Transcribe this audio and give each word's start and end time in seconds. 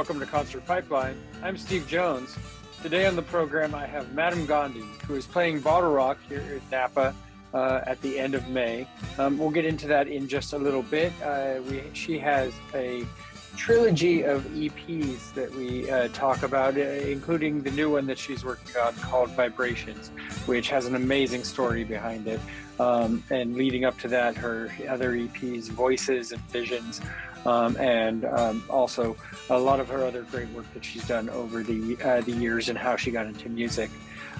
welcome 0.00 0.18
to 0.18 0.24
Concert 0.24 0.64
Pipeline. 0.64 1.14
I'm 1.42 1.58
Steve 1.58 1.86
Jones. 1.86 2.34
Today 2.82 3.04
on 3.04 3.16
the 3.16 3.22
program, 3.22 3.74
I 3.74 3.84
have 3.84 4.14
Madame 4.14 4.46
Gandhi, 4.46 4.82
who 5.06 5.14
is 5.14 5.26
playing 5.26 5.60
Bottle 5.60 5.92
Rock 5.92 6.16
here 6.26 6.42
at 6.56 6.70
Napa 6.70 7.14
uh, 7.52 7.80
at 7.84 8.00
the 8.00 8.18
end 8.18 8.34
of 8.34 8.48
May. 8.48 8.88
Um, 9.18 9.36
we'll 9.36 9.50
get 9.50 9.66
into 9.66 9.86
that 9.88 10.08
in 10.08 10.26
just 10.26 10.54
a 10.54 10.58
little 10.58 10.84
bit. 10.84 11.12
Uh, 11.22 11.56
we, 11.68 11.82
she 11.92 12.18
has 12.18 12.54
a 12.74 13.04
trilogy 13.58 14.22
of 14.22 14.42
EPs 14.44 15.34
that 15.34 15.54
we 15.54 15.90
uh, 15.90 16.08
talk 16.14 16.44
about, 16.44 16.78
uh, 16.78 16.80
including 16.80 17.62
the 17.62 17.70
new 17.72 17.90
one 17.90 18.06
that 18.06 18.16
she's 18.16 18.42
working 18.42 18.74
on 18.80 18.94
called 18.94 19.28
Vibrations, 19.32 20.08
which 20.46 20.70
has 20.70 20.86
an 20.86 20.94
amazing 20.94 21.44
story 21.44 21.84
behind 21.84 22.26
it. 22.26 22.40
Um, 22.78 23.22
and 23.28 23.54
leading 23.54 23.84
up 23.84 23.98
to 23.98 24.08
that, 24.08 24.34
her 24.36 24.72
other 24.88 25.12
EPs, 25.12 25.68
Voices 25.68 26.32
and 26.32 26.40
Visions, 26.44 27.02
um, 27.46 27.76
and 27.76 28.24
um, 28.24 28.64
also 28.68 29.16
a 29.48 29.58
lot 29.58 29.80
of 29.80 29.88
her 29.88 30.04
other 30.04 30.22
great 30.22 30.48
work 30.50 30.66
that 30.74 30.84
she's 30.84 31.06
done 31.06 31.28
over 31.30 31.62
the 31.62 31.96
uh, 32.04 32.20
the 32.22 32.32
years 32.32 32.68
and 32.68 32.78
how 32.78 32.96
she 32.96 33.10
got 33.10 33.26
into 33.26 33.48
music. 33.48 33.90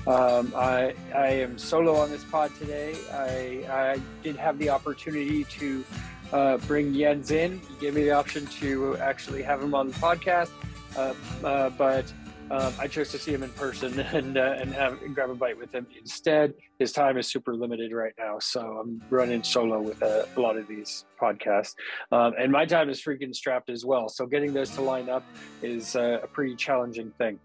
Um, 0.06 0.52
I, 0.56 0.94
I 1.14 1.26
am 1.28 1.58
solo 1.58 1.94
on 1.96 2.10
this 2.10 2.24
pod 2.24 2.50
today. 2.58 2.96
I, 3.12 3.70
I 3.70 4.00
did 4.22 4.36
have 4.36 4.58
the 4.58 4.70
opportunity 4.70 5.44
to 5.44 5.84
uh, 6.32 6.56
bring 6.58 6.94
Jens 6.94 7.30
in. 7.30 7.60
He 7.60 7.74
gave 7.80 7.94
me 7.94 8.04
the 8.04 8.12
option 8.12 8.46
to 8.46 8.96
actually 8.96 9.42
have 9.42 9.62
him 9.62 9.74
on 9.74 9.88
the 9.88 9.94
podcast, 9.94 10.50
uh, 10.96 11.12
uh, 11.44 11.70
but 11.70 12.10
um, 12.50 12.74
I 12.78 12.88
chose 12.88 13.10
to 13.12 13.18
see 13.18 13.32
him 13.32 13.42
in 13.42 13.50
person 13.50 13.98
and 14.12 14.36
uh, 14.36 14.56
and 14.58 14.72
have 14.74 15.00
and 15.02 15.14
grab 15.14 15.30
a 15.30 15.34
bite 15.34 15.56
with 15.56 15.72
him 15.72 15.86
instead. 15.98 16.54
His 16.78 16.92
time 16.92 17.16
is 17.16 17.28
super 17.28 17.54
limited 17.54 17.92
right 17.92 18.12
now, 18.18 18.38
so 18.40 18.60
I'm 18.60 19.02
running 19.10 19.42
solo 19.42 19.80
with 19.80 20.02
a, 20.02 20.26
a 20.36 20.40
lot 20.40 20.56
of 20.56 20.66
these 20.66 21.04
podcasts, 21.20 21.74
um, 22.12 22.32
and 22.38 22.50
my 22.50 22.66
time 22.66 22.90
is 22.90 23.00
freaking 23.00 23.34
strapped 23.34 23.70
as 23.70 23.84
well. 23.84 24.08
So 24.08 24.26
getting 24.26 24.52
those 24.52 24.70
to 24.70 24.80
line 24.80 25.08
up 25.08 25.24
is 25.62 25.94
uh, 25.94 26.20
a 26.22 26.26
pretty 26.26 26.56
challenging 26.56 27.12
thing. 27.18 27.38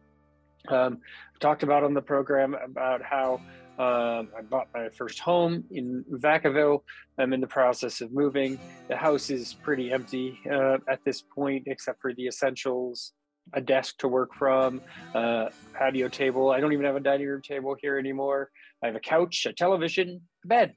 Um, 0.69 0.99
talked 1.39 1.63
about 1.63 1.83
on 1.83 1.93
the 1.93 2.01
program 2.01 2.55
about 2.55 3.03
how 3.03 3.39
um, 3.77 4.29
I 4.37 4.41
bought 4.49 4.67
my 4.73 4.89
first 4.89 5.19
home 5.19 5.65
in 5.71 6.03
Vacaville. 6.11 6.79
I'm 7.19 7.33
in 7.33 7.41
the 7.41 7.47
process 7.47 8.01
of 8.01 8.11
moving. 8.13 8.57
The 8.87 8.95
house 8.95 9.29
is 9.29 9.53
pretty 9.53 9.91
empty 9.91 10.39
uh, 10.49 10.77
at 10.89 10.99
this 11.05 11.21
point, 11.21 11.63
except 11.67 12.01
for 12.01 12.13
the 12.13 12.25
essentials 12.25 13.13
a 13.53 13.61
desk 13.61 13.97
to 13.99 14.07
work 14.07 14.33
from, 14.33 14.81
a 15.13 15.49
patio 15.73 16.07
table. 16.07 16.51
I 16.51 16.59
don't 16.59 16.73
even 16.73 16.85
have 16.85 16.95
a 16.95 16.99
dining 16.99 17.27
room 17.27 17.41
table 17.41 17.75
here 17.79 17.97
anymore. 17.97 18.49
I 18.83 18.87
have 18.87 18.95
a 18.95 18.99
couch, 18.99 19.45
a 19.45 19.53
television, 19.53 20.21
a 20.43 20.47
bed, 20.47 20.73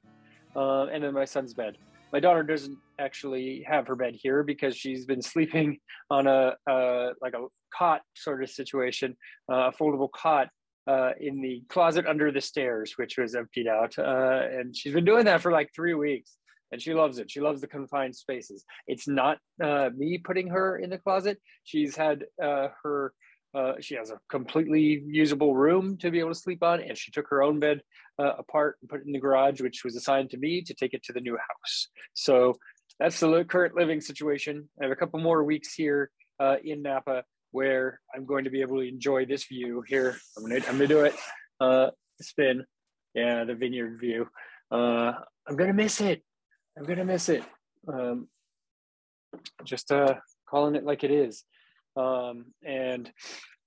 uh, 0.55 0.85
and 0.85 1.03
then 1.03 1.13
my 1.13 1.25
son's 1.25 1.53
bed. 1.53 1.77
My 2.11 2.19
daughter 2.19 2.43
doesn't 2.43 2.77
actually 2.97 3.63
have 3.67 3.87
her 3.87 3.95
bed 3.95 4.15
here 4.15 4.43
because 4.43 4.75
she's 4.75 5.05
been 5.05 5.21
sleeping 5.21 5.79
on 6.09 6.27
a 6.27 6.55
uh, 6.69 7.13
like 7.21 7.33
a 7.33 7.45
cot 7.77 8.01
sort 8.15 8.43
of 8.43 8.49
situation, 8.49 9.15
uh, 9.51 9.69
a 9.69 9.71
foldable 9.71 10.09
cot 10.11 10.49
uh, 10.87 11.11
in 11.19 11.41
the 11.41 11.63
closet 11.69 12.07
under 12.07 12.31
the 12.31 12.41
stairs, 12.41 12.93
which 12.95 13.17
was 13.17 13.35
emptied 13.35 13.67
out, 13.67 13.97
uh, 13.99 14.47
and 14.51 14.75
she's 14.75 14.93
been 14.93 15.05
doing 15.05 15.25
that 15.25 15.41
for 15.41 15.51
like 15.51 15.69
three 15.75 15.93
weeks 15.93 16.38
and 16.71 16.81
she 16.81 16.93
loves 16.93 17.17
it. 17.19 17.31
She 17.31 17.41
loves 17.41 17.61
the 17.61 17.67
confined 17.67 18.15
spaces. 18.15 18.65
It's 18.87 19.07
not 19.07 19.37
uh, 19.63 19.89
me 19.95 20.17
putting 20.17 20.47
her 20.47 20.77
in 20.77 20.89
the 20.89 20.97
closet. 20.97 21.39
She's 21.63 21.95
had 21.95 22.25
uh, 22.41 22.69
her. 22.83 23.13
Uh, 23.55 23.73
she 23.79 23.95
has 23.95 24.11
a 24.11 24.19
completely 24.29 25.03
usable 25.07 25.55
room 25.55 25.97
to 25.97 26.11
be 26.11 26.19
able 26.19 26.29
to 26.29 26.35
sleep 26.35 26.61
on, 26.61 26.81
and 26.81 26.95
she 26.95 27.11
took 27.11 27.27
her 27.29 27.41
own 27.41 27.59
bed 27.59 27.81
uh, 28.19 28.33
apart 28.37 28.77
and 28.81 28.89
put 28.89 29.01
it 29.01 29.07
in 29.07 29.11
the 29.11 29.19
garage, 29.19 29.59
which 29.59 29.83
was 29.83 29.95
assigned 29.95 30.29
to 30.29 30.37
me 30.37 30.61
to 30.61 30.75
take 30.75 30.93
it 30.93 31.01
to 31.03 31.13
the 31.13 31.19
new 31.19 31.35
house. 31.35 31.87
So 32.13 32.59
that's 32.99 33.19
the 33.19 33.43
current 33.45 33.75
living 33.75 34.01
situation. 34.01 34.69
I 34.79 34.85
have 34.85 34.91
a 34.91 34.95
couple 34.95 35.19
more 35.19 35.43
weeks 35.43 35.73
here 35.73 36.11
uh, 36.39 36.57
in 36.63 36.83
Napa 36.83 37.23
where 37.51 37.99
I'm 38.13 38.25
going 38.25 38.43
to 38.43 38.51
be 38.51 38.61
able 38.61 38.77
to 38.77 38.87
enjoy 38.87 39.25
this 39.25 39.45
view 39.45 39.83
here. 39.87 40.15
I'm 40.37 40.43
gonna 40.43 40.57
I'm 40.57 40.73
gonna 40.73 40.85
do 40.85 41.05
it. 41.05 41.15
Uh, 41.59 41.89
spin, 42.21 42.65
yeah, 43.15 43.45
the 43.45 43.55
vineyard 43.55 43.99
view. 43.99 44.27
I'm 44.71 45.55
gonna 45.55 45.73
miss 45.73 45.99
it. 46.01 46.21
I'm 46.79 46.85
gonna 46.85 47.03
miss 47.03 47.27
it. 47.27 47.43
Um, 47.91 48.29
just 49.65 49.91
uh, 49.91 50.15
calling 50.49 50.75
it 50.75 50.85
like 50.85 51.03
it 51.03 51.11
is, 51.11 51.43
um, 51.97 52.45
and 52.65 53.11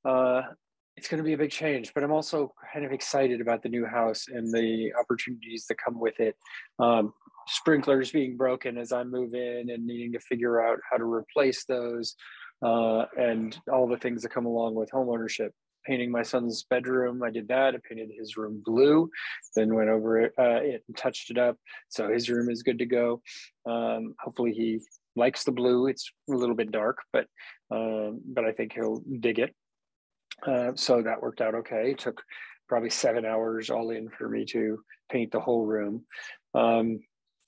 uh, 0.08 0.42
it's 0.96 1.08
to 1.08 1.22
be 1.22 1.34
a 1.34 1.38
big 1.38 1.50
change. 1.50 1.92
But 1.94 2.04
I'm 2.04 2.10
also 2.10 2.54
kind 2.72 2.86
of 2.86 2.92
excited 2.92 3.42
about 3.42 3.62
the 3.62 3.68
new 3.68 3.84
house 3.84 4.24
and 4.28 4.50
the 4.50 4.94
opportunities 4.98 5.66
that 5.68 5.76
come 5.76 6.00
with 6.00 6.20
it. 6.20 6.36
Um, 6.78 7.12
sprinklers 7.48 8.10
being 8.10 8.38
broken 8.38 8.78
as 8.78 8.92
I 8.92 9.04
move 9.04 9.34
in 9.34 9.68
and 9.68 9.86
needing 9.86 10.12
to 10.12 10.20
figure 10.20 10.62
out 10.62 10.78
how 10.90 10.96
to 10.96 11.04
replace 11.04 11.66
those, 11.66 12.16
uh, 12.64 13.04
and 13.18 13.58
all 13.70 13.86
the 13.86 13.98
things 13.98 14.22
that 14.22 14.32
come 14.32 14.46
along 14.46 14.74
with 14.74 14.90
homeownership 14.90 15.50
painting 15.84 16.10
my 16.10 16.22
son's 16.22 16.64
bedroom. 16.64 17.22
I 17.22 17.30
did 17.30 17.48
that. 17.48 17.74
I 17.74 17.78
painted 17.88 18.10
his 18.16 18.36
room 18.36 18.62
blue, 18.64 19.10
then 19.56 19.74
went 19.74 19.90
over 19.90 20.20
it, 20.20 20.32
uh, 20.38 20.60
it 20.62 20.84
and 20.86 20.96
touched 20.96 21.30
it 21.30 21.38
up. 21.38 21.56
So 21.88 22.08
his 22.08 22.28
room 22.28 22.50
is 22.50 22.62
good 22.62 22.78
to 22.78 22.86
go. 22.86 23.22
Um, 23.66 24.14
hopefully 24.18 24.52
he 24.52 24.80
likes 25.16 25.44
the 25.44 25.52
blue. 25.52 25.86
It's 25.86 26.10
a 26.30 26.34
little 26.34 26.56
bit 26.56 26.70
dark, 26.70 26.98
but 27.12 27.26
um, 27.70 28.20
but 28.24 28.44
I 28.44 28.52
think 28.52 28.72
he'll 28.72 29.02
dig 29.20 29.38
it. 29.38 29.54
Uh, 30.46 30.72
so 30.74 31.02
that 31.02 31.22
worked 31.22 31.40
out 31.40 31.54
okay. 31.54 31.92
It 31.92 31.98
took 31.98 32.22
probably 32.68 32.90
seven 32.90 33.24
hours 33.24 33.70
all 33.70 33.90
in 33.90 34.08
for 34.08 34.28
me 34.28 34.44
to 34.46 34.78
paint 35.10 35.30
the 35.30 35.40
whole 35.40 35.66
room. 35.66 36.04
Um, 36.54 37.00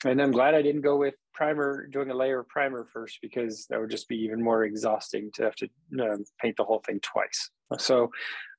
and 0.04 0.20
I'm 0.20 0.32
glad 0.32 0.54
I 0.54 0.62
didn't 0.62 0.82
go 0.82 0.96
with 0.96 1.14
primer, 1.32 1.86
doing 1.86 2.10
a 2.10 2.14
layer 2.14 2.40
of 2.40 2.48
primer 2.48 2.86
first, 2.92 3.18
because 3.22 3.66
that 3.70 3.80
would 3.80 3.90
just 3.90 4.08
be 4.08 4.16
even 4.16 4.42
more 4.42 4.64
exhausting 4.64 5.30
to 5.34 5.44
have 5.44 5.54
to 5.56 5.68
um, 6.00 6.24
paint 6.40 6.56
the 6.56 6.64
whole 6.64 6.82
thing 6.86 7.00
twice. 7.00 7.50
So, 7.78 8.10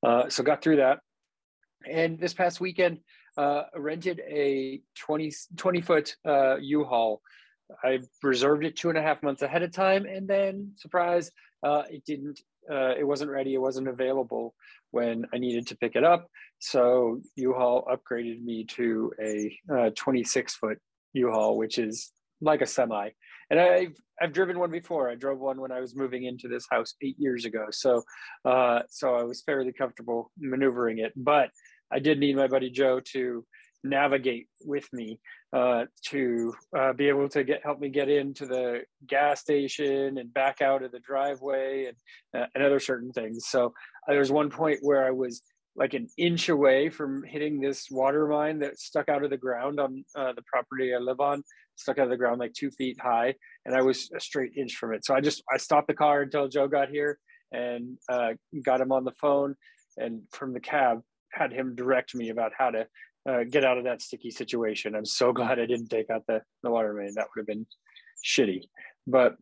uh, 0.06 0.30
so 0.30 0.44
got 0.44 0.62
through 0.62 0.78
that. 0.78 1.00
And 1.90 2.20
this 2.20 2.34
past 2.34 2.60
weekend, 2.60 3.00
uh, 3.38 3.64
rented 3.76 4.22
a 4.28 4.82
20, 4.98 5.32
20 5.58 5.82
foot 5.82 6.16
uh, 6.26 6.56
U-Haul. 6.58 7.22
I 7.84 8.00
reserved 8.24 8.64
it 8.66 8.76
two 8.76 8.90
and 8.90 8.98
a 8.98 9.02
half 9.02 9.24
months 9.24 9.42
ahead 9.42 9.64
of 9.64 9.72
time, 9.72 10.06
and 10.06 10.28
then 10.28 10.74
surprise, 10.78 11.32
uh, 11.64 11.84
it 11.90 12.06
didn't. 12.06 12.40
Uh, 12.70 12.94
it 12.98 13.06
wasn't 13.06 13.30
ready. 13.30 13.54
It 13.54 13.62
wasn't 13.62 13.88
available 13.88 14.56
when 14.92 15.26
I 15.34 15.38
needed 15.38 15.68
to 15.68 15.78
pick 15.78 15.96
it 15.96 16.04
up. 16.04 16.28
So 16.60 17.22
U-Haul 17.36 17.88
upgraded 17.92 18.44
me 18.44 18.66
to 18.76 19.12
a 19.22 19.60
uh, 19.72 19.90
26 19.96 20.56
foot 20.56 20.80
U-Haul, 21.14 21.58
which 21.58 21.78
is 21.78 22.12
like 22.42 22.62
a 22.62 22.66
semi. 22.66 23.10
And 23.50 23.60
I've 23.60 23.96
I've 24.22 24.34
driven 24.34 24.60
one 24.60 24.72
before. 24.72 25.10
I 25.10 25.16
drove 25.16 25.40
one 25.40 25.60
when 25.60 25.72
I 25.72 25.82
was 25.82 25.96
moving 25.96 26.24
into 26.24 26.48
this 26.48 26.66
house 26.72 26.96
eight 27.02 27.18
years 27.20 27.46
ago. 27.46 27.66
So 27.72 28.04
uh, 28.46 28.82
so 28.90 29.16
I 29.16 29.24
was 29.24 29.42
fairly 29.42 29.74
comfortable 29.74 30.32
maneuvering 30.40 31.00
it. 31.00 31.14
But 31.16 31.50
I 31.92 32.00
did 32.00 32.20
need 32.20 32.36
my 32.36 32.48
buddy 32.48 32.70
Joe 32.70 33.02
to 33.14 33.46
navigate 33.84 34.48
with 34.66 34.92
me 34.92 35.20
uh, 35.54 35.86
to 36.08 36.54
uh, 36.78 36.94
be 36.94 37.08
able 37.08 37.30
to 37.30 37.44
get 37.44 37.62
help 37.64 37.80
me 37.80 37.90
get 37.90 38.10
into 38.10 38.46
the 38.46 38.82
gas 39.08 39.42
station 39.42 40.18
and 40.18 40.34
back 40.34 40.62
out 40.62 40.84
of 40.84 40.92
the 40.92 41.00
driveway 41.00 41.86
and 41.86 42.42
uh, 42.42 42.48
and 42.56 42.64
other 42.64 42.80
certain 42.80 43.12
things. 43.12 43.46
So 43.48 43.68
uh, 43.68 44.12
there 44.12 44.20
was 44.20 44.32
one 44.32 44.50
point 44.50 44.80
where 44.82 45.06
I 45.06 45.12
was 45.12 45.42
like 45.76 45.94
an 45.94 46.08
inch 46.18 46.50
away 46.50 46.90
from 46.90 47.24
hitting 47.24 47.60
this 47.60 47.88
water 47.92 48.32
line 48.34 48.60
that 48.60 48.80
stuck 48.80 49.10
out 49.10 49.24
of 49.24 49.30
the 49.30 49.38
ground 49.38 49.80
on 49.80 50.06
uh, 50.16 50.32
the 50.34 50.42
property 50.44 50.94
I 50.96 51.00
live 51.00 51.20
on, 51.20 51.44
stuck 51.76 51.98
out 51.98 52.06
of 52.06 52.10
the 52.10 52.18
ground 52.18 52.40
like 52.40 52.54
two 52.54 52.72
feet 52.72 53.00
high, 53.00 53.36
and 53.66 53.76
I 53.76 53.82
was 53.82 54.10
a 54.16 54.20
straight 54.20 54.54
inch 54.58 54.76
from 54.76 54.94
it. 54.94 55.06
So 55.06 55.16
I 55.16 55.22
just 55.22 55.44
I 55.52 55.58
stopped 55.58 55.88
the 55.88 55.94
car 55.94 56.22
until 56.22 56.48
Joe 56.48 56.68
got 56.68 56.90
here 56.90 57.20
and 57.52 57.98
uh, 58.10 58.34
got 58.64 58.82
him 58.82 58.92
on 58.92 59.04
the 59.04 59.14
phone, 59.20 59.56
and 59.98 60.22
from 60.32 60.54
the 60.54 60.60
cab 60.60 61.02
had 61.32 61.52
him 61.52 61.76
direct 61.76 62.16
me 62.16 62.30
about 62.30 62.52
how 62.58 62.72
to 62.72 62.88
uh, 63.28 63.44
get 63.50 63.66
out 63.66 63.78
of 63.78 63.84
that 63.86 64.02
sticky 64.02 64.32
situation. 64.32 64.96
I'm 64.96 65.06
so 65.06 65.34
glad 65.40 65.60
I 65.60 65.66
didn't 65.66 65.90
take 65.90 66.10
out 66.10 66.24
the 66.28 66.42
the 66.64 66.72
water 66.72 66.94
main. 66.94 67.14
That 67.16 67.28
would 67.36 67.42
have 67.42 67.48
been 67.48 67.66
shitty, 68.26 68.64
but 69.08 69.36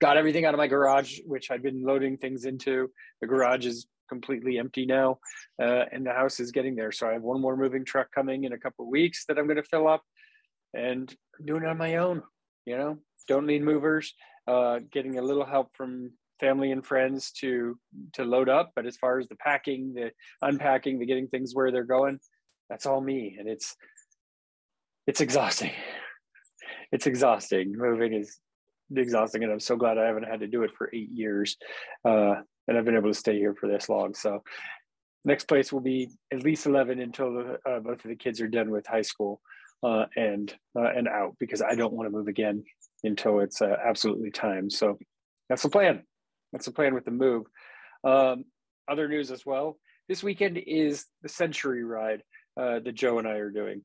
got 0.00 0.16
everything 0.16 0.44
out 0.44 0.54
of 0.54 0.58
my 0.58 0.68
garage, 0.68 1.18
which 1.26 1.50
I'd 1.50 1.62
been 1.62 1.82
loading 1.82 2.16
things 2.16 2.44
into. 2.44 2.90
The 3.20 3.26
garage 3.26 3.66
is 3.66 3.86
completely 4.08 4.58
empty 4.58 4.86
now, 4.86 5.18
uh, 5.60 5.84
and 5.92 6.06
the 6.06 6.12
house 6.12 6.40
is 6.40 6.50
getting 6.50 6.74
there. 6.74 6.92
So 6.92 7.08
I 7.08 7.12
have 7.12 7.22
one 7.22 7.40
more 7.40 7.56
moving 7.56 7.84
truck 7.84 8.08
coming 8.12 8.44
in 8.44 8.52
a 8.52 8.58
couple 8.58 8.88
weeks 8.90 9.24
that 9.26 9.38
I'm 9.38 9.46
going 9.46 9.56
to 9.56 9.62
fill 9.62 9.88
up, 9.88 10.02
and 10.74 11.14
doing 11.44 11.62
it 11.62 11.68
on 11.68 11.78
my 11.78 11.96
own. 11.96 12.22
You 12.66 12.76
know, 12.76 12.98
don't 13.26 13.46
need 13.46 13.62
movers. 13.62 14.14
Uh, 14.46 14.80
getting 14.90 15.18
a 15.18 15.22
little 15.22 15.44
help 15.44 15.70
from 15.76 16.12
family 16.40 16.72
and 16.72 16.84
friends 16.84 17.32
to 17.32 17.78
to 18.14 18.24
load 18.24 18.48
up, 18.48 18.72
but 18.74 18.86
as 18.86 18.96
far 18.96 19.18
as 19.18 19.28
the 19.28 19.36
packing, 19.36 19.94
the 19.94 20.10
unpacking, 20.42 20.98
the 20.98 21.06
getting 21.06 21.28
things 21.28 21.54
where 21.54 21.70
they're 21.70 21.84
going, 21.84 22.18
that's 22.70 22.86
all 22.86 23.00
me, 23.00 23.36
and 23.38 23.48
it's 23.48 23.76
it's 25.06 25.20
exhausting. 25.20 25.72
It's 26.90 27.06
exhausting. 27.06 27.74
Moving 27.76 28.14
is 28.14 28.38
exhausting, 28.96 29.42
and 29.42 29.52
I'm 29.52 29.60
so 29.60 29.76
glad 29.76 29.98
I 29.98 30.06
haven't 30.06 30.22
had 30.22 30.40
to 30.40 30.46
do 30.46 30.62
it 30.62 30.70
for 30.78 30.88
eight 30.94 31.10
years. 31.10 31.58
Uh, 32.02 32.36
and 32.66 32.78
I've 32.78 32.86
been 32.86 32.96
able 32.96 33.12
to 33.12 33.18
stay 33.18 33.36
here 33.36 33.54
for 33.54 33.68
this 33.68 33.90
long. 33.90 34.14
So 34.14 34.42
next 35.22 35.48
place 35.48 35.70
will 35.70 35.80
be 35.80 36.08
at 36.32 36.42
least 36.42 36.64
11 36.64 36.98
until 36.98 37.56
uh, 37.68 37.80
both 37.80 38.02
of 38.04 38.08
the 38.08 38.16
kids 38.16 38.40
are 38.40 38.48
done 38.48 38.70
with 38.70 38.86
high 38.86 39.02
school 39.02 39.42
uh, 39.82 40.06
and 40.16 40.54
uh, 40.76 40.90
and 40.94 41.08
out 41.08 41.36
because 41.38 41.62
I 41.62 41.74
don't 41.74 41.92
want 41.92 42.06
to 42.06 42.16
move 42.16 42.28
again 42.28 42.64
until 43.04 43.40
it's 43.40 43.62
uh, 43.62 43.76
absolutely 43.84 44.30
time. 44.30 44.70
So 44.70 44.98
that's 45.48 45.62
the 45.62 45.68
plan. 45.68 46.02
that's 46.52 46.66
the 46.66 46.72
plan 46.72 46.94
with 46.94 47.04
the 47.04 47.10
move. 47.10 47.46
Um, 48.04 48.44
other 48.88 49.08
news 49.08 49.30
as 49.30 49.44
well. 49.44 49.78
This 50.08 50.22
weekend 50.22 50.58
is 50.58 51.04
the 51.22 51.28
Century 51.28 51.84
Ride 51.84 52.22
uh, 52.56 52.80
that 52.80 52.94
Joe 52.94 53.18
and 53.18 53.28
I 53.28 53.34
are 53.34 53.50
doing. 53.50 53.82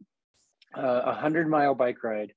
Uh, 0.75 1.01
a 1.05 1.13
hundred 1.13 1.47
mile 1.47 1.75
bike 1.75 2.03
ride 2.03 2.33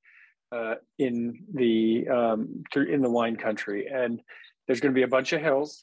uh, 0.53 0.75
in 0.99 1.45
the 1.55 2.09
um, 2.09 2.65
in 2.75 3.01
the 3.01 3.11
wine 3.11 3.37
country, 3.37 3.87
and 3.87 4.21
there's 4.67 4.81
going 4.81 4.93
to 4.93 4.99
be 4.99 5.05
a 5.05 5.09
bunch 5.09 5.33
of 5.33 5.41
hills. 5.41 5.83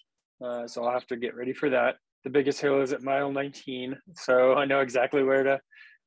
So 0.68 0.84
I'll 0.84 0.92
have 0.92 1.08
to 1.08 1.16
get 1.16 1.36
ready 1.36 1.54
for 1.54 1.70
that. 1.70 1.96
The 2.26 2.30
biggest 2.30 2.60
hill 2.60 2.82
is 2.82 2.92
at 2.92 3.02
mile 3.02 3.32
19, 3.32 3.98
so 4.16 4.56
I 4.56 4.66
know 4.66 4.82
exactly 4.82 5.24
where 5.24 5.44
to 5.44 5.62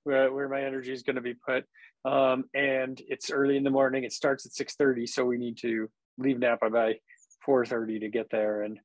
where, 0.06 0.32
where 0.32 0.48
my 0.48 0.62
energy 0.62 0.92
is 0.92 1.02
going 1.02 1.16
to 1.16 1.22
be 1.22 1.34
put. 1.34 1.64
Um, 2.04 2.44
and 2.54 3.00
it's 3.08 3.30
early 3.30 3.56
in 3.56 3.64
the 3.64 3.70
morning. 3.70 4.04
It 4.04 4.12
starts 4.12 4.46
at 4.46 4.52
6:30, 4.52 5.08
so 5.08 5.24
we 5.24 5.36
need 5.36 5.58
to 5.58 5.90
leave 6.16 6.38
Napa 6.38 6.70
by 6.70 7.00
4:30 7.46 8.00
to 8.00 8.08
get 8.08 8.30
there 8.30 8.62
and 8.62 8.78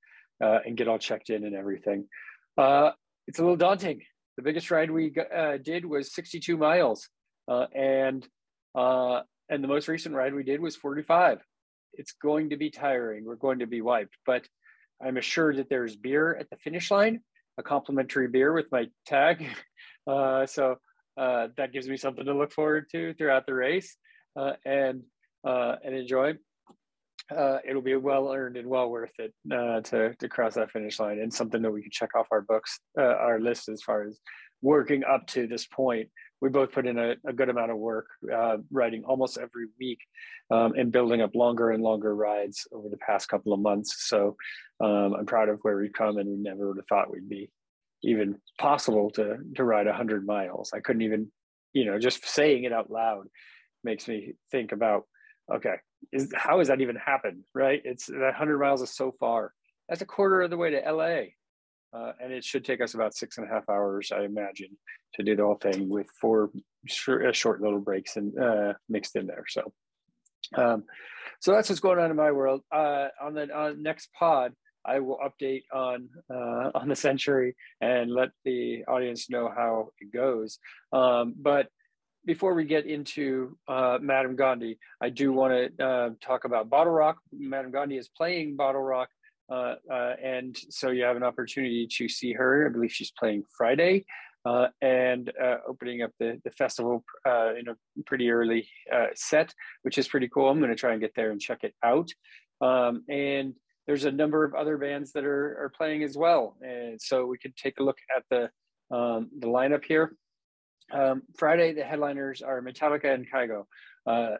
uh, 0.44 0.60
and 0.66 0.76
get 0.76 0.88
all 0.88 0.98
checked 0.98 1.30
in 1.30 1.46
and 1.46 1.56
everything. 1.56 2.08
Uh, 2.58 2.92
it's 3.28 3.38
a 3.38 3.44
little 3.44 3.56
daunting. 3.58 4.02
The 4.38 4.44
biggest 4.44 4.72
ride 4.72 4.90
we 4.90 5.14
uh, 5.34 5.58
did 5.58 5.86
was 5.86 6.14
62 6.16 6.58
miles, 6.58 7.08
uh, 7.48 7.68
and 7.76 8.28
uh, 8.74 9.22
and 9.50 9.64
the 9.64 9.68
most 9.68 9.88
recent 9.88 10.16
ride 10.16 10.34
we 10.34 10.44
did 10.44 10.60
was 10.60 10.76
45. 10.76 11.40
It's 11.94 12.14
going 12.14 12.50
to 12.50 12.58
be 12.58 12.72
tiring. 12.72 13.26
We're 13.26 13.36
going 13.36 13.60
to 13.60 13.68
be 13.68 13.82
wiped, 13.82 14.18
but 14.26 14.48
I'm 15.04 15.18
assured 15.18 15.58
that 15.58 15.70
there's 15.70 15.96
beer 15.96 16.36
at 16.36 16.50
the 16.50 16.56
finish 16.58 16.90
line, 16.90 17.22
a 17.58 17.64
complimentary 17.64 18.28
beer 18.28 18.52
with 18.54 18.72
my 18.72 18.88
tag. 19.06 19.46
Uh, 20.08 20.48
so 20.48 20.78
uh, 21.18 21.48
that 21.58 21.74
gives 21.74 21.88
me 21.88 21.98
something 21.98 22.26
to 22.26 22.34
look 22.34 22.52
forward 22.52 22.86
to 22.92 23.14
throughout 23.14 23.46
the 23.46 23.54
race 23.54 23.98
uh, 24.36 24.54
and 24.66 25.04
uh, 25.46 25.76
and 25.84 25.96
enjoy. 25.96 26.34
Uh, 27.36 27.60
it'll 27.68 27.82
be 27.82 27.96
well 27.96 28.32
earned 28.32 28.58
and 28.58 28.68
well 28.68 28.90
worth 28.90 29.14
it 29.20 29.34
uh, 29.54 29.82
to 29.82 30.14
to 30.16 30.28
cross 30.28 30.56
that 30.56 30.72
finish 30.72 31.00
line 31.00 31.20
and 31.20 31.34
something 31.34 31.62
that 31.62 31.72
we 31.72 31.82
can 31.82 31.92
check 31.92 32.10
off 32.16 32.28
our 32.32 32.42
books, 32.42 32.80
uh, 32.98 33.04
our 33.04 33.40
list 33.40 33.70
as 33.70 33.82
far 33.82 34.04
as 34.04 34.20
working 34.62 35.04
up 35.04 35.26
to 35.28 35.48
this 35.48 35.66
point. 35.68 36.10
We 36.42 36.50
both 36.50 36.72
put 36.72 36.88
in 36.88 36.98
a, 36.98 37.16
a 37.26 37.34
good 37.34 37.50
amount 37.50 37.70
of 37.70 37.78
work, 37.78 38.08
writing 38.72 39.04
almost 39.06 39.38
every 39.38 39.68
week, 39.80 40.00
um, 40.50 40.74
and 40.74 40.92
building 40.92 41.22
up 41.22 41.36
longer 41.36 41.70
and 41.70 41.84
longer 41.84 42.16
rides 42.16 42.68
over 42.74 42.90
the 42.90 42.98
past 42.98 43.30
couple 43.30 43.54
of 43.54 43.60
months. 43.60 44.08
So 44.10 44.36
um, 44.84 45.14
I'm 45.14 45.28
proud 45.28 45.50
of 45.50 45.60
where 45.62 45.78
we've 45.78 45.94
come, 45.94 46.18
and 46.18 46.28
we 46.28 46.38
never 46.38 46.68
would 46.68 46.78
have 46.78 46.88
thought 46.88 47.12
we'd 47.12 47.30
be 47.30 47.52
even 48.04 48.38
possible 48.60 49.10
to 49.12 49.38
to 49.56 49.64
ride 49.64 49.86
100 49.86 50.26
miles. 50.26 50.72
I 50.74 50.80
couldn't 50.80 51.04
even 51.04 51.32
you 51.74 51.86
know 51.86 52.00
just 52.00 52.26
saying 52.28 52.64
it 52.64 52.74
out 52.74 52.90
loud 52.90 53.28
makes 53.84 54.08
me 54.08 54.34
think 54.52 54.72
about 54.72 55.04
okay 55.54 55.76
is 56.12 56.32
how 56.36 56.60
has 56.60 56.68
that 56.68 56.82
even 56.82 56.96
happened 56.96 57.44
right? 57.54 57.82
It's 57.84 58.08
that 58.08 58.20
100 58.20 58.60
miles 58.60 58.82
is 58.82 58.96
so 58.96 59.14
far. 59.20 59.54
That's 59.90 60.02
a 60.02 60.06
quarter 60.06 60.42
of 60.42 60.50
the 60.50 60.58
way 60.58 60.72
to 60.72 60.94
la 60.94 61.22
uh, 61.94 62.14
and 62.22 62.32
it 62.32 62.44
should 62.44 62.64
take 62.64 62.80
us 62.82 62.94
about 62.94 63.14
six 63.14 63.38
and 63.38 63.46
a 63.46 63.54
half 63.54 63.68
hours 63.68 64.14
i 64.14 64.24
imagine 64.24 64.70
to 65.14 65.24
do 65.24 65.36
the 65.36 65.44
whole 65.44 65.56
thing 65.56 65.90
with 65.90 66.08
four 66.20 66.52
short, 66.88 67.26
uh, 67.26 67.32
short 67.32 67.62
little 67.62 67.80
breaks 67.80 68.16
and 68.16 68.38
uh, 68.40 68.74
mixed 68.90 69.16
in 69.16 69.28
there. 69.28 69.44
So 69.48 69.74
um, 70.56 70.84
so 71.40 71.52
that's 71.52 71.70
what's 71.70 71.80
going 71.80 72.00
on 72.00 72.12
in 72.12 72.18
my 72.18 72.32
world. 72.32 72.62
Uh, 72.72 73.08
on 73.22 73.34
the 73.34 73.54
on 73.56 73.82
next 73.82 74.10
pod 74.18 74.54
I 74.86 75.00
will 75.00 75.20
update 75.24 75.64
on 75.74 76.10
uh, 76.30 76.72
on 76.74 76.88
the 76.88 76.96
century 76.96 77.56
and 77.82 78.12
let 78.12 78.30
the 78.46 78.84
audience 78.88 79.30
know 79.30 79.52
how 79.56 79.90
it 80.00 80.12
goes. 80.12 80.60
Um, 80.92 81.36
but 81.38 81.68
before 82.26 82.54
we 82.54 82.66
get 82.66 82.86
into 82.86 83.58
uh, 83.68 83.98
Madame 84.02 84.36
Gandhi, 84.36 84.78
I 85.02 85.10
do 85.10 85.34
want 85.34 85.78
to 85.78 85.86
uh, 85.86 86.10
talk 86.22 86.46
about 86.46 86.70
Bottle 86.70 86.94
Rock. 86.94 87.18
Madame 87.32 87.72
Gandhi 87.72 87.98
is 87.98 88.10
playing 88.10 88.56
Bottle 88.56 88.82
Rock, 88.82 89.10
uh, 89.52 89.76
uh, 89.92 90.14
and 90.24 90.56
so 90.70 90.90
you 90.92 91.04
have 91.04 91.18
an 91.18 91.24
opportunity 91.24 91.88
to 91.98 92.08
see 92.08 92.34
her. 92.34 92.68
I 92.68 92.72
believe 92.72 92.92
she's 92.92 93.12
playing 93.12 93.44
Friday. 93.58 94.06
Uh, 94.44 94.70
and 94.82 95.32
opening 95.68 96.02
up 96.02 96.10
the, 96.18 96.42
the 96.44 96.50
festival 96.50 97.04
in 97.28 97.68
a 97.70 97.76
pretty 98.08 98.32
early 98.32 98.68
set, 99.14 99.54
which 99.84 100.00
is 100.00 100.08
pretty 100.08 100.28
cool. 100.28 100.50
I'm 100.50 100.58
going 100.58 100.72
to 100.72 100.76
try 100.76 100.94
and 100.94 101.00
get 101.00 101.14
there 101.16 101.30
and 101.30 101.40
check 101.40 101.60
it 101.64 101.76
out. 101.84 102.10
Um, 102.60 103.04
and 103.08 103.54
there's 103.92 104.06
a 104.06 104.12
number 104.12 104.46
of 104.46 104.56
other 104.56 104.78
bands 104.78 105.12
that 105.12 105.26
are, 105.26 105.66
are 105.66 105.72
playing 105.76 106.02
as 106.02 106.16
well. 106.16 106.56
And 106.62 106.98
so 107.02 107.26
we 107.26 107.38
could 107.38 107.58
take 107.58 107.78
a 107.78 107.84
look 107.84 107.98
at 108.16 108.24
the, 108.30 108.44
um, 108.96 109.30
the 109.38 109.48
lineup 109.48 109.84
here. 109.84 110.16
Um, 110.94 111.24
Friday, 111.38 111.74
the 111.74 111.84
headliners 111.84 112.42
are 112.42 112.62
Metallica 112.62 113.14
and 113.14 113.30
Kygo. 113.30 113.66
Uh, 114.08 114.38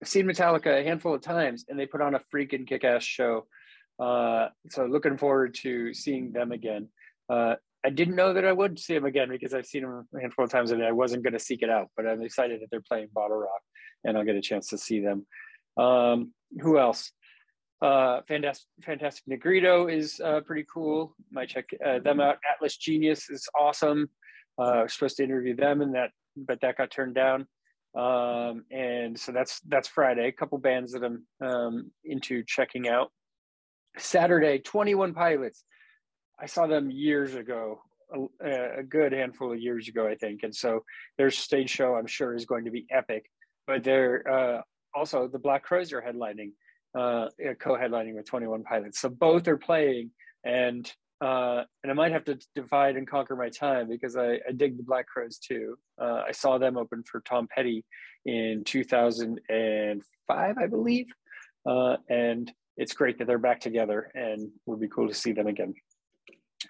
I've 0.00 0.08
seen 0.08 0.26
Metallica 0.26 0.80
a 0.80 0.84
handful 0.84 1.16
of 1.16 1.20
times 1.20 1.64
and 1.68 1.76
they 1.76 1.86
put 1.86 2.00
on 2.00 2.14
a 2.14 2.20
freaking 2.32 2.64
kick 2.64 2.84
ass 2.84 3.02
show. 3.02 3.48
Uh, 3.98 4.50
so 4.70 4.86
looking 4.86 5.18
forward 5.18 5.56
to 5.62 5.92
seeing 5.92 6.30
them 6.30 6.52
again. 6.52 6.86
Uh, 7.28 7.56
I 7.84 7.90
didn't 7.90 8.14
know 8.14 8.34
that 8.34 8.44
I 8.44 8.52
would 8.52 8.78
see 8.78 8.94
them 8.94 9.04
again 9.04 9.30
because 9.30 9.52
I've 9.52 9.66
seen 9.66 9.82
them 9.82 10.06
a 10.16 10.20
handful 10.20 10.44
of 10.44 10.50
times 10.52 10.70
and 10.70 10.84
I 10.84 10.92
wasn't 10.92 11.24
going 11.24 11.32
to 11.32 11.40
seek 11.40 11.62
it 11.62 11.70
out, 11.70 11.88
but 11.96 12.06
I'm 12.06 12.22
excited 12.22 12.60
that 12.60 12.68
they're 12.70 12.84
playing 12.88 13.08
Bottle 13.12 13.38
Rock 13.38 13.62
and 14.04 14.16
I'll 14.16 14.24
get 14.24 14.36
a 14.36 14.40
chance 14.40 14.68
to 14.68 14.78
see 14.78 15.00
them. 15.00 15.26
Um, 15.76 16.32
who 16.60 16.78
else? 16.78 17.10
Uh, 17.82 18.20
Fantastic, 18.28 18.68
Fantastic 18.84 19.26
Negrito 19.26 19.88
is 19.88 20.20
uh, 20.24 20.40
pretty 20.40 20.64
cool. 20.72 21.16
Might 21.32 21.48
check 21.48 21.68
uh, 21.84 21.98
them 21.98 22.20
out. 22.20 22.36
Atlas 22.48 22.76
Genius 22.76 23.28
is 23.28 23.48
awesome. 23.58 24.08
Uh, 24.56 24.62
I 24.62 24.82
was 24.84 24.92
supposed 24.92 25.16
to 25.16 25.24
interview 25.24 25.56
them, 25.56 25.82
and 25.82 25.92
that 25.96 26.10
but 26.36 26.60
that 26.60 26.78
got 26.78 26.92
turned 26.92 27.16
down. 27.16 27.46
Um, 27.98 28.64
and 28.70 29.18
so 29.18 29.32
that's 29.32 29.60
that's 29.66 29.88
Friday. 29.88 30.28
A 30.28 30.32
couple 30.32 30.58
bands 30.58 30.92
that 30.92 31.02
I'm 31.02 31.26
um, 31.44 31.90
into 32.04 32.44
checking 32.46 32.88
out. 32.88 33.10
Saturday, 33.98 34.60
Twenty 34.60 34.94
One 34.94 35.12
Pilots. 35.12 35.64
I 36.40 36.46
saw 36.46 36.68
them 36.68 36.88
years 36.88 37.34
ago, 37.34 37.82
a, 38.44 38.78
a, 38.78 38.82
good 38.82 39.12
handful 39.12 39.52
of 39.52 39.60
years 39.60 39.88
ago, 39.88 40.08
I 40.08 40.16
think. 40.16 40.40
And 40.42 40.54
so 40.54 40.82
their 41.18 41.30
stage 41.30 41.70
show, 41.70 41.94
I'm 41.94 42.06
sure, 42.06 42.34
is 42.34 42.46
going 42.46 42.64
to 42.64 42.70
be 42.70 42.86
epic. 42.90 43.26
But 43.66 43.84
they're 43.84 44.28
uh, 44.28 44.62
also 44.94 45.28
the 45.28 45.38
Black 45.38 45.64
Crowes 45.64 45.92
are 45.92 46.00
headlining 46.00 46.52
uh, 46.94 47.28
co-headlining 47.58 48.14
with 48.14 48.26
21 48.26 48.64
Pilots. 48.64 49.00
So 49.00 49.08
both 49.08 49.48
are 49.48 49.56
playing, 49.56 50.10
and 50.44 50.90
uh, 51.20 51.62
and 51.82 51.92
I 51.92 51.94
might 51.94 52.10
have 52.10 52.24
to 52.24 52.38
divide 52.56 52.96
and 52.96 53.06
conquer 53.06 53.36
my 53.36 53.48
time 53.48 53.88
because 53.88 54.16
I, 54.16 54.40
I 54.48 54.52
dig 54.56 54.76
the 54.76 54.82
Black 54.82 55.06
Crowes 55.06 55.38
too. 55.38 55.78
Uh, 56.00 56.22
I 56.26 56.32
saw 56.32 56.58
them 56.58 56.76
open 56.76 57.04
for 57.04 57.20
Tom 57.20 57.46
Petty 57.46 57.84
in 58.26 58.64
2005, 58.64 60.58
I 60.58 60.66
believe, 60.66 61.06
uh, 61.64 61.96
and 62.08 62.50
it's 62.76 62.92
great 62.94 63.18
that 63.18 63.26
they're 63.26 63.38
back 63.38 63.60
together, 63.60 64.10
and 64.14 64.50
would 64.66 64.80
be 64.80 64.88
cool 64.88 65.08
to 65.08 65.14
see 65.14 65.32
them 65.32 65.46
again. 65.46 65.74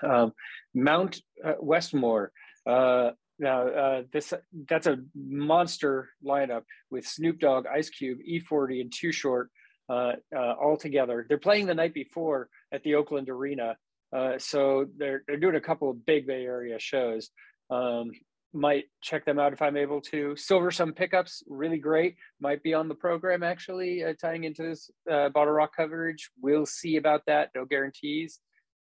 Um, 0.03 0.33
Mount 0.75 1.21
uh, 1.43 1.55
Westmore. 1.59 2.33
Uh, 2.67 3.13
now, 3.39 3.67
uh, 3.69 4.03
this 4.13 4.35
that's 4.69 4.87
a 4.87 4.99
monster 5.15 6.11
lineup 6.25 6.63
with 6.91 7.07
Snoop 7.07 7.41
Dogg, 7.41 7.67
Ice 7.67 7.89
Cube, 7.89 8.19
E40, 8.29 8.83
and 8.83 8.93
Too 8.95 9.13
Short 9.13 9.51
uh, 9.93 10.13
uh, 10.35 10.55
all 10.61 10.77
together. 10.77 11.27
They're 11.29 11.39
playing 11.39 11.67
the 11.67 11.75
night 11.75 11.95
before 11.95 12.49
at 12.73 12.83
the 12.83 12.95
Oakland 12.95 13.29
Arena, 13.29 13.77
uh, 14.17 14.39
so 14.39 14.87
they're 14.97 15.23
they're 15.27 15.37
doing 15.37 15.57
a 15.57 15.61
couple 15.61 15.91
of 15.91 16.07
big 16.07 16.27
Bay 16.27 16.45
Area 16.45 16.79
shows. 16.79 17.31
Um, 17.71 18.11
might 18.55 18.85
check 19.03 19.25
them 19.25 19.39
out 19.39 19.53
if 19.53 19.63
I'm 19.63 19.77
able 19.77 20.01
to. 20.03 20.35
Silversun 20.35 20.95
Pickups, 20.95 21.43
really 21.47 21.79
great. 21.79 22.17
Might 22.41 22.63
be 22.63 22.75
on 22.75 22.89
the 22.89 22.95
program 22.95 23.43
actually, 23.43 24.05
uh, 24.05 24.13
tying 24.21 24.45
into 24.45 24.63
this 24.63 24.91
uh, 25.11 25.31
Bottle 25.31 25.55
Rock 25.55 25.75
coverage. 25.75 26.31
We'll 26.41 26.67
see 26.67 26.97
about 26.97 27.23
that. 27.27 27.51
No 27.55 27.65
guarantees. 27.65 28.41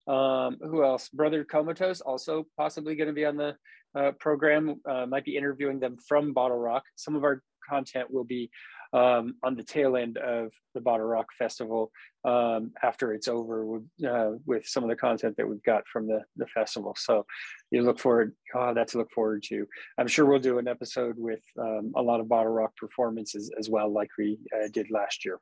Um, 0.06 0.56
who 0.62 0.82
else? 0.82 1.08
Brother 1.10 1.44
Comatose, 1.44 2.00
also 2.00 2.46
possibly 2.56 2.96
going 2.96 3.08
to 3.08 3.14
be 3.14 3.26
on 3.26 3.36
the 3.36 3.54
uh, 3.94 4.12
program. 4.18 4.80
Uh, 4.88 5.06
might 5.06 5.24
be 5.24 5.36
interviewing 5.36 5.78
them 5.78 5.96
from 6.08 6.32
Bottle 6.32 6.58
Rock. 6.58 6.84
Some 6.96 7.14
of 7.14 7.22
our 7.22 7.42
content 7.68 8.10
will 8.10 8.24
be 8.24 8.50
um, 8.92 9.34
on 9.42 9.54
the 9.54 9.62
tail 9.62 9.96
end 9.96 10.18
of 10.18 10.52
the 10.74 10.80
Bottle 10.80 11.06
Rock 11.06 11.26
Festival 11.38 11.90
um, 12.24 12.72
after 12.82 13.12
it's 13.12 13.28
over 13.28 13.64
with, 13.64 13.84
uh, 14.06 14.32
with 14.46 14.66
some 14.66 14.82
of 14.82 14.90
the 14.90 14.96
content 14.96 15.36
that 15.36 15.48
we've 15.48 15.62
got 15.62 15.84
from 15.92 16.06
the, 16.06 16.20
the 16.36 16.46
festival. 16.46 16.94
So 16.98 17.24
you 17.70 17.82
look 17.82 17.98
forward, 17.98 18.34
oh, 18.54 18.74
that's 18.74 18.92
to 18.92 18.98
look 18.98 19.12
forward 19.12 19.42
to. 19.44 19.66
I'm 19.98 20.08
sure 20.08 20.26
we'll 20.26 20.40
do 20.40 20.58
an 20.58 20.68
episode 20.68 21.14
with 21.18 21.40
um, 21.58 21.92
a 21.96 22.02
lot 22.02 22.20
of 22.20 22.28
Bottle 22.28 22.52
Rock 22.52 22.76
performances 22.76 23.50
as 23.58 23.70
well, 23.70 23.92
like 23.92 24.10
we 24.18 24.38
uh, 24.54 24.68
did 24.72 24.90
last 24.90 25.24
year. 25.24 25.38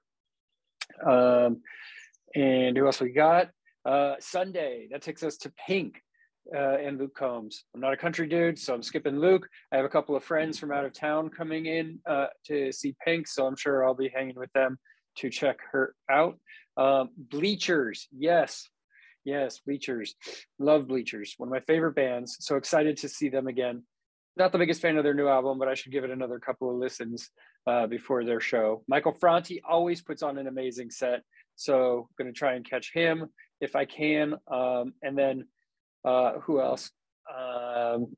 Um, 1.06 1.62
and 2.34 2.76
who 2.76 2.86
else 2.86 3.00
we 3.00 3.12
got? 3.12 3.50
Uh, 3.84 4.16
Sunday, 4.20 4.88
that 4.90 5.02
takes 5.02 5.22
us 5.22 5.38
to 5.38 5.52
Pink 5.66 6.02
uh, 6.54 6.76
and 6.78 6.98
Luke 6.98 7.14
Combs. 7.14 7.64
I'm 7.74 7.80
not 7.80 7.92
a 7.92 7.96
country 7.96 8.26
dude, 8.26 8.58
so 8.58 8.74
I'm 8.74 8.82
skipping 8.82 9.18
Luke. 9.18 9.48
I 9.72 9.76
have 9.76 9.84
a 9.84 9.90
couple 9.90 10.16
of 10.16 10.24
friends 10.24 10.58
from 10.58 10.72
out 10.72 10.84
of 10.84 10.92
town 10.92 11.28
coming 11.28 11.66
in 11.66 11.98
uh, 12.06 12.26
to 12.46 12.72
see 12.72 12.94
Pink, 13.04 13.26
so 13.26 13.46
I'm 13.46 13.56
sure 13.56 13.84
I'll 13.84 13.94
be 13.94 14.10
hanging 14.14 14.36
with 14.36 14.52
them 14.52 14.78
to 15.18 15.30
check 15.30 15.58
her 15.72 15.94
out. 16.10 16.38
Um, 16.76 17.10
Bleachers, 17.16 18.08
yes, 18.16 18.68
yes, 19.24 19.60
Bleachers. 19.66 20.14
Love 20.58 20.88
Bleachers, 20.88 21.34
one 21.36 21.48
of 21.48 21.52
my 21.52 21.60
favorite 21.60 21.94
bands. 21.94 22.36
So 22.40 22.56
excited 22.56 22.96
to 22.98 23.08
see 23.08 23.28
them 23.28 23.46
again. 23.46 23.82
Not 24.36 24.52
the 24.52 24.58
biggest 24.58 24.80
fan 24.80 24.96
of 24.96 25.04
their 25.04 25.14
new 25.14 25.26
album, 25.26 25.58
but 25.58 25.68
I 25.68 25.74
should 25.74 25.92
give 25.92 26.04
it 26.04 26.10
another 26.10 26.38
couple 26.38 26.70
of 26.70 26.76
listens 26.76 27.30
uh, 27.66 27.88
before 27.88 28.24
their 28.24 28.40
show. 28.40 28.84
Michael 28.86 29.12
Franti 29.12 29.60
always 29.68 30.00
puts 30.00 30.22
on 30.22 30.38
an 30.38 30.46
amazing 30.46 30.90
set. 30.90 31.22
So 31.56 32.08
going 32.16 32.32
to 32.32 32.38
try 32.38 32.54
and 32.54 32.68
catch 32.68 32.92
him 32.92 33.26
if 33.60 33.74
I 33.74 33.84
can. 33.84 34.34
Um, 34.46 34.94
and 35.02 35.18
then 35.18 35.46
uh, 36.04 36.40
who 36.40 36.60
else? 36.60 36.90
Um, 37.34 38.16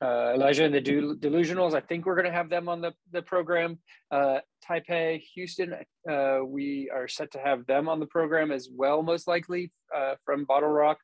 uh, 0.00 0.32
Elijah 0.34 0.64
and 0.64 0.74
the 0.74 0.80
Delusionals. 0.80 1.74
I 1.74 1.80
think 1.80 2.06
we're 2.06 2.14
going 2.14 2.26
to 2.26 2.32
have 2.32 2.48
them 2.48 2.68
on 2.68 2.80
the, 2.80 2.92
the 3.12 3.22
program. 3.22 3.78
Uh, 4.10 4.38
Taipei, 4.68 5.20
Houston, 5.34 5.74
uh, 6.08 6.38
we 6.44 6.90
are 6.94 7.08
set 7.08 7.32
to 7.32 7.38
have 7.38 7.66
them 7.66 7.88
on 7.88 7.98
the 7.98 8.06
program 8.06 8.52
as 8.52 8.68
well, 8.72 9.02
most 9.02 9.26
likely 9.26 9.72
uh, 9.94 10.14
from 10.24 10.44
Bottle 10.44 10.68
Rock. 10.68 10.98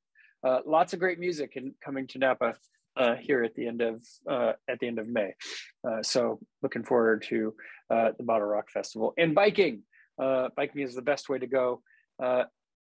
Uh, 0.46 0.60
lots 0.64 0.92
of 0.92 1.00
great 1.00 1.18
music 1.18 1.56
and 1.56 1.72
coming 1.84 2.06
to 2.08 2.18
Napa 2.18 2.54
uh, 2.96 3.14
here 3.16 3.42
at 3.42 3.54
the 3.54 3.66
end 3.66 3.80
of 3.80 4.02
at 4.28 4.78
the 4.78 4.86
end 4.86 4.98
of 4.98 5.08
May. 5.08 5.32
so 6.02 6.38
looking 6.62 6.84
forward 6.84 7.24
to 7.28 7.54
the 7.88 8.14
Bottle 8.20 8.46
Rock 8.46 8.70
Festival 8.70 9.12
and 9.18 9.34
biking. 9.34 9.82
biking 10.18 10.82
is 10.82 10.94
the 10.94 11.02
best 11.02 11.28
way 11.28 11.38
to 11.38 11.46
go. 11.46 11.82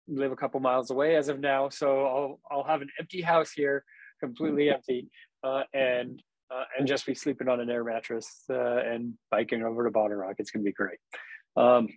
Live 0.07 0.31
a 0.31 0.35
couple 0.35 0.59
miles 0.59 0.91
away 0.91 1.15
as 1.15 1.29
of 1.29 1.39
now, 1.39 1.69
so 1.69 2.05
I'll 2.05 2.39
I'll 2.51 2.63
have 2.63 2.81
an 2.81 2.89
empty 2.99 3.21
house 3.21 3.51
here 3.51 3.83
completely 4.19 4.69
empty 4.69 5.09
uh, 5.43 5.63
and 5.73 6.21
uh, 6.53 6.63
and 6.77 6.87
just 6.87 7.05
be 7.05 7.15
sleeping 7.15 7.47
on 7.47 7.59
an 7.59 7.69
air 7.69 7.83
mattress 7.83 8.43
uh, 8.49 8.77
and 8.77 9.13
biking 9.31 9.63
over 9.63 9.83
to 9.83 9.91
Bottle 9.91 10.17
Rock. 10.17 10.35
It's 10.37 10.51
going 10.51 10.63
to 10.63 10.69
be 10.69 10.73
great. 10.73 10.99
Um, 11.57 11.87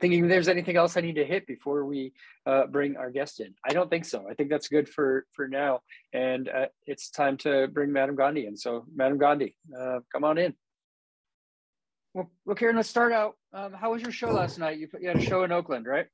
thinking 0.00 0.26
there's 0.26 0.48
anything 0.48 0.76
else 0.76 0.96
I 0.96 1.00
need 1.00 1.16
to 1.16 1.24
hit 1.24 1.46
before 1.46 1.84
we 1.84 2.12
uh, 2.46 2.66
bring 2.66 2.96
our 2.96 3.10
guest 3.10 3.40
in. 3.40 3.54
I 3.68 3.72
don't 3.72 3.90
think 3.90 4.04
so. 4.04 4.26
I 4.30 4.34
think 4.34 4.50
that's 4.50 4.68
good 4.68 4.88
for 4.88 5.26
for 5.32 5.48
now, 5.48 5.80
and 6.12 6.48
uh, 6.48 6.66
it's 6.86 7.10
time 7.10 7.36
to 7.38 7.68
bring 7.68 7.92
Madame 7.92 8.16
Gandhi 8.16 8.46
in. 8.46 8.56
So, 8.56 8.84
Madame 8.94 9.18
Gandhi, 9.18 9.56
uh, 9.78 10.00
come 10.12 10.24
on 10.24 10.38
in. 10.38 10.54
Well, 12.14 12.30
look 12.46 12.60
here, 12.60 12.72
let's 12.72 12.88
start 12.88 13.12
out. 13.12 13.34
Um, 13.52 13.72
how 13.72 13.92
was 13.92 14.00
your 14.00 14.12
show 14.12 14.30
last 14.30 14.56
night? 14.56 14.78
You, 14.78 14.88
you 15.00 15.08
had 15.08 15.16
a 15.16 15.20
show 15.20 15.42
in 15.42 15.50
Oakland, 15.50 15.84
right? 15.84 16.06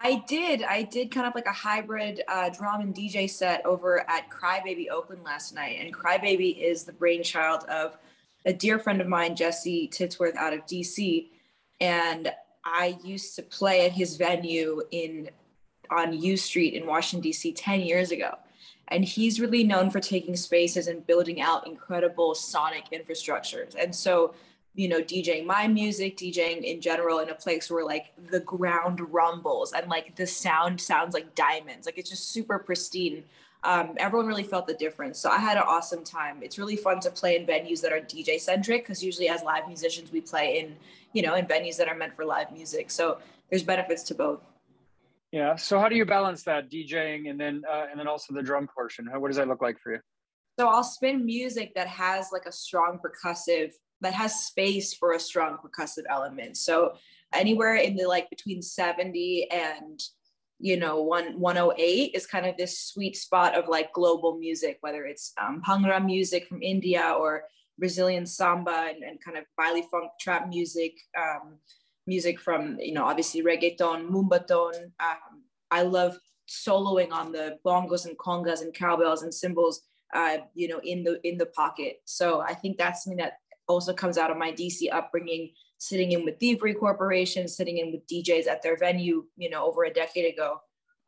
I 0.00 0.22
did. 0.28 0.62
I 0.62 0.82
did 0.82 1.10
kind 1.10 1.26
of 1.26 1.34
like 1.34 1.46
a 1.46 1.52
hybrid 1.52 2.22
uh, 2.28 2.50
drum 2.50 2.80
and 2.80 2.94
DJ 2.94 3.28
set 3.28 3.64
over 3.66 4.08
at 4.08 4.30
Crybaby 4.30 4.90
Oakland 4.90 5.24
last 5.24 5.54
night. 5.54 5.78
And 5.80 5.92
Crybaby 5.92 6.56
is 6.62 6.84
the 6.84 6.92
brainchild 6.92 7.64
of 7.64 7.98
a 8.46 8.52
dear 8.52 8.78
friend 8.78 9.00
of 9.00 9.08
mine, 9.08 9.34
Jesse 9.34 9.88
Tittsworth, 9.92 10.36
out 10.36 10.52
of 10.52 10.64
DC. 10.66 11.26
And 11.80 12.32
I 12.64 12.96
used 13.02 13.34
to 13.36 13.42
play 13.42 13.86
at 13.86 13.92
his 13.92 14.16
venue 14.16 14.82
in 14.92 15.30
on 15.90 16.12
U 16.12 16.36
Street 16.36 16.74
in 16.74 16.86
Washington 16.86 17.22
D.C. 17.22 17.52
ten 17.52 17.80
years 17.80 18.12
ago. 18.12 18.36
And 18.88 19.04
he's 19.04 19.40
really 19.40 19.64
known 19.64 19.90
for 19.90 20.00
taking 20.00 20.36
spaces 20.36 20.86
and 20.86 21.06
building 21.06 21.40
out 21.40 21.66
incredible 21.66 22.34
sonic 22.34 22.84
infrastructures. 22.92 23.74
And 23.74 23.94
so 23.94 24.34
you 24.78 24.86
know, 24.86 25.02
DJing 25.02 25.44
my 25.44 25.66
music, 25.66 26.16
DJing 26.16 26.62
in 26.62 26.80
general 26.80 27.18
in 27.18 27.30
a 27.30 27.34
place 27.34 27.68
where 27.68 27.84
like 27.84 28.12
the 28.30 28.38
ground 28.38 29.00
rumbles 29.12 29.72
and 29.72 29.88
like 29.90 30.14
the 30.14 30.24
sound 30.24 30.80
sounds 30.80 31.14
like 31.14 31.34
diamonds. 31.34 31.84
Like 31.84 31.98
it's 31.98 32.08
just 32.08 32.30
super 32.30 32.60
pristine. 32.60 33.24
Um, 33.64 33.96
everyone 33.96 34.28
really 34.28 34.44
felt 34.44 34.68
the 34.68 34.74
difference. 34.74 35.18
So 35.18 35.30
I 35.30 35.38
had 35.38 35.56
an 35.56 35.64
awesome 35.66 36.04
time. 36.04 36.44
It's 36.44 36.60
really 36.60 36.76
fun 36.76 37.00
to 37.00 37.10
play 37.10 37.34
in 37.34 37.44
venues 37.44 37.80
that 37.82 37.92
are 37.92 37.98
DJ 37.98 38.38
centric 38.38 38.84
because 38.84 39.02
usually 39.02 39.28
as 39.28 39.42
live 39.42 39.66
musicians 39.66 40.12
we 40.12 40.20
play 40.20 40.60
in, 40.60 40.76
you 41.12 41.22
know, 41.22 41.34
in 41.34 41.46
venues 41.46 41.76
that 41.78 41.88
are 41.88 41.96
meant 41.96 42.14
for 42.14 42.24
live 42.24 42.52
music. 42.52 42.92
So 42.92 43.18
there's 43.50 43.64
benefits 43.64 44.04
to 44.04 44.14
both. 44.14 44.42
Yeah. 45.32 45.56
So 45.56 45.80
how 45.80 45.88
do 45.88 45.96
you 45.96 46.04
balance 46.04 46.44
that 46.44 46.70
DJing 46.70 47.28
and 47.28 47.38
then 47.38 47.62
uh, 47.68 47.86
and 47.90 47.98
then 47.98 48.06
also 48.06 48.32
the 48.32 48.44
drum 48.44 48.68
portion? 48.72 49.08
How, 49.12 49.18
what 49.18 49.26
does 49.26 49.38
that 49.38 49.48
look 49.48 49.60
like 49.60 49.80
for 49.80 49.94
you? 49.94 49.98
So 50.56 50.68
I'll 50.68 50.84
spin 50.84 51.26
music 51.26 51.74
that 51.74 51.88
has 51.88 52.28
like 52.32 52.46
a 52.46 52.52
strong 52.52 53.00
percussive 53.04 53.72
that 54.00 54.14
has 54.14 54.44
space 54.44 54.94
for 54.94 55.12
a 55.12 55.20
strong 55.20 55.58
percussive 55.58 56.04
element. 56.08 56.56
So 56.56 56.94
anywhere 57.32 57.76
in 57.76 57.96
the 57.96 58.06
like 58.06 58.30
between 58.30 58.62
70 58.62 59.50
and 59.50 60.00
you 60.60 60.76
know 60.76 61.02
one 61.02 61.38
108 61.38 62.12
is 62.14 62.26
kind 62.26 62.44
of 62.46 62.56
this 62.56 62.80
sweet 62.80 63.16
spot 63.16 63.56
of 63.56 63.68
like 63.68 63.92
global 63.92 64.38
music, 64.38 64.78
whether 64.80 65.04
it's 65.04 65.32
um, 65.40 65.62
Bhangra 65.66 66.04
music 66.04 66.46
from 66.46 66.62
India 66.62 67.14
or 67.18 67.44
Brazilian 67.78 68.26
samba 68.26 68.88
and, 68.88 69.04
and 69.04 69.22
kind 69.22 69.38
of 69.38 69.44
baile 69.56 69.82
funk 69.88 70.10
trap 70.20 70.48
music, 70.48 70.94
um, 71.16 71.58
music 72.06 72.40
from 72.40 72.76
you 72.80 72.92
know 72.92 73.04
obviously 73.04 73.42
reggaeton, 73.42 74.08
moombahton. 74.08 74.74
Um, 75.00 75.42
I 75.70 75.82
love 75.82 76.18
soloing 76.48 77.12
on 77.12 77.30
the 77.30 77.58
bongos 77.64 78.06
and 78.06 78.16
congas 78.18 78.62
and 78.62 78.74
cowbells 78.74 79.22
and 79.22 79.32
cymbals 79.32 79.82
uh, 80.14 80.38
you 80.54 80.68
know 80.68 80.80
in 80.82 81.04
the 81.04 81.20
in 81.28 81.36
the 81.36 81.46
pocket 81.46 82.00
so 82.04 82.40
i 82.40 82.54
think 82.54 82.78
that's 82.78 83.04
something 83.04 83.18
that 83.18 83.34
also 83.68 83.92
comes 83.92 84.18
out 84.18 84.30
of 84.30 84.36
my 84.36 84.50
DC 84.50 84.92
upbringing, 84.92 85.50
sitting 85.78 86.12
in 86.12 86.24
with 86.24 86.38
Thievery 86.38 86.74
Corporation, 86.74 87.46
sitting 87.46 87.78
in 87.78 87.92
with 87.92 88.06
DJs 88.06 88.46
at 88.46 88.62
their 88.62 88.76
venue, 88.76 89.24
you 89.36 89.50
know, 89.50 89.64
over 89.66 89.84
a 89.84 89.92
decade 89.92 90.32
ago. 90.32 90.60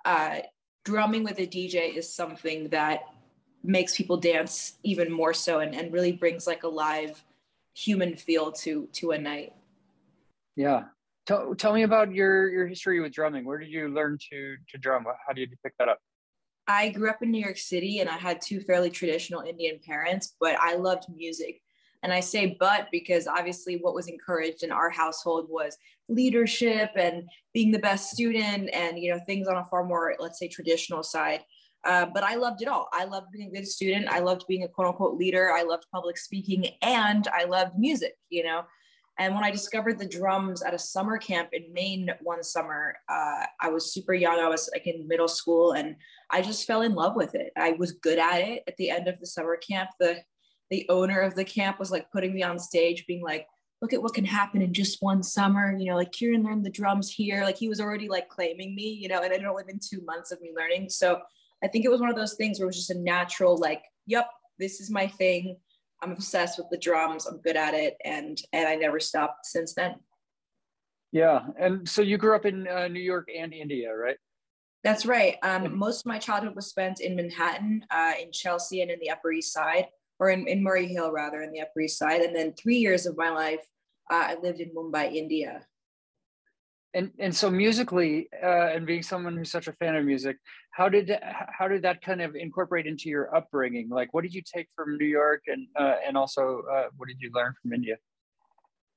Uh, 0.05 0.41
drumming 0.85 1.25
with 1.25 1.39
a 1.39 1.47
DJ 1.47 1.95
is 1.95 2.13
something 2.13 2.69
that 2.69 3.01
makes 3.63 3.97
people 3.97 4.17
dance 4.17 4.79
even 4.83 5.13
more 5.13 5.35
so 5.35 5.61
and, 5.61 5.75
and 5.75 5.93
really 5.93 6.13
brings 6.13 6.47
like 6.47 6.63
a 6.63 6.69
live 6.69 7.23
human 7.75 8.17
feel 8.17 8.53
to 8.53 8.89
to 8.93 9.13
a 9.13 9.19
night. 9.19 9.53
Yeah. 10.57 10.85
Tell, 11.27 11.55
tell 11.55 11.73
me 11.73 11.83
about 11.83 12.13
your 12.13 12.51
your 12.51 12.67
history 12.67 13.01
with 13.01 13.13
drumming. 13.13 13.45
Where 13.45 13.59
did 13.59 13.71
you 13.71 13.89
learn 13.89 14.19
to 14.31 14.57
to 14.71 14.79
drum? 14.79 15.05
How 15.27 15.33
did 15.33 15.51
you 15.51 15.57
pick 15.63 15.75
that 15.79 15.89
up? 15.89 15.99
I 16.67 16.91
grew 16.91 17.11
up 17.11 17.23
in 17.23 17.31
New 17.31 17.43
York 17.43 17.59
City 17.59 17.99
and 18.01 18.09
I 18.09 18.17
had 18.17 18.41
two 18.41 18.61
fairly 18.61 18.91
traditional 18.91 19.41
Indian 19.41 19.81
parents, 19.85 20.37
but 20.41 20.57
I 20.61 20.77
loved 20.77 21.05
music. 21.15 21.61
And 22.03 22.13
I 22.13 22.21
say 22.21 22.57
but 22.59 22.89
because 22.91 23.27
obviously 23.27 23.77
what 23.77 23.95
was 23.95 24.09
encouraged 24.09 24.63
in 24.63 24.73
our 24.73 24.91
household 24.91 25.47
was 25.49 25.77
leadership 26.09 26.91
and 26.97 27.25
being 27.55 27.71
the 27.71 27.79
best 27.79 28.11
student 28.11 28.71
and 28.73 28.99
you 28.99 29.13
know 29.13 29.21
things 29.27 29.47
on 29.47 29.57
a 29.57 29.65
far 29.65 29.85
more 29.85 30.15
let's 30.19 30.39
say 30.39 30.49
traditional 30.49 31.03
side. 31.03 31.41
Uh, 31.85 32.07
but 32.13 32.23
I 32.23 32.35
loved 32.35 32.61
it 32.61 32.69
all. 32.69 32.89
I 32.93 33.05
loved 33.05 33.33
being 33.33 33.49
a 33.49 33.55
good 33.55 33.67
student. 33.67 34.09
I 34.09 34.19
loved 34.19 34.45
being 34.47 34.65
a 34.65 34.69
quote 34.69 34.89
unquote 34.89 35.17
leader. 35.17 35.53
I 35.53 35.63
loved 35.63 35.87
public 35.93 36.19
speaking 36.19 36.67
and 36.83 37.27
I 37.29 37.45
loved 37.45 37.79
music, 37.79 38.17
you 38.29 38.45
know. 38.45 38.65
And 39.19 39.35
when 39.35 39.45
I 39.45 39.51
discovered 39.51 39.99
the 39.99 40.09
drums 40.09 40.63
at 40.63 40.73
a 40.73 40.79
summer 40.79 41.19
camp 41.19 41.51
in 41.53 41.71
Maine 41.75 42.11
one 42.23 42.43
summer, 42.43 42.97
uh, 43.07 43.45
I 43.61 43.69
was 43.69 43.93
super 43.93 44.15
young. 44.15 44.39
I 44.39 44.49
was 44.49 44.71
like 44.73 44.87
in 44.87 45.07
middle 45.07 45.29
school 45.29 45.73
and 45.73 45.97
I 46.31 46.41
just 46.41 46.67
fell 46.67 46.81
in 46.81 46.95
love 46.95 47.17
with 47.17 47.35
it. 47.35 47.53
I 47.55 47.73
was 47.73 47.93
good 47.93 48.19
at 48.19 48.41
it 48.41 48.63
at 48.67 48.79
the 48.79 48.89
end 48.89 49.09
of 49.09 49.21
the 49.21 49.27
summer 49.27 49.57
camp. 49.57 49.91
The 50.01 50.23
the 50.71 50.87
owner 50.89 51.21
of 51.21 51.35
the 51.35 51.45
camp 51.45 51.79
was 51.79 51.91
like 51.91 52.11
putting 52.11 52.33
me 52.33 52.43
on 52.43 52.59
stage, 52.59 53.07
being 53.07 53.23
like, 53.23 53.47
look 53.83 53.93
at 53.93 54.03
what 54.03 54.15
can 54.15 54.25
happen 54.25 54.63
in 54.63 54.73
just 54.73 55.03
one 55.03 55.23
summer. 55.23 55.77
You 55.77 55.87
know, 55.87 55.97
like 55.97 56.13
Kiran 56.13 56.45
learned 56.45 56.65
the 56.65 56.71
drums 56.71 57.11
here. 57.11 57.45
Like 57.45 57.57
he 57.57 57.69
was 57.69 57.81
already 57.81 58.09
like 58.09 58.29
claiming 58.29 58.75
me, 58.75 58.89
you 58.89 59.09
know, 59.09 59.23
and 59.23 59.33
it 59.33 59.41
had 59.41 59.49
only 59.49 59.65
been 59.65 59.81
two 59.81 60.01
months 60.03 60.31
of 60.33 60.41
me 60.41 60.53
learning. 60.57 60.89
So 60.91 61.21
I 61.63 61.69
think 61.69 61.85
it 61.85 61.91
was 61.91 62.01
one 62.01 62.11
of 62.11 62.17
those 62.17 62.35
things 62.35 62.59
where 62.59 62.65
it 62.65 62.69
was 62.69 62.77
just 62.77 62.91
a 62.91 62.99
natural, 62.99 63.57
like, 63.57 63.83
yep, 64.07 64.29
this 64.59 64.81
is 64.81 64.91
my 64.91 65.07
thing. 65.07 65.57
I'm 66.03 66.13
obsessed 66.13 66.59
with 66.59 66.69
the 66.71 66.79
drums. 66.79 67.27
I'm 67.27 67.39
good 67.39 67.57
at 67.57 67.75
it. 67.75 67.97
And, 68.05 68.41
and 68.53 68.67
I 68.67 68.77
never 68.77 69.01
stopped 69.01 69.47
since 69.47 69.75
then. 69.75 69.97
Yeah. 71.13 71.41
And 71.59 71.89
so 71.89 72.01
you 72.01 72.17
grew 72.17 72.37
up 72.37 72.47
in 72.47 72.69
uh, 72.69 72.89
New 72.89 73.01
York 73.01 73.29
and 73.37 73.53
India, 73.53 73.95
right? 73.95 74.17
That's 74.85 75.05
right. 75.05 75.37
Um, 75.43 75.77
most 75.77 76.01
of 76.01 76.07
my 76.07 76.19
childhood 76.19 76.55
was 76.55 76.69
spent 76.69 77.01
in 77.01 77.17
Manhattan, 77.17 77.85
uh, 77.91 78.13
in 78.23 78.33
Chelsea, 78.33 78.81
and 78.81 78.91
in 78.91 78.99
the 79.01 79.11
Upper 79.11 79.33
East 79.33 79.53
Side 79.53 79.89
or 80.21 80.29
in, 80.29 80.47
in 80.47 80.63
Murray 80.63 80.87
Hill 80.87 81.11
rather 81.11 81.43
in 81.43 81.51
the 81.51 81.63
Upper 81.63 81.81
East 81.81 81.99
Side. 81.99 82.21
And 82.21 82.37
then 82.37 82.53
three 82.53 82.77
years 82.77 83.07
of 83.07 83.17
my 83.17 83.31
life, 83.31 83.65
uh, 84.11 84.23
I 84.29 84.37
lived 84.41 84.61
in 84.61 84.71
Mumbai, 84.75 85.15
India. 85.15 85.67
And 86.93 87.13
and 87.21 87.35
so 87.35 87.49
musically, 87.51 88.29
uh, 88.43 88.75
and 88.75 88.85
being 88.85 89.05
someone 89.05 89.37
who's 89.37 89.51
such 89.51 89.69
a 89.69 89.73
fan 89.75 89.95
of 89.95 90.05
music, 90.05 90.37
how 90.73 90.89
did 90.89 91.17
how 91.57 91.69
did 91.69 91.83
that 91.83 92.03
kind 92.03 92.21
of 92.21 92.35
incorporate 92.35 92.87
into 92.87 93.09
your 93.09 93.35
upbringing? 93.35 93.89
Like, 93.89 94.13
what 94.13 94.23
did 94.25 94.35
you 94.35 94.43
take 94.43 94.67
from 94.75 94.99
New 94.99 95.07
York, 95.07 95.43
and 95.47 95.69
uh, 95.79 95.95
and 96.05 96.17
also 96.17 96.63
uh, 96.75 96.89
what 96.97 97.09
did 97.09 97.19
you 97.21 97.31
learn 97.33 97.55
from 97.63 97.73
India? 97.73 97.97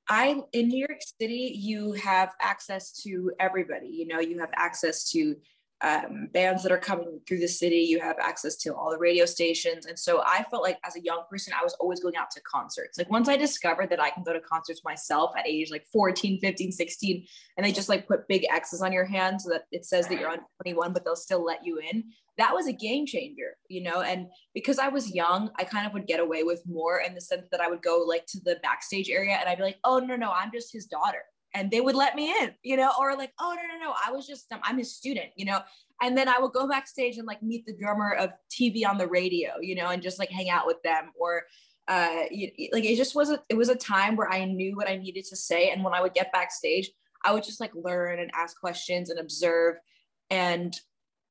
I 0.10 0.42
in 0.54 0.70
New 0.70 0.80
York 0.80 1.02
City, 1.22 1.54
you 1.56 1.92
have 1.94 2.34
access 2.42 2.92
to 3.04 3.32
everybody. 3.40 3.90
You 3.90 4.08
know, 4.08 4.20
you 4.20 4.40
have 4.40 4.52
access 4.56 5.12
to 5.12 5.36
um, 5.84 6.30
bands 6.34 6.64
that 6.64 6.72
are 6.72 6.78
coming 6.78 7.20
through 7.28 7.40
the 7.40 7.48
city. 7.48 7.76
You 7.78 8.00
have 8.00 8.16
access 8.20 8.56
to 8.58 8.74
all 8.74 8.90
the 8.90 8.98
radio 8.98 9.26
stations. 9.26 9.86
And 9.86 10.00
so 10.00 10.24
I 10.26 10.46
felt 10.50 10.64
like 10.64 10.80
as 10.86 10.96
a 10.96 11.04
young 11.04 11.24
person, 11.30 11.54
I 11.60 11.64
was 11.64 11.74
always 11.74 12.00
going 12.00 12.16
out 12.16 12.32
to 12.32 12.42
concerts. 12.42 12.98
Like 12.98 13.12
once 13.12 13.28
I 13.28 13.36
discovered 13.36 13.90
that 13.90 14.02
I 14.02 14.10
can 14.10 14.24
go 14.24 14.32
to 14.32 14.40
concerts 14.40 14.82
myself 14.86 15.32
at 15.38 15.46
age 15.46 15.72
like 15.72 15.86
14, 15.92 16.40
15, 16.40 16.72
16, 16.72 17.28
and 17.58 17.66
they 17.66 17.74
just 17.74 17.90
like 17.90 18.08
put 18.08 18.28
big 18.30 18.46
X's 18.50 18.82
on 18.82 18.94
your 18.94 19.06
hand 19.06 19.42
so 19.42 19.50
that 19.50 19.64
it 19.72 19.86
says 19.86 20.08
that 20.08 20.20
you're 20.20 20.32
on 20.32 20.40
21, 20.64 20.94
but 20.94 21.04
they'll 21.04 21.18
still 21.18 21.44
let 21.44 21.66
you 21.66 21.80
in. 21.80 22.06
That 22.38 22.54
was 22.54 22.68
a 22.68 22.74
game 22.74 23.06
changer, 23.06 23.58
you 23.68 23.84
know? 23.84 24.02
And 24.02 24.28
because 24.54 24.80
I 24.80 24.88
was 24.88 25.14
young, 25.14 25.52
I 25.60 25.66
kind 25.66 25.86
of 25.86 25.94
would 25.94 26.08
get 26.08 26.22
away 26.22 26.44
with 26.44 26.64
more 26.66 27.02
in 27.02 27.14
the 27.14 27.22
sense 27.22 27.48
that 27.52 27.62
I 27.62 27.68
would 27.68 27.84
go 27.84 28.06
like 28.08 28.26
to 28.28 28.40
the 28.40 28.58
backstage 28.64 29.10
area 29.10 29.36
and 29.36 29.50
I'd 29.50 29.58
be 29.58 29.64
like, 29.64 29.80
oh, 29.84 30.00
no, 30.00 30.16
no, 30.16 30.32
I'm 30.32 30.52
just 30.52 30.72
his 30.72 30.86
daughter 30.86 31.24
and 31.54 31.70
they 31.70 31.82
would 31.82 31.96
let 31.96 32.16
me 32.16 32.32
in, 32.42 32.54
you 32.64 32.76
know, 32.78 32.92
or 33.00 33.16
like, 33.16 33.32
oh, 33.40 33.56
no, 33.56 33.62
no, 33.62 33.86
no, 33.86 33.94
I 34.06 34.12
was 34.12 34.26
just, 34.26 34.52
um, 34.52 34.60
I'm 34.64 34.78
his 34.78 34.96
student, 34.96 35.28
you 35.36 35.46
know, 35.46 35.60
and 36.02 36.18
then 36.18 36.28
I 36.28 36.40
would 36.40 36.52
go 36.52 36.68
backstage 36.68 37.18
and 37.18 37.28
like 37.28 37.44
meet 37.44 37.66
the 37.66 37.76
drummer 37.76 38.14
of 38.14 38.32
TV 38.52 38.88
on 38.88 38.98
the 38.98 39.08
radio, 39.08 39.54
you 39.62 39.76
know, 39.76 39.90
and 39.90 40.02
just 40.02 40.20
like 40.20 40.30
hang 40.30 40.50
out 40.50 40.66
with 40.66 40.82
them 40.84 41.12
or, 41.16 41.44
uh, 41.88 42.24
like 42.72 42.86
it 42.86 42.96
just 42.96 43.14
was 43.14 43.30
a, 43.30 43.40
it 43.50 43.58
was 43.58 43.70
a 43.70 43.76
time 43.76 44.16
where 44.16 44.32
I 44.32 44.46
knew 44.46 44.76
what 44.76 44.90
I 44.90 44.96
needed 44.96 45.26
to 45.26 45.36
say. 45.36 45.70
And 45.70 45.84
when 45.84 45.94
I 45.94 46.02
would 46.02 46.14
get 46.14 46.32
backstage, 46.32 46.90
I 47.24 47.34
would 47.34 47.44
just 47.44 47.60
like 47.60 47.72
learn 47.76 48.20
and 48.20 48.32
ask 48.34 48.60
questions 48.60 49.10
and 49.10 49.20
observe. 49.20 49.76
And 50.30 50.76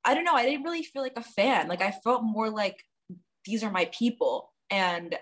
I 0.04 0.14
don't 0.14 0.24
know, 0.24 0.34
I 0.34 0.44
didn't 0.44 0.64
really 0.64 0.82
feel 0.82 1.02
like 1.02 1.16
a 1.16 1.22
fan. 1.22 1.68
Like 1.68 1.82
I 1.82 1.90
felt 1.90 2.22
more 2.22 2.50
like 2.50 2.84
these 3.44 3.64
are 3.64 3.70
my 3.70 3.86
people 3.92 4.52
and 4.70 5.16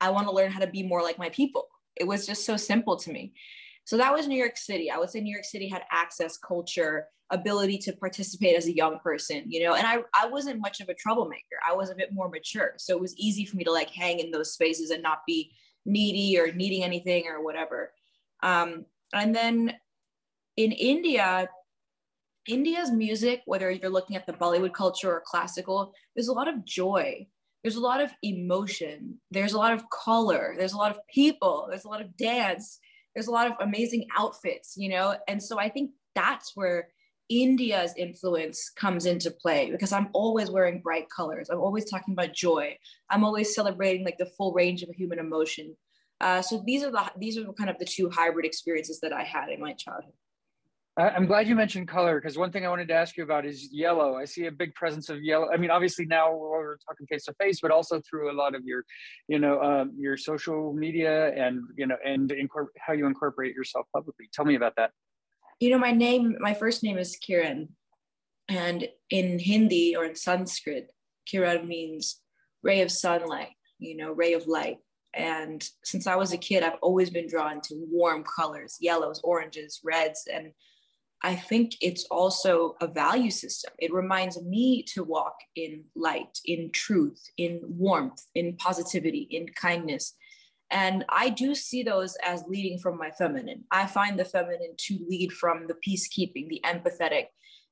I 0.00 0.10
want 0.10 0.26
to 0.26 0.34
learn 0.34 0.50
how 0.50 0.60
to 0.60 0.66
be 0.66 0.82
more 0.82 1.02
like 1.02 1.18
my 1.18 1.28
people. 1.28 1.68
It 1.96 2.04
was 2.04 2.26
just 2.26 2.44
so 2.44 2.56
simple 2.56 2.96
to 2.96 3.12
me. 3.12 3.34
So 3.84 3.96
that 3.96 4.12
was 4.12 4.28
New 4.28 4.38
York 4.38 4.56
City. 4.56 4.90
I 4.90 4.98
would 4.98 5.10
say 5.10 5.20
New 5.20 5.32
York 5.32 5.44
City 5.44 5.68
had 5.68 5.82
access, 5.90 6.36
culture, 6.38 7.06
ability 7.30 7.78
to 7.78 7.92
participate 7.94 8.56
as 8.56 8.66
a 8.66 8.76
young 8.76 8.98
person, 8.98 9.42
you 9.46 9.64
know, 9.64 9.74
and 9.74 9.86
I, 9.86 10.02
I 10.14 10.26
wasn't 10.26 10.60
much 10.60 10.80
of 10.80 10.88
a 10.88 10.94
troublemaker. 10.94 11.56
I 11.66 11.74
was 11.74 11.90
a 11.90 11.94
bit 11.94 12.12
more 12.12 12.28
mature. 12.28 12.74
So 12.76 12.94
it 12.94 13.00
was 13.00 13.16
easy 13.16 13.46
for 13.46 13.56
me 13.56 13.64
to 13.64 13.72
like 13.72 13.90
hang 13.90 14.20
in 14.20 14.30
those 14.30 14.52
spaces 14.52 14.90
and 14.90 15.02
not 15.02 15.20
be 15.26 15.52
needy 15.86 16.38
or 16.38 16.52
needing 16.52 16.84
anything 16.84 17.24
or 17.26 17.42
whatever. 17.42 17.92
Um, 18.42 18.84
and 19.14 19.34
then 19.34 19.74
in 20.56 20.72
India, 20.72 21.48
India's 22.46 22.90
music, 22.90 23.42
whether 23.46 23.70
you're 23.70 23.90
looking 23.90 24.16
at 24.16 24.26
the 24.26 24.32
Bollywood 24.32 24.74
culture 24.74 25.10
or 25.10 25.22
classical, 25.24 25.94
there's 26.14 26.28
a 26.28 26.32
lot 26.32 26.48
of 26.48 26.64
joy. 26.64 27.26
There's 27.62 27.76
a 27.76 27.80
lot 27.80 28.00
of 28.00 28.12
emotion. 28.22 29.20
There's 29.30 29.52
a 29.52 29.58
lot 29.58 29.72
of 29.72 29.88
color. 29.88 30.54
There's 30.58 30.72
a 30.72 30.78
lot 30.78 30.90
of 30.90 30.98
people. 31.12 31.68
There's 31.70 31.84
a 31.84 31.88
lot 31.88 32.00
of 32.00 32.16
dance. 32.16 32.78
There's 33.14 33.28
a 33.28 33.32
lot 33.32 33.46
of 33.46 33.54
amazing 33.60 34.06
outfits, 34.16 34.74
you 34.76 34.88
know? 34.88 35.16
And 35.28 35.42
so 35.42 35.58
I 35.58 35.68
think 35.68 35.90
that's 36.14 36.52
where 36.54 36.88
India's 37.28 37.94
influence 37.96 38.70
comes 38.70 39.06
into 39.06 39.30
play 39.30 39.70
because 39.70 39.92
I'm 39.92 40.08
always 40.12 40.50
wearing 40.50 40.80
bright 40.80 41.08
colors. 41.08 41.48
I'm 41.50 41.60
always 41.60 41.88
talking 41.88 42.12
about 42.12 42.34
joy. 42.34 42.76
I'm 43.10 43.24
always 43.24 43.54
celebrating 43.54 44.04
like 44.04 44.18
the 44.18 44.26
full 44.26 44.52
range 44.52 44.82
of 44.82 44.90
a 44.90 44.94
human 44.94 45.18
emotion. 45.18 45.76
Uh, 46.20 46.42
so 46.42 46.62
these 46.64 46.84
are 46.84 46.90
the 46.90 47.10
these 47.18 47.38
are 47.38 47.52
kind 47.54 47.70
of 47.70 47.78
the 47.78 47.84
two 47.84 48.08
hybrid 48.10 48.46
experiences 48.46 49.00
that 49.00 49.12
I 49.12 49.24
had 49.24 49.48
in 49.48 49.60
my 49.60 49.72
childhood. 49.72 50.12
I'm 50.98 51.24
glad 51.24 51.48
you 51.48 51.54
mentioned 51.54 51.88
color 51.88 52.20
because 52.20 52.36
one 52.36 52.52
thing 52.52 52.66
I 52.66 52.68
wanted 52.68 52.88
to 52.88 52.94
ask 52.94 53.16
you 53.16 53.24
about 53.24 53.46
is 53.46 53.72
yellow. 53.72 54.16
I 54.16 54.26
see 54.26 54.44
a 54.44 54.52
big 54.52 54.74
presence 54.74 55.08
of 55.08 55.22
yellow. 55.22 55.48
I 55.50 55.56
mean, 55.56 55.70
obviously 55.70 56.04
now 56.04 56.34
we're 56.34 56.76
talking 56.86 57.06
face 57.06 57.24
to 57.24 57.34
face, 57.40 57.60
but 57.62 57.70
also 57.70 58.02
through 58.02 58.30
a 58.30 58.36
lot 58.36 58.54
of 58.54 58.62
your, 58.66 58.84
you 59.26 59.38
know, 59.38 59.58
um, 59.62 59.94
your 59.96 60.18
social 60.18 60.74
media 60.74 61.32
and 61.34 61.62
you 61.78 61.86
know, 61.86 61.96
and 62.04 62.28
incorpor- 62.30 62.76
how 62.78 62.92
you 62.92 63.06
incorporate 63.06 63.54
yourself 63.54 63.86
publicly. 63.94 64.28
Tell 64.34 64.44
me 64.44 64.54
about 64.54 64.76
that. 64.76 64.90
You 65.60 65.70
know, 65.70 65.78
my 65.78 65.92
name, 65.92 66.36
my 66.40 66.52
first 66.52 66.82
name 66.82 66.98
is 66.98 67.16
Kiran, 67.26 67.68
and 68.48 68.86
in 69.08 69.38
Hindi 69.38 69.96
or 69.96 70.04
in 70.04 70.14
Sanskrit, 70.14 70.90
Kiran 71.26 71.66
means 71.66 72.20
ray 72.62 72.82
of 72.82 72.90
sunlight. 72.90 73.54
You 73.78 73.96
know, 73.96 74.12
ray 74.12 74.34
of 74.34 74.46
light. 74.46 74.76
And 75.14 75.66
since 75.84 76.06
I 76.06 76.16
was 76.16 76.34
a 76.34 76.38
kid, 76.38 76.62
I've 76.62 76.78
always 76.82 77.08
been 77.08 77.28
drawn 77.28 77.62
to 77.62 77.86
warm 77.90 78.24
colors, 78.24 78.76
yellows, 78.78 79.20
oranges, 79.24 79.80
reds, 79.82 80.26
and 80.30 80.52
I 81.24 81.36
think 81.36 81.76
it's 81.80 82.04
also 82.10 82.74
a 82.80 82.88
value 82.88 83.30
system. 83.30 83.72
It 83.78 83.92
reminds 83.92 84.42
me 84.42 84.82
to 84.94 85.04
walk 85.04 85.36
in 85.54 85.84
light, 85.94 86.38
in 86.44 86.70
truth, 86.72 87.22
in 87.36 87.60
warmth, 87.62 88.24
in 88.34 88.56
positivity, 88.56 89.28
in 89.30 89.46
kindness. 89.54 90.14
And 90.70 91.04
I 91.10 91.28
do 91.28 91.54
see 91.54 91.82
those 91.82 92.16
as 92.24 92.44
leading 92.48 92.78
from 92.78 92.98
my 92.98 93.10
feminine. 93.10 93.64
I 93.70 93.86
find 93.86 94.18
the 94.18 94.24
feminine 94.24 94.74
to 94.76 94.98
lead 95.08 95.32
from 95.32 95.66
the 95.68 95.74
peacekeeping, 95.74 96.48
the 96.48 96.62
empathetic. 96.64 97.26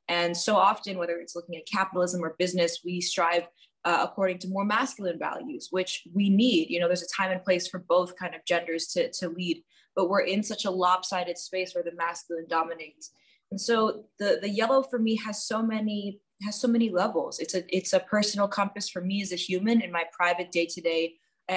And 0.06 0.36
so 0.36 0.56
often, 0.56 0.98
whether 0.98 1.16
it's 1.16 1.34
looking 1.34 1.56
at 1.56 1.66
capitalism 1.66 2.22
or 2.22 2.36
business, 2.38 2.80
we 2.84 3.00
strive 3.00 3.48
uh, 3.84 4.00
according 4.02 4.38
to 4.38 4.48
more 4.48 4.64
masculine 4.64 5.18
values, 5.18 5.68
which 5.70 6.02
we 6.14 6.28
need. 6.28 6.68
You 6.68 6.80
know, 6.80 6.86
there's 6.86 7.02
a 7.02 7.16
time 7.16 7.30
and 7.30 7.42
place 7.42 7.66
for 7.66 7.78
both 7.78 8.16
kind 8.16 8.34
of 8.34 8.44
genders 8.44 8.88
to, 8.88 9.10
to 9.12 9.28
lead, 9.28 9.62
but 9.96 10.10
we're 10.10 10.20
in 10.20 10.42
such 10.42 10.64
a 10.66 10.70
lopsided 10.70 11.38
space 11.38 11.74
where 11.74 11.84
the 11.84 11.96
masculine 11.96 12.46
dominates. 12.48 13.10
And 13.50 13.60
so 13.60 14.04
the 14.18 14.38
the 14.40 14.48
yellow 14.48 14.82
for 14.82 14.98
me 14.98 15.16
has 15.16 15.44
so 15.44 15.62
many 15.62 16.20
has 16.42 16.60
so 16.60 16.68
many 16.68 16.90
levels. 16.90 17.38
It's 17.38 17.54
a 17.54 17.64
it's 17.74 17.92
a 17.92 18.00
personal 18.00 18.48
compass 18.48 18.88
for 18.88 19.00
me 19.00 19.22
as 19.22 19.32
a 19.32 19.36
human 19.36 19.80
in 19.80 19.92
my 19.92 20.04
private 20.12 20.52
day 20.52 20.66
to 20.66 20.80
day 20.80 21.14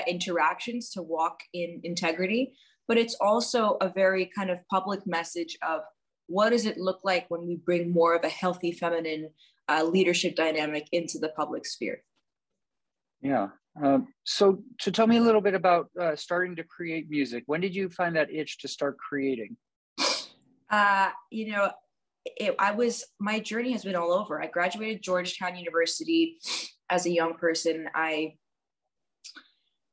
interactions 0.07 0.89
to 0.89 1.03
walk 1.03 1.41
in 1.53 1.79
integrity. 1.83 2.53
But 2.87 2.97
it's 2.97 3.15
also 3.21 3.77
a 3.79 3.89
very 3.89 4.29
kind 4.35 4.49
of 4.49 4.59
public 4.67 5.05
message 5.05 5.57
of 5.61 5.81
what 6.27 6.49
does 6.49 6.65
it 6.65 6.77
look 6.77 6.99
like 7.03 7.25
when 7.29 7.45
we 7.47 7.57
bring 7.57 7.91
more 7.91 8.15
of 8.15 8.23
a 8.23 8.29
healthy 8.29 8.71
feminine 8.71 9.29
uh, 9.69 9.83
leadership 9.83 10.35
dynamic 10.35 10.87
into 10.91 11.19
the 11.19 11.29
public 11.29 11.65
sphere. 11.65 12.03
Yeah. 13.21 13.49
Um, 13.81 14.07
so, 14.23 14.59
to 14.79 14.91
tell 14.91 15.07
me 15.07 15.17
a 15.17 15.21
little 15.21 15.41
bit 15.41 15.55
about 15.55 15.89
uh, 15.99 16.15
starting 16.15 16.55
to 16.57 16.63
create 16.63 17.09
music. 17.09 17.43
When 17.47 17.61
did 17.61 17.73
you 17.73 17.89
find 17.89 18.15
that 18.15 18.31
itch 18.31 18.59
to 18.59 18.67
start 18.67 18.97
creating? 18.97 19.55
Uh, 20.69 21.09
you 21.31 21.51
know, 21.51 21.71
it, 22.25 22.55
I 22.59 22.71
was 22.71 23.03
my 23.19 23.39
journey 23.39 23.71
has 23.71 23.83
been 23.83 23.95
all 23.95 24.13
over. 24.13 24.41
I 24.41 24.47
graduated 24.47 25.03
Georgetown 25.03 25.55
University 25.55 26.37
as 26.89 27.05
a 27.05 27.11
young 27.11 27.35
person. 27.35 27.87
I 27.93 28.35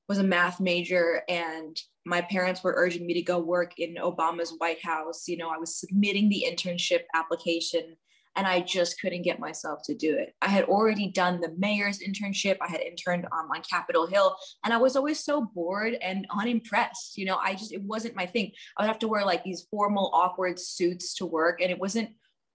was 0.08 0.18
a 0.18 0.24
math 0.24 0.60
major 0.60 1.22
and 1.28 1.80
my 2.06 2.22
parents 2.22 2.64
were 2.64 2.74
urging 2.76 3.06
me 3.06 3.14
to 3.14 3.22
go 3.22 3.38
work 3.38 3.78
in 3.78 3.94
Obama's 3.96 4.54
White 4.58 4.82
House. 4.82 5.28
You 5.28 5.36
know, 5.36 5.50
I 5.50 5.58
was 5.58 5.78
submitting 5.78 6.28
the 6.28 6.46
internship 6.50 7.02
application 7.14 7.96
and 8.36 8.46
I 8.46 8.60
just 8.60 9.00
couldn't 9.00 9.22
get 9.22 9.40
myself 9.40 9.80
to 9.84 9.94
do 9.94 10.14
it. 10.16 10.34
I 10.40 10.48
had 10.48 10.64
already 10.64 11.10
done 11.10 11.40
the 11.40 11.54
mayor's 11.58 11.98
internship. 11.98 12.56
I 12.60 12.68
had 12.68 12.80
interned 12.80 13.26
um, 13.26 13.48
on 13.54 13.62
Capitol 13.62 14.06
Hill, 14.06 14.36
and 14.64 14.72
I 14.72 14.76
was 14.76 14.96
always 14.96 15.24
so 15.24 15.42
bored 15.42 15.94
and 16.00 16.26
unimpressed. 16.30 17.18
You 17.18 17.26
know, 17.26 17.36
I 17.36 17.54
just 17.54 17.72
it 17.72 17.82
wasn't 17.82 18.16
my 18.16 18.26
thing. 18.26 18.52
I 18.76 18.82
would 18.82 18.88
have 18.88 18.98
to 19.00 19.08
wear 19.08 19.24
like 19.24 19.44
these 19.44 19.66
formal, 19.70 20.10
awkward 20.14 20.58
suits 20.58 21.14
to 21.14 21.26
work, 21.26 21.60
and 21.60 21.70
it 21.70 21.78
wasn't. 21.78 22.10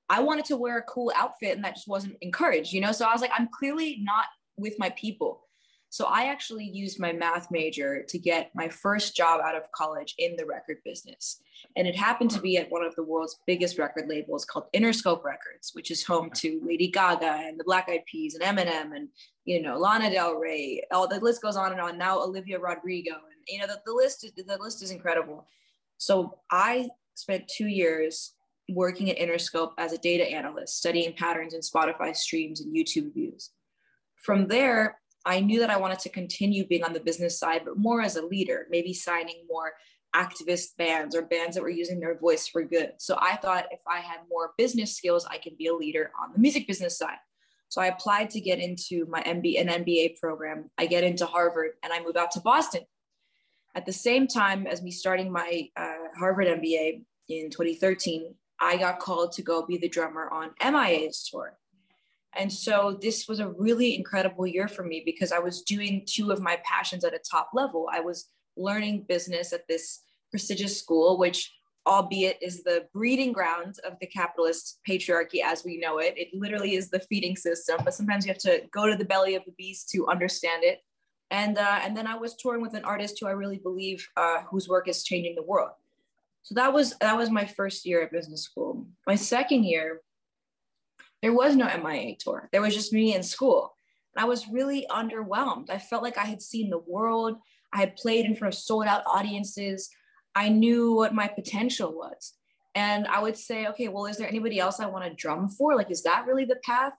I 0.07 0.21
wanted 0.21 0.45
to 0.45 0.57
wear 0.57 0.77
a 0.77 0.83
cool 0.83 1.11
outfit, 1.15 1.55
and 1.55 1.65
that 1.65 1.75
just 1.75 1.87
wasn't 1.87 2.17
encouraged. 2.21 2.73
You 2.73 2.81
know, 2.81 2.91
so 2.91 3.05
I 3.05 3.11
was 3.11 3.21
like, 3.21 3.31
I'm 3.37 3.49
clearly 3.51 3.99
not 4.01 4.25
with 4.57 4.79
my 4.79 4.91
people. 4.91 5.44
So 5.95 6.07
I 6.07 6.25
actually 6.25 6.65
used 6.65 6.99
my 6.99 7.13
math 7.13 7.47
major 7.51 8.03
to 8.03 8.19
get 8.19 8.51
my 8.53 8.67
first 8.67 9.15
job 9.15 9.39
out 9.39 9.55
of 9.55 9.71
college 9.71 10.13
in 10.17 10.35
the 10.35 10.45
record 10.45 10.79
business. 10.83 11.39
And 11.77 11.87
it 11.87 11.95
happened 11.95 12.31
to 12.31 12.41
be 12.41 12.57
at 12.57 12.69
one 12.69 12.83
of 12.83 12.93
the 12.95 13.03
world's 13.03 13.39
biggest 13.47 13.77
record 13.77 14.09
labels 14.09 14.43
called 14.43 14.65
Interscope 14.73 15.23
Records, 15.23 15.71
which 15.71 15.91
is 15.91 16.03
home 16.03 16.31
to 16.35 16.59
Lady 16.65 16.89
Gaga 16.89 17.39
and 17.45 17.57
the 17.57 17.63
Black 17.63 17.87
Eyed 17.87 18.03
Peas 18.11 18.35
and 18.35 18.43
Eminem 18.43 18.93
and, 18.93 19.07
you 19.45 19.61
know, 19.61 19.77
Lana 19.77 20.11
Del 20.11 20.35
Rey. 20.35 20.81
All 20.91 21.07
the 21.07 21.21
list 21.21 21.41
goes 21.41 21.55
on 21.55 21.71
and 21.71 21.79
on. 21.79 21.97
Now 21.97 22.19
Olivia 22.19 22.59
Rodrigo. 22.59 23.13
And, 23.13 23.47
you 23.47 23.59
know, 23.59 23.67
the, 23.67 23.79
the 23.85 23.93
list, 23.93 24.29
the 24.35 24.57
list 24.59 24.83
is 24.83 24.91
incredible. 24.91 25.47
So 25.95 26.39
I 26.51 26.89
spent 27.13 27.47
two 27.47 27.67
years 27.67 28.33
working 28.67 29.09
at 29.09 29.17
Interscope 29.17 29.71
as 29.77 29.93
a 29.93 29.97
data 29.97 30.29
analyst, 30.29 30.77
studying 30.77 31.13
patterns 31.13 31.53
in 31.53 31.61
Spotify 31.61 32.13
streams 32.13 32.59
and 32.59 32.75
YouTube 32.75 33.13
views. 33.13 33.51
From 34.17 34.49
there, 34.49 34.97
I 35.25 35.39
knew 35.39 35.59
that 35.59 35.69
I 35.69 35.77
wanted 35.77 35.99
to 35.99 36.09
continue 36.09 36.67
being 36.67 36.83
on 36.83 36.93
the 36.93 36.99
business 36.99 37.39
side, 37.39 37.63
but 37.65 37.77
more 37.77 38.01
as 38.01 38.15
a 38.15 38.25
leader, 38.25 38.67
maybe 38.69 38.93
signing 38.93 39.43
more 39.49 39.73
activist 40.15 40.77
bands 40.77 41.15
or 41.15 41.23
bands 41.23 41.55
that 41.55 41.63
were 41.63 41.69
using 41.69 41.99
their 41.99 42.17
voice 42.17 42.47
for 42.47 42.63
good. 42.63 42.93
So 42.97 43.17
I 43.19 43.35
thought 43.35 43.65
if 43.71 43.81
I 43.87 43.99
had 43.99 44.19
more 44.29 44.53
business 44.57 44.95
skills, 44.95 45.25
I 45.29 45.37
could 45.37 45.57
be 45.57 45.67
a 45.67 45.75
leader 45.75 46.11
on 46.21 46.31
the 46.31 46.39
music 46.39 46.67
business 46.67 46.97
side. 46.97 47.17
So 47.69 47.81
I 47.81 47.87
applied 47.87 48.29
to 48.31 48.39
get 48.39 48.59
into 48.59 49.05
my 49.07 49.21
MBA, 49.23 49.59
an 49.59 49.83
MBA 49.83 50.17
program. 50.19 50.69
I 50.77 50.85
get 50.85 51.03
into 51.03 51.25
Harvard 51.25 51.71
and 51.83 51.91
I 51.91 52.01
move 52.01 52.15
out 52.15 52.31
to 52.31 52.39
Boston. 52.39 52.83
At 53.73 53.85
the 53.85 53.91
same 53.91 54.27
time 54.27 54.67
as 54.67 54.81
me 54.81 54.91
starting 54.91 55.31
my 55.31 55.67
uh, 55.75 55.95
Harvard 56.17 56.47
MBA 56.47 57.03
in 57.27 57.49
2013, 57.49 58.33
I 58.61 58.77
got 58.77 58.99
called 58.99 59.33
to 59.33 59.41
go 59.41 59.65
be 59.65 59.77
the 59.77 59.89
drummer 59.89 60.29
on 60.29 60.51
MIA's 60.63 61.27
tour. 61.29 61.57
And 62.35 62.51
so 62.51 62.97
this 63.01 63.27
was 63.27 63.39
a 63.39 63.49
really 63.49 63.95
incredible 63.95 64.45
year 64.45 64.67
for 64.67 64.83
me 64.83 65.01
because 65.05 65.31
I 65.31 65.39
was 65.39 65.61
doing 65.61 66.03
two 66.05 66.31
of 66.31 66.41
my 66.41 66.59
passions 66.63 67.03
at 67.03 67.13
a 67.13 67.19
top 67.19 67.49
level. 67.53 67.87
I 67.91 67.99
was 68.01 68.29
learning 68.57 69.05
business 69.07 69.53
at 69.53 69.67
this 69.67 70.01
prestigious 70.31 70.79
school, 70.79 71.17
which 71.17 71.53
albeit 71.87 72.37
is 72.41 72.63
the 72.63 72.87
breeding 72.93 73.31
ground 73.31 73.75
of 73.85 73.93
the 73.99 74.07
capitalist 74.07 74.79
patriarchy 74.87 75.41
as 75.43 75.63
we 75.63 75.77
know 75.77 75.99
it. 75.99 76.15
It 76.17 76.29
literally 76.33 76.75
is 76.75 76.89
the 76.89 76.99
feeding 76.99 77.35
system, 77.35 77.79
but 77.83 77.93
sometimes 77.93 78.25
you 78.25 78.33
have 78.33 78.41
to 78.41 78.63
go 78.71 78.87
to 78.87 78.95
the 78.95 79.05
belly 79.05 79.35
of 79.35 79.45
the 79.45 79.51
beast 79.51 79.89
to 79.91 80.07
understand 80.07 80.63
it. 80.63 80.79
And 81.31 81.57
uh, 81.57 81.79
and 81.83 81.97
then 81.97 82.07
I 82.07 82.15
was 82.15 82.35
touring 82.35 82.61
with 82.61 82.75
an 82.75 82.85
artist 82.85 83.17
who 83.19 83.27
I 83.27 83.31
really 83.31 83.57
believe 83.57 84.07
uh, 84.15 84.43
whose 84.49 84.67
work 84.67 84.87
is 84.87 85.03
changing 85.03 85.35
the 85.35 85.43
world. 85.43 85.71
So 86.43 86.53
that 86.55 86.71
was 86.71 86.95
that 86.99 87.17
was 87.17 87.31
my 87.31 87.45
first 87.45 87.85
year 87.85 88.03
at 88.03 88.11
business 88.11 88.43
school. 88.43 88.85
My 89.07 89.15
second 89.15 89.63
year, 89.63 90.01
there 91.21 91.33
was 91.33 91.55
no 91.55 91.65
MIA 91.65 92.15
tour. 92.19 92.49
There 92.51 92.61
was 92.61 92.75
just 92.75 92.93
me 92.93 93.15
in 93.15 93.23
school. 93.23 93.75
And 94.15 94.23
I 94.23 94.27
was 94.27 94.47
really 94.47 94.85
underwhelmed. 94.89 95.69
I 95.69 95.79
felt 95.79 96.03
like 96.03 96.17
I 96.17 96.25
had 96.25 96.41
seen 96.41 96.69
the 96.69 96.79
world. 96.79 97.37
I 97.73 97.79
had 97.79 97.95
played 97.95 98.25
in 98.25 98.35
front 98.35 98.53
of 98.53 98.59
sold 98.59 98.85
out 98.85 99.03
audiences. 99.05 99.89
I 100.35 100.49
knew 100.49 100.93
what 100.93 101.13
my 101.13 101.27
potential 101.27 101.93
was. 101.93 102.33
And 102.75 103.07
I 103.07 103.21
would 103.21 103.37
say, 103.37 103.67
okay, 103.67 103.87
well, 103.87 104.05
is 104.05 104.17
there 104.17 104.27
anybody 104.27 104.59
else 104.59 104.79
I 104.79 104.85
want 104.85 105.05
to 105.05 105.13
drum 105.13 105.47
for? 105.49 105.75
Like, 105.75 105.91
is 105.91 106.03
that 106.03 106.25
really 106.25 106.45
the 106.45 106.59
path? 106.63 106.93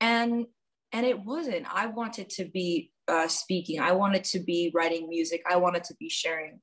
And 0.00 0.46
and 0.92 1.06
it 1.06 1.20
wasn't. 1.20 1.72
I 1.72 1.86
wanted 1.86 2.30
to 2.30 2.46
be 2.46 2.90
uh, 3.06 3.28
speaking. 3.28 3.80
I 3.80 3.92
wanted 3.92 4.24
to 4.24 4.40
be 4.40 4.72
writing 4.74 5.08
music. 5.08 5.42
I 5.48 5.56
wanted 5.56 5.84
to 5.84 5.94
be 6.00 6.08
sharing. 6.08 6.60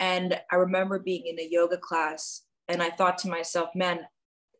And 0.00 0.40
I 0.50 0.56
remember 0.56 0.98
being 0.98 1.26
in 1.26 1.38
a 1.38 1.48
yoga 1.50 1.76
class, 1.76 2.42
and 2.68 2.82
I 2.82 2.90
thought 2.90 3.18
to 3.18 3.28
myself, 3.28 3.70
man, 3.74 4.06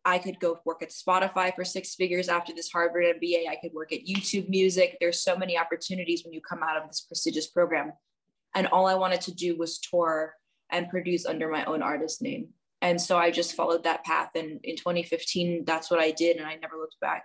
I 0.09 0.18
could 0.18 0.40
go 0.40 0.59
work 0.64 0.83
at 0.83 0.88
Spotify 0.88 1.55
for 1.55 1.64
six 1.64 1.94
figures 1.94 2.31
after 2.31 2.55
this 2.55 2.71
Harvard 2.71 3.05
MBA. 3.05 3.47
I 3.47 3.57
could 3.61 3.73
work 3.75 3.92
at 3.92 4.07
YouTube 4.07 4.49
Music. 4.49 4.97
There's 5.01 5.21
so 5.21 5.37
many 5.37 5.59
opportunities 5.59 6.25
when 6.25 6.33
you 6.33 6.40
come 6.40 6.62
out 6.62 6.79
of 6.79 6.88
this 6.88 7.03
prestigious 7.03 7.49
program. 7.49 7.92
And 8.55 8.66
all 8.68 8.87
I 8.87 8.94
wanted 8.94 9.21
to 9.23 9.35
do 9.35 9.59
was 9.59 9.79
tour 9.79 10.35
and 10.71 10.88
produce 10.88 11.27
under 11.27 11.51
my 11.51 11.62
own 11.66 11.83
artist 11.83 12.23
name. 12.23 12.49
And 12.81 12.99
so 12.99 13.18
I 13.18 13.31
just 13.31 13.55
followed 13.55 13.85
that 13.85 14.03
path. 14.05 14.31
And 14.35 14.61
in 14.64 14.77
2015, 14.77 15.64
that's 15.66 15.90
what 15.90 16.01
I 16.01 16.11
did. 16.12 16.38
And 16.38 16.47
I 16.47 16.55
never 16.55 16.77
looked 16.77 16.99
back. 17.03 17.25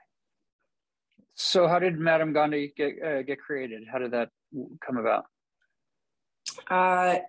So, 1.36 1.68
how 1.68 1.80
did 1.80 1.98
Madame 1.98 2.34
Gandhi 2.34 2.74
get, 2.76 3.02
uh, 3.04 3.22
get 3.24 3.40
created? 3.40 3.84
How 3.92 3.98
did 3.98 4.12
that 4.12 4.30
come 4.86 4.98
about? 4.98 5.26
Uh, 6.70 7.20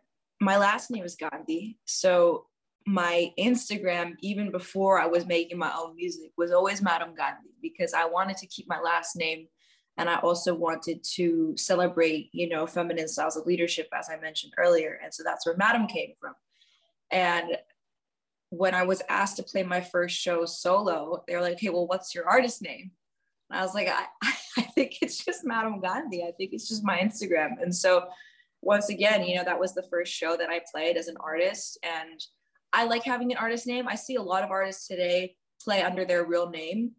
my 0.40 0.58
last 0.58 0.90
name 0.90 1.04
is 1.04 1.16
Gandhi. 1.16 1.78
So, 1.86 2.46
my 2.86 3.32
Instagram, 3.38 4.14
even 4.20 4.50
before 4.50 5.00
I 5.00 5.06
was 5.06 5.26
making 5.26 5.58
my 5.58 5.72
own 5.76 5.96
music, 5.96 6.32
was 6.36 6.52
always 6.52 6.82
Madame 6.82 7.14
Gandhi 7.14 7.50
because 7.62 7.94
I 7.94 8.04
wanted 8.04 8.36
to 8.38 8.46
keep 8.46 8.68
my 8.68 8.80
last 8.80 9.16
name. 9.16 9.46
And 9.96 10.10
I 10.10 10.16
also 10.16 10.54
wanted 10.54 11.04
to 11.14 11.54
celebrate, 11.56 12.28
you 12.32 12.48
know, 12.48 12.66
feminine 12.66 13.08
styles 13.08 13.36
of 13.36 13.46
leadership, 13.46 13.88
as 13.96 14.10
I 14.10 14.18
mentioned 14.18 14.52
earlier. 14.58 14.98
And 15.02 15.14
so 15.14 15.22
that's 15.22 15.46
where 15.46 15.56
Madame 15.56 15.86
came 15.86 16.14
from. 16.20 16.34
And 17.10 17.56
when 18.50 18.74
I 18.74 18.82
was 18.82 19.02
asked 19.08 19.36
to 19.36 19.42
play 19.44 19.62
my 19.62 19.80
first 19.80 20.16
show 20.16 20.44
solo, 20.44 21.22
they 21.26 21.36
were 21.36 21.42
like, 21.42 21.60
hey, 21.60 21.70
well, 21.70 21.86
what's 21.86 22.14
your 22.14 22.28
artist 22.28 22.60
name? 22.60 22.90
And 23.50 23.60
I 23.60 23.62
was 23.62 23.74
like, 23.74 23.88
I, 23.88 24.06
I 24.58 24.62
think 24.62 24.96
it's 25.00 25.24
just 25.24 25.44
Madame 25.44 25.80
Gandhi. 25.80 26.22
I 26.22 26.32
think 26.32 26.52
it's 26.52 26.68
just 26.68 26.84
my 26.84 26.98
Instagram. 26.98 27.62
And 27.62 27.74
so 27.74 28.08
once 28.62 28.88
again, 28.88 29.24
you 29.24 29.36
know, 29.36 29.44
that 29.44 29.60
was 29.60 29.74
the 29.74 29.82
first 29.84 30.12
show 30.12 30.36
that 30.36 30.50
I 30.50 30.60
played 30.72 30.96
as 30.96 31.08
an 31.08 31.16
artist. 31.20 31.78
And 31.82 32.20
I 32.74 32.84
like 32.84 33.04
having 33.04 33.30
an 33.30 33.38
artist 33.38 33.68
name. 33.68 33.86
I 33.86 33.94
see 33.94 34.16
a 34.16 34.22
lot 34.22 34.42
of 34.42 34.50
artists 34.50 34.88
today 34.88 35.36
play 35.62 35.82
under 35.82 36.04
their 36.04 36.24
real 36.24 36.50
name. 36.50 36.90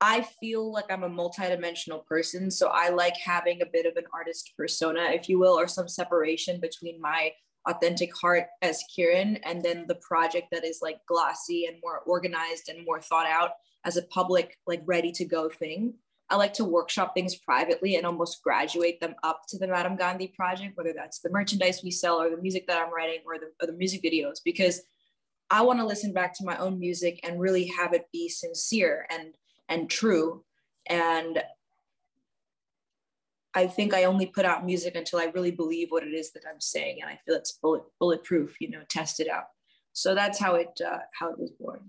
I 0.00 0.22
feel 0.22 0.72
like 0.72 0.86
I'm 0.88 1.02
a 1.02 1.10
multidimensional 1.10 2.06
person. 2.06 2.50
So 2.50 2.68
I 2.68 2.90
like 2.90 3.16
having 3.16 3.60
a 3.60 3.66
bit 3.66 3.86
of 3.86 3.96
an 3.96 4.04
artist 4.14 4.52
persona, 4.56 5.10
if 5.10 5.28
you 5.28 5.40
will, 5.40 5.58
or 5.58 5.66
some 5.66 5.88
separation 5.88 6.60
between 6.60 7.00
my 7.00 7.32
authentic 7.68 8.16
heart 8.16 8.46
as 8.62 8.84
Kiran 8.96 9.40
and 9.44 9.62
then 9.62 9.84
the 9.88 9.96
project 9.96 10.46
that 10.52 10.64
is 10.64 10.78
like 10.80 10.98
glossy 11.06 11.66
and 11.66 11.76
more 11.82 11.98
organized 12.06 12.68
and 12.68 12.86
more 12.86 13.00
thought 13.00 13.26
out 13.26 13.50
as 13.84 13.96
a 13.96 14.02
public, 14.02 14.56
like 14.66 14.82
ready 14.86 15.10
to 15.12 15.24
go 15.24 15.48
thing. 15.48 15.94
I 16.30 16.36
like 16.36 16.54
to 16.54 16.64
workshop 16.64 17.12
things 17.12 17.34
privately 17.34 17.96
and 17.96 18.06
almost 18.06 18.42
graduate 18.44 19.00
them 19.00 19.16
up 19.24 19.42
to 19.48 19.58
the 19.58 19.66
Madame 19.66 19.96
Gandhi 19.96 20.28
project, 20.28 20.76
whether 20.76 20.94
that's 20.96 21.18
the 21.18 21.30
merchandise 21.30 21.82
we 21.82 21.90
sell 21.90 22.22
or 22.22 22.30
the 22.30 22.40
music 22.40 22.68
that 22.68 22.80
I'm 22.80 22.94
writing 22.94 23.18
or 23.26 23.38
the, 23.38 23.50
or 23.60 23.66
the 23.66 23.76
music 23.76 24.02
videos, 24.04 24.36
because 24.44 24.80
I 25.50 25.62
want 25.62 25.80
to 25.80 25.86
listen 25.86 26.12
back 26.12 26.34
to 26.34 26.44
my 26.44 26.56
own 26.58 26.78
music 26.78 27.20
and 27.24 27.40
really 27.40 27.66
have 27.66 27.92
it 27.92 28.06
be 28.12 28.28
sincere 28.28 29.06
and 29.10 29.34
and 29.68 29.90
true. 29.90 30.44
And 30.88 31.42
I 33.54 33.66
think 33.66 33.94
I 33.94 34.04
only 34.04 34.26
put 34.26 34.44
out 34.44 34.64
music 34.64 34.94
until 34.94 35.18
I 35.18 35.30
really 35.34 35.50
believe 35.50 35.90
what 35.90 36.04
it 36.04 36.14
is 36.14 36.32
that 36.32 36.44
I'm 36.48 36.60
saying, 36.60 36.98
and 37.00 37.10
I 37.10 37.18
feel 37.24 37.34
it's 37.34 37.58
bullet 37.60 37.82
bulletproof. 37.98 38.56
You 38.60 38.70
know, 38.70 38.82
tested 38.88 39.28
out. 39.28 39.44
So 39.92 40.14
that's 40.14 40.38
how 40.38 40.54
it 40.54 40.80
uh, 40.84 40.98
how 41.18 41.30
it 41.30 41.38
was 41.38 41.50
born. 41.58 41.80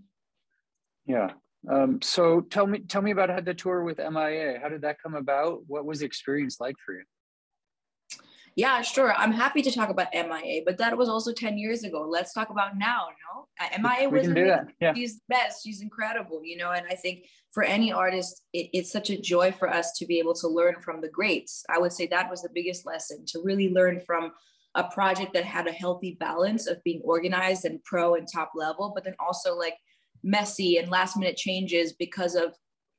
Yeah. 1.05 1.31
Um, 1.69 2.01
so 2.01 2.41
tell 2.41 2.65
me 2.65 2.79
tell 2.79 3.01
me 3.01 3.11
about 3.11 3.29
how 3.29 3.41
the 3.41 3.53
tour 3.53 3.83
with 3.83 3.99
MIA. 3.99 4.59
How 4.61 4.69
did 4.69 4.81
that 4.81 5.01
come 5.01 5.13
about? 5.13 5.61
What 5.67 5.85
was 5.85 5.99
the 5.99 6.05
experience 6.05 6.59
like 6.59 6.75
for 6.83 6.95
you? 6.95 7.03
Yeah, 8.55 8.81
sure. 8.81 9.13
I'm 9.13 9.31
happy 9.31 9.61
to 9.61 9.71
talk 9.71 9.89
about 9.89 10.07
MIA, 10.13 10.61
but 10.65 10.77
that 10.77 10.97
was 10.97 11.09
also 11.09 11.31
10 11.31 11.57
years 11.57 11.83
ago. 11.83 12.07
Let's 12.07 12.33
talk 12.33 12.49
about 12.49 12.77
now, 12.77 13.07
no? 13.33 13.47
Uh, 13.59 13.69
MIA 13.79 14.09
was 14.09 14.27
Yeah. 14.81 14.93
she's 14.93 15.15
the 15.15 15.21
best. 15.29 15.63
She's 15.63 15.81
incredible, 15.81 16.41
you 16.43 16.57
know, 16.57 16.71
and 16.71 16.85
I 16.89 16.95
think 16.95 17.25
for 17.51 17.63
any 17.63 17.91
artist, 17.91 18.43
it, 18.53 18.69
it's 18.73 18.91
such 18.91 19.09
a 19.09 19.19
joy 19.19 19.51
for 19.51 19.69
us 19.69 19.93
to 19.99 20.05
be 20.05 20.19
able 20.19 20.33
to 20.35 20.47
learn 20.47 20.75
from 20.81 21.01
the 21.01 21.09
greats. 21.09 21.63
I 21.69 21.79
would 21.79 21.93
say 21.93 22.07
that 22.07 22.29
was 22.29 22.41
the 22.41 22.49
biggest 22.53 22.85
lesson 22.85 23.25
to 23.27 23.41
really 23.43 23.69
learn 23.69 24.01
from 24.01 24.31
a 24.75 24.83
project 24.85 25.33
that 25.33 25.43
had 25.43 25.67
a 25.67 25.71
healthy 25.71 26.17
balance 26.19 26.67
of 26.67 26.83
being 26.83 27.01
organized 27.03 27.65
and 27.65 27.83
pro 27.83 28.15
and 28.15 28.27
top 28.27 28.51
level, 28.55 28.91
but 28.93 29.03
then 29.03 29.15
also 29.19 29.55
like 29.57 29.75
messy 30.23 30.77
and 30.77 30.89
last 30.89 31.17
minute 31.17 31.35
changes 31.35 31.93
because 31.93 32.35
of 32.35 32.55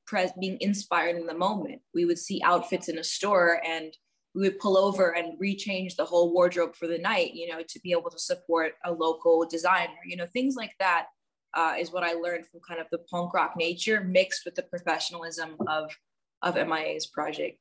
pres- 0.07 0.33
being 0.39 0.59
inspired 0.61 1.17
in 1.17 1.27
the 1.27 1.35
moment. 1.35 1.81
We 1.95 2.05
would 2.05 2.19
see 2.19 2.43
outfits 2.45 2.89
in 2.89 2.99
a 2.99 3.05
store 3.05 3.61
and 3.67 3.97
we 4.35 4.43
would 4.43 4.59
pull 4.59 4.77
over 4.77 5.15
and 5.15 5.39
rechange 5.39 5.97
the 5.97 6.05
whole 6.05 6.33
wardrobe 6.33 6.75
for 6.75 6.87
the 6.87 6.99
night, 6.99 7.35
you 7.35 7.49
know, 7.49 7.61
to 7.69 7.81
be 7.81 7.93
able 7.93 8.11
to 8.11 8.19
support 8.19 8.73
a 8.85 8.93
local 8.93 9.47
designer, 9.47 9.93
you 10.07 10.17
know, 10.17 10.27
things 10.27 10.55
like 10.57 10.75
that 10.79 11.07
uh, 11.55 11.75
is 11.79 11.93
what 11.93 12.03
I 12.03 12.15
learned 12.15 12.47
from 12.47 12.61
kind 12.67 12.81
of 12.81 12.87
the 12.91 12.99
punk 13.11 13.35
rock 13.35 13.55
nature 13.57 14.03
mixed 14.03 14.45
with 14.45 14.55
the 14.55 14.63
professionalism 14.63 15.57
of, 15.69 15.91
of 16.41 16.55
MIA's 16.55 17.07
project. 17.07 17.59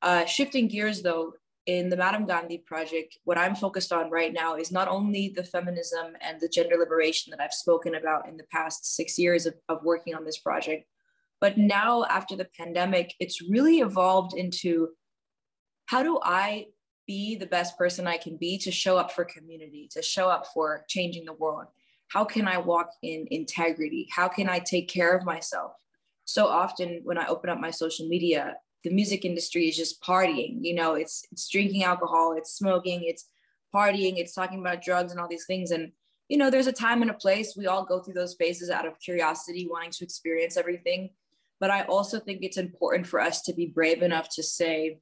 Uh, 0.00 0.24
shifting 0.24 0.68
gears 0.68 1.02
though, 1.02 1.34
in 1.66 1.88
the 1.88 1.96
Madame 1.96 2.26
Gandhi 2.26 2.58
project, 2.58 3.18
what 3.24 3.36
I'm 3.36 3.56
focused 3.56 3.92
on 3.92 4.08
right 4.08 4.32
now 4.32 4.54
is 4.54 4.70
not 4.70 4.86
only 4.86 5.32
the 5.34 5.42
feminism 5.42 6.16
and 6.20 6.40
the 6.40 6.48
gender 6.48 6.76
liberation 6.76 7.32
that 7.32 7.40
I've 7.40 7.52
spoken 7.52 7.96
about 7.96 8.28
in 8.28 8.36
the 8.36 8.46
past 8.52 8.94
six 8.94 9.18
years 9.18 9.46
of, 9.46 9.54
of 9.68 9.82
working 9.82 10.14
on 10.14 10.24
this 10.24 10.38
project, 10.38 10.86
but 11.40 11.58
now 11.58 12.04
after 12.04 12.36
the 12.36 12.48
pandemic, 12.56 13.12
it's 13.18 13.42
really 13.42 13.80
evolved 13.80 14.36
into 14.36 14.90
how 15.86 16.02
do 16.02 16.20
I 16.22 16.66
be 17.06 17.36
the 17.36 17.46
best 17.46 17.78
person 17.78 18.06
I 18.06 18.16
can 18.16 18.36
be 18.36 18.58
to 18.58 18.70
show 18.70 18.98
up 18.98 19.12
for 19.12 19.24
community, 19.24 19.88
to 19.92 20.02
show 20.02 20.28
up 20.28 20.46
for 20.52 20.84
changing 20.88 21.24
the 21.24 21.32
world? 21.32 21.66
How 22.08 22.24
can 22.24 22.46
I 22.46 22.58
walk 22.58 22.90
in 23.02 23.26
integrity? 23.30 24.08
How 24.10 24.28
can 24.28 24.48
I 24.48 24.58
take 24.58 24.88
care 24.88 25.16
of 25.16 25.24
myself? 25.24 25.72
So 26.24 26.46
often 26.46 27.00
when 27.04 27.18
I 27.18 27.26
open 27.26 27.50
up 27.50 27.60
my 27.60 27.70
social 27.70 28.08
media, 28.08 28.56
the 28.84 28.90
music 28.90 29.24
industry 29.24 29.68
is 29.68 29.76
just 29.76 30.02
partying. 30.02 30.58
You 30.60 30.74
know, 30.74 30.94
it's 30.94 31.24
it's 31.32 31.48
drinking 31.48 31.84
alcohol, 31.84 32.34
it's 32.36 32.54
smoking, 32.54 33.04
it's 33.04 33.28
partying, 33.74 34.14
it's 34.16 34.34
talking 34.34 34.60
about 34.60 34.82
drugs 34.82 35.12
and 35.12 35.20
all 35.20 35.28
these 35.28 35.46
things. 35.46 35.70
And 35.70 35.92
you 36.28 36.36
know, 36.36 36.50
there's 36.50 36.66
a 36.66 36.72
time 36.72 37.02
and 37.02 37.10
a 37.10 37.14
place. 37.14 37.54
We 37.56 37.66
all 37.66 37.84
go 37.84 38.00
through 38.00 38.14
those 38.14 38.34
phases 38.34 38.70
out 38.70 38.86
of 38.86 38.98
curiosity, 38.98 39.68
wanting 39.70 39.92
to 39.92 40.04
experience 40.04 40.56
everything. 40.56 41.10
But 41.60 41.70
I 41.70 41.82
also 41.82 42.18
think 42.18 42.40
it's 42.42 42.58
important 42.58 43.06
for 43.06 43.20
us 43.20 43.42
to 43.42 43.54
be 43.54 43.66
brave 43.66 44.02
enough 44.02 44.28
to 44.34 44.42
say, 44.42 44.98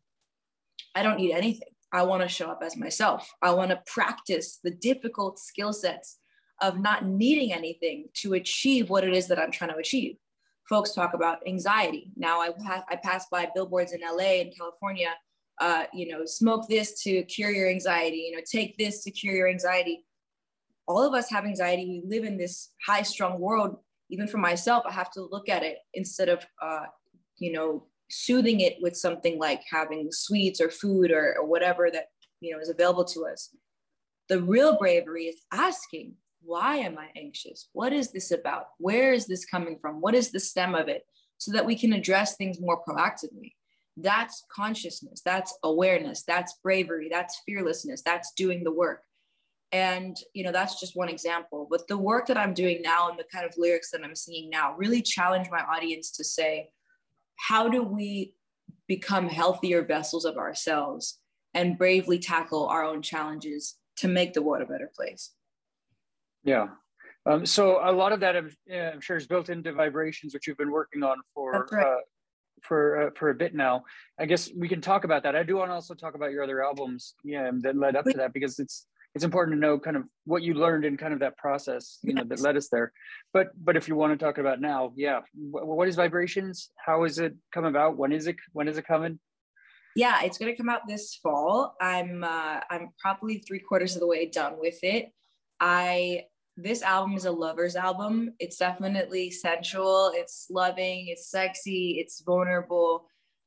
I 0.94 1.02
don't 1.02 1.18
need 1.18 1.32
anything. 1.32 1.68
I 1.92 2.02
want 2.02 2.22
to 2.22 2.28
show 2.28 2.50
up 2.50 2.60
as 2.64 2.76
myself. 2.76 3.30
I 3.40 3.52
want 3.52 3.70
to 3.70 3.82
practice 3.86 4.58
the 4.62 4.72
difficult 4.72 5.38
skill 5.38 5.72
sets 5.72 6.18
of 6.60 6.78
not 6.78 7.06
needing 7.06 7.52
anything 7.52 8.06
to 8.14 8.34
achieve 8.34 8.90
what 8.90 9.04
it 9.04 9.14
is 9.14 9.28
that 9.28 9.38
I'm 9.38 9.50
trying 9.50 9.70
to 9.70 9.76
achieve. 9.76 10.16
Folks 10.68 10.92
talk 10.92 11.14
about 11.14 11.46
anxiety. 11.46 12.10
Now 12.16 12.40
I, 12.40 12.50
I 12.88 12.96
pass 12.96 13.26
by 13.30 13.48
billboards 13.54 13.92
in 13.92 14.00
LA 14.00 14.40
and 14.40 14.56
California, 14.56 15.10
uh, 15.60 15.84
you 15.92 16.08
know, 16.08 16.24
smoke 16.24 16.68
this 16.68 17.02
to 17.02 17.22
cure 17.24 17.50
your 17.50 17.68
anxiety, 17.68 18.28
you 18.28 18.36
know, 18.36 18.42
take 18.50 18.76
this 18.76 19.04
to 19.04 19.10
cure 19.10 19.34
your 19.34 19.48
anxiety. 19.48 20.04
All 20.86 21.02
of 21.02 21.14
us 21.14 21.30
have 21.30 21.44
anxiety. 21.44 22.02
We 22.04 22.16
live 22.16 22.24
in 22.24 22.36
this 22.36 22.70
high 22.86 23.02
strung 23.02 23.38
world. 23.38 23.76
Even 24.10 24.26
for 24.26 24.38
myself, 24.38 24.84
I 24.86 24.92
have 24.92 25.10
to 25.12 25.22
look 25.22 25.48
at 25.48 25.62
it 25.62 25.78
instead 25.94 26.28
of, 26.28 26.44
uh, 26.60 26.86
you 27.38 27.52
know, 27.52 27.86
soothing 28.14 28.60
it 28.60 28.76
with 28.80 28.96
something 28.96 29.38
like 29.38 29.62
having 29.68 30.12
sweets 30.12 30.60
or 30.60 30.70
food 30.70 31.10
or, 31.10 31.36
or 31.38 31.46
whatever 31.46 31.90
that 31.90 32.06
you 32.40 32.52
know 32.52 32.60
is 32.60 32.68
available 32.68 33.04
to 33.04 33.26
us. 33.26 33.50
The 34.28 34.40
real 34.40 34.78
bravery 34.78 35.24
is 35.24 35.42
asking 35.52 36.14
why 36.46 36.76
am 36.76 36.98
i 36.98 37.08
anxious? 37.16 37.70
What 37.72 37.94
is 37.94 38.12
this 38.12 38.30
about? 38.30 38.66
Where 38.78 39.14
is 39.14 39.26
this 39.26 39.46
coming 39.46 39.78
from? 39.80 40.02
What 40.02 40.14
is 40.14 40.30
the 40.30 40.40
stem 40.40 40.74
of 40.74 40.88
it? 40.88 41.02
So 41.38 41.52
that 41.52 41.64
we 41.64 41.74
can 41.74 41.94
address 41.94 42.36
things 42.36 42.60
more 42.60 42.82
proactively. 42.86 43.52
That's 43.96 44.44
consciousness. 44.54 45.22
That's 45.24 45.56
awareness. 45.62 46.22
That's 46.22 46.58
bravery. 46.62 47.08
That's 47.10 47.40
fearlessness. 47.46 48.02
That's 48.02 48.32
doing 48.36 48.62
the 48.62 48.72
work. 48.72 49.02
And 49.72 50.16
you 50.34 50.44
know 50.44 50.52
that's 50.52 50.78
just 50.78 50.96
one 50.96 51.08
example. 51.08 51.66
But 51.70 51.88
the 51.88 51.98
work 51.98 52.26
that 52.26 52.36
i'm 52.36 52.54
doing 52.54 52.82
now 52.82 53.08
and 53.08 53.18
the 53.18 53.24
kind 53.32 53.46
of 53.46 53.54
lyrics 53.56 53.90
that 53.90 54.04
i'm 54.04 54.14
singing 54.14 54.50
now 54.50 54.74
really 54.76 55.02
challenge 55.02 55.48
my 55.50 55.62
audience 55.62 56.10
to 56.12 56.24
say 56.24 56.68
how 57.36 57.68
do 57.68 57.82
we 57.82 58.34
become 58.86 59.28
healthier 59.28 59.84
vessels 59.84 60.24
of 60.24 60.36
ourselves 60.36 61.20
and 61.54 61.78
bravely 61.78 62.18
tackle 62.18 62.66
our 62.66 62.84
own 62.84 63.02
challenges 63.02 63.76
to 63.96 64.08
make 64.08 64.32
the 64.32 64.42
world 64.42 64.62
a 64.62 64.66
better 64.66 64.90
place? 64.94 65.32
Yeah. 66.42 66.68
Um, 67.26 67.46
so 67.46 67.80
a 67.82 67.92
lot 67.92 68.12
of 68.12 68.20
that, 68.20 68.36
I'm, 68.36 68.50
I'm, 68.72 69.00
sure, 69.00 69.16
is 69.16 69.26
built 69.26 69.48
into 69.48 69.72
vibrations, 69.72 70.34
which 70.34 70.46
you've 70.46 70.58
been 70.58 70.70
working 70.70 71.02
on 71.02 71.16
for 71.34 71.66
right. 71.72 71.86
uh, 71.86 72.00
for 72.62 73.06
uh, 73.06 73.10
for 73.16 73.30
a 73.30 73.34
bit 73.34 73.54
now. 73.54 73.84
I 74.18 74.26
guess 74.26 74.50
we 74.54 74.68
can 74.68 74.80
talk 74.80 75.04
about 75.04 75.22
that. 75.22 75.34
I 75.34 75.42
do 75.42 75.56
want 75.56 75.70
to 75.70 75.74
also 75.74 75.94
talk 75.94 76.14
about 76.14 76.32
your 76.32 76.42
other 76.42 76.62
albums, 76.62 77.14
yeah, 77.24 77.50
that 77.60 77.76
led 77.76 77.96
up 77.96 78.04
to 78.04 78.16
that 78.18 78.34
because 78.34 78.58
it's 78.58 78.86
it's 79.14 79.24
important 79.24 79.56
to 79.56 79.60
know 79.60 79.78
kind 79.78 79.96
of 79.96 80.04
what 80.24 80.42
you 80.42 80.54
learned 80.54 80.84
in 80.84 80.96
kind 80.96 81.12
of 81.12 81.20
that 81.20 81.36
process 81.38 81.98
you 82.02 82.14
know 82.14 82.24
that 82.24 82.40
led 82.40 82.56
us 82.56 82.68
there. 82.68 82.92
But 83.32 83.48
but 83.62 83.76
if 83.76 83.88
you 83.88 83.96
want 83.96 84.18
to 84.18 84.24
talk 84.24 84.38
about 84.38 84.60
now 84.60 84.92
yeah 84.96 85.20
what 85.34 85.88
is 85.88 85.96
vibrations? 85.96 86.70
How 86.84 87.04
is 87.04 87.18
it 87.18 87.34
come 87.52 87.64
about? 87.64 87.96
When 87.96 88.12
is 88.12 88.26
it 88.26 88.36
when 88.52 88.68
is 88.68 88.78
it 88.78 88.86
coming? 88.86 89.18
Yeah 89.96 90.22
it's 90.22 90.38
going 90.38 90.52
to 90.52 90.56
come 90.56 90.68
out 90.68 90.82
this 90.88 91.18
fall. 91.22 91.76
I'm 91.80 92.24
uh, 92.24 92.60
i'm 92.70 92.90
probably 92.98 93.38
three 93.38 93.60
quarters 93.60 93.94
of 93.94 94.00
the 94.00 94.06
way 94.06 94.26
done 94.26 94.54
with 94.58 94.78
it. 94.82 95.12
I 95.60 96.24
this 96.56 96.82
album 96.82 97.16
is 97.16 97.24
a 97.24 97.32
lover's 97.32 97.76
album. 97.76 98.30
It's 98.38 98.58
definitely 98.58 99.30
sensual, 99.30 100.12
it's 100.14 100.46
loving, 100.50 101.08
it's 101.08 101.28
sexy, 101.28 101.96
it's 101.98 102.22
vulnerable. 102.24 103.06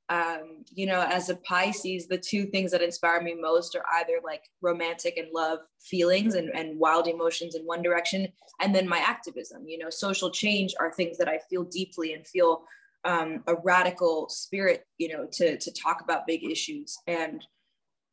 Um, 0.10 0.64
you 0.74 0.86
know, 0.86 1.02
as 1.02 1.30
a 1.30 1.36
Pisces, 1.36 2.08
the 2.08 2.18
two 2.18 2.46
things 2.46 2.72
that 2.72 2.82
inspire 2.82 3.22
me 3.22 3.36
most 3.36 3.76
are 3.76 3.84
either 4.00 4.20
like 4.24 4.44
romantic 4.62 5.18
and 5.18 5.28
love 5.34 5.60
feelings 5.82 6.36
and, 6.36 6.50
and 6.56 6.80
wild 6.80 7.08
emotions 7.08 7.56
in 7.56 7.64
one 7.64 7.82
direction, 7.82 8.28
and 8.62 8.74
then 8.74 8.88
my 8.88 9.00
activism. 9.00 9.68
You 9.68 9.80
know, 9.80 9.90
social 9.90 10.32
change 10.32 10.74
are 10.80 10.94
things 10.94 11.18
that 11.18 11.28
I 11.28 11.40
feel 11.50 11.64
deeply 11.66 12.14
and 12.14 12.26
feel 12.26 12.64
um, 13.04 13.44
a 13.48 13.56
radical 13.56 14.30
spirit, 14.30 14.86
you 14.98 15.10
know, 15.10 15.28
to, 15.34 15.58
to 15.58 15.72
talk 15.72 16.02
about 16.02 16.28
big 16.28 16.44
issues. 16.44 16.98
And 17.08 17.46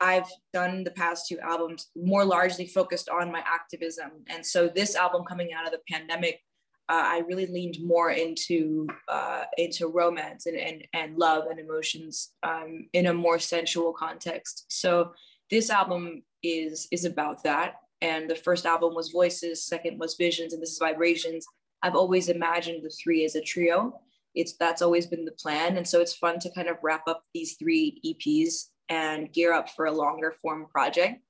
I've 0.00 0.30
done 0.52 0.84
the 0.84 0.90
past 0.90 1.28
two 1.28 1.38
albums 1.38 1.90
more 1.96 2.24
largely 2.24 2.66
focused 2.66 3.08
on 3.08 3.32
my 3.32 3.42
activism. 3.46 4.10
And 4.28 4.44
so 4.44 4.68
this 4.68 4.96
album 4.96 5.24
coming 5.24 5.50
out 5.52 5.66
of 5.66 5.72
the 5.72 5.80
pandemic, 5.88 6.40
uh, 6.88 7.02
I 7.04 7.22
really 7.26 7.46
leaned 7.46 7.78
more 7.82 8.10
into 8.10 8.86
uh, 9.08 9.44
into 9.56 9.88
romance 9.88 10.46
and, 10.46 10.56
and, 10.56 10.86
and 10.92 11.16
love 11.16 11.44
and 11.50 11.58
emotions 11.58 12.32
um, 12.42 12.88
in 12.92 13.06
a 13.06 13.14
more 13.14 13.38
sensual 13.38 13.92
context. 13.92 14.66
So 14.68 15.12
this 15.50 15.70
album 15.70 16.22
is 16.42 16.86
is 16.92 17.04
about 17.04 17.42
that. 17.44 17.76
And 18.02 18.28
the 18.28 18.36
first 18.36 18.66
album 18.66 18.94
was 18.94 19.08
Voices, 19.08 19.64
second 19.64 19.98
was 19.98 20.16
Visions, 20.16 20.52
and 20.52 20.60
this 20.60 20.72
is 20.72 20.78
Vibrations. 20.78 21.46
I've 21.82 21.94
always 21.94 22.28
imagined 22.28 22.82
the 22.84 22.90
three 22.90 23.24
as 23.24 23.34
a 23.34 23.40
trio. 23.40 23.98
It's 24.34 24.56
that's 24.56 24.82
always 24.82 25.06
been 25.06 25.24
the 25.24 25.32
plan, 25.32 25.78
and 25.78 25.88
so 25.88 26.00
it's 26.00 26.14
fun 26.14 26.38
to 26.40 26.50
kind 26.50 26.68
of 26.68 26.76
wrap 26.82 27.08
up 27.08 27.22
these 27.32 27.56
three 27.56 28.00
EPs 28.04 28.68
and 28.90 29.32
gear 29.32 29.54
up 29.54 29.70
for 29.70 29.86
a 29.86 29.92
longer 29.92 30.34
form 30.42 30.66
project. 30.66 31.22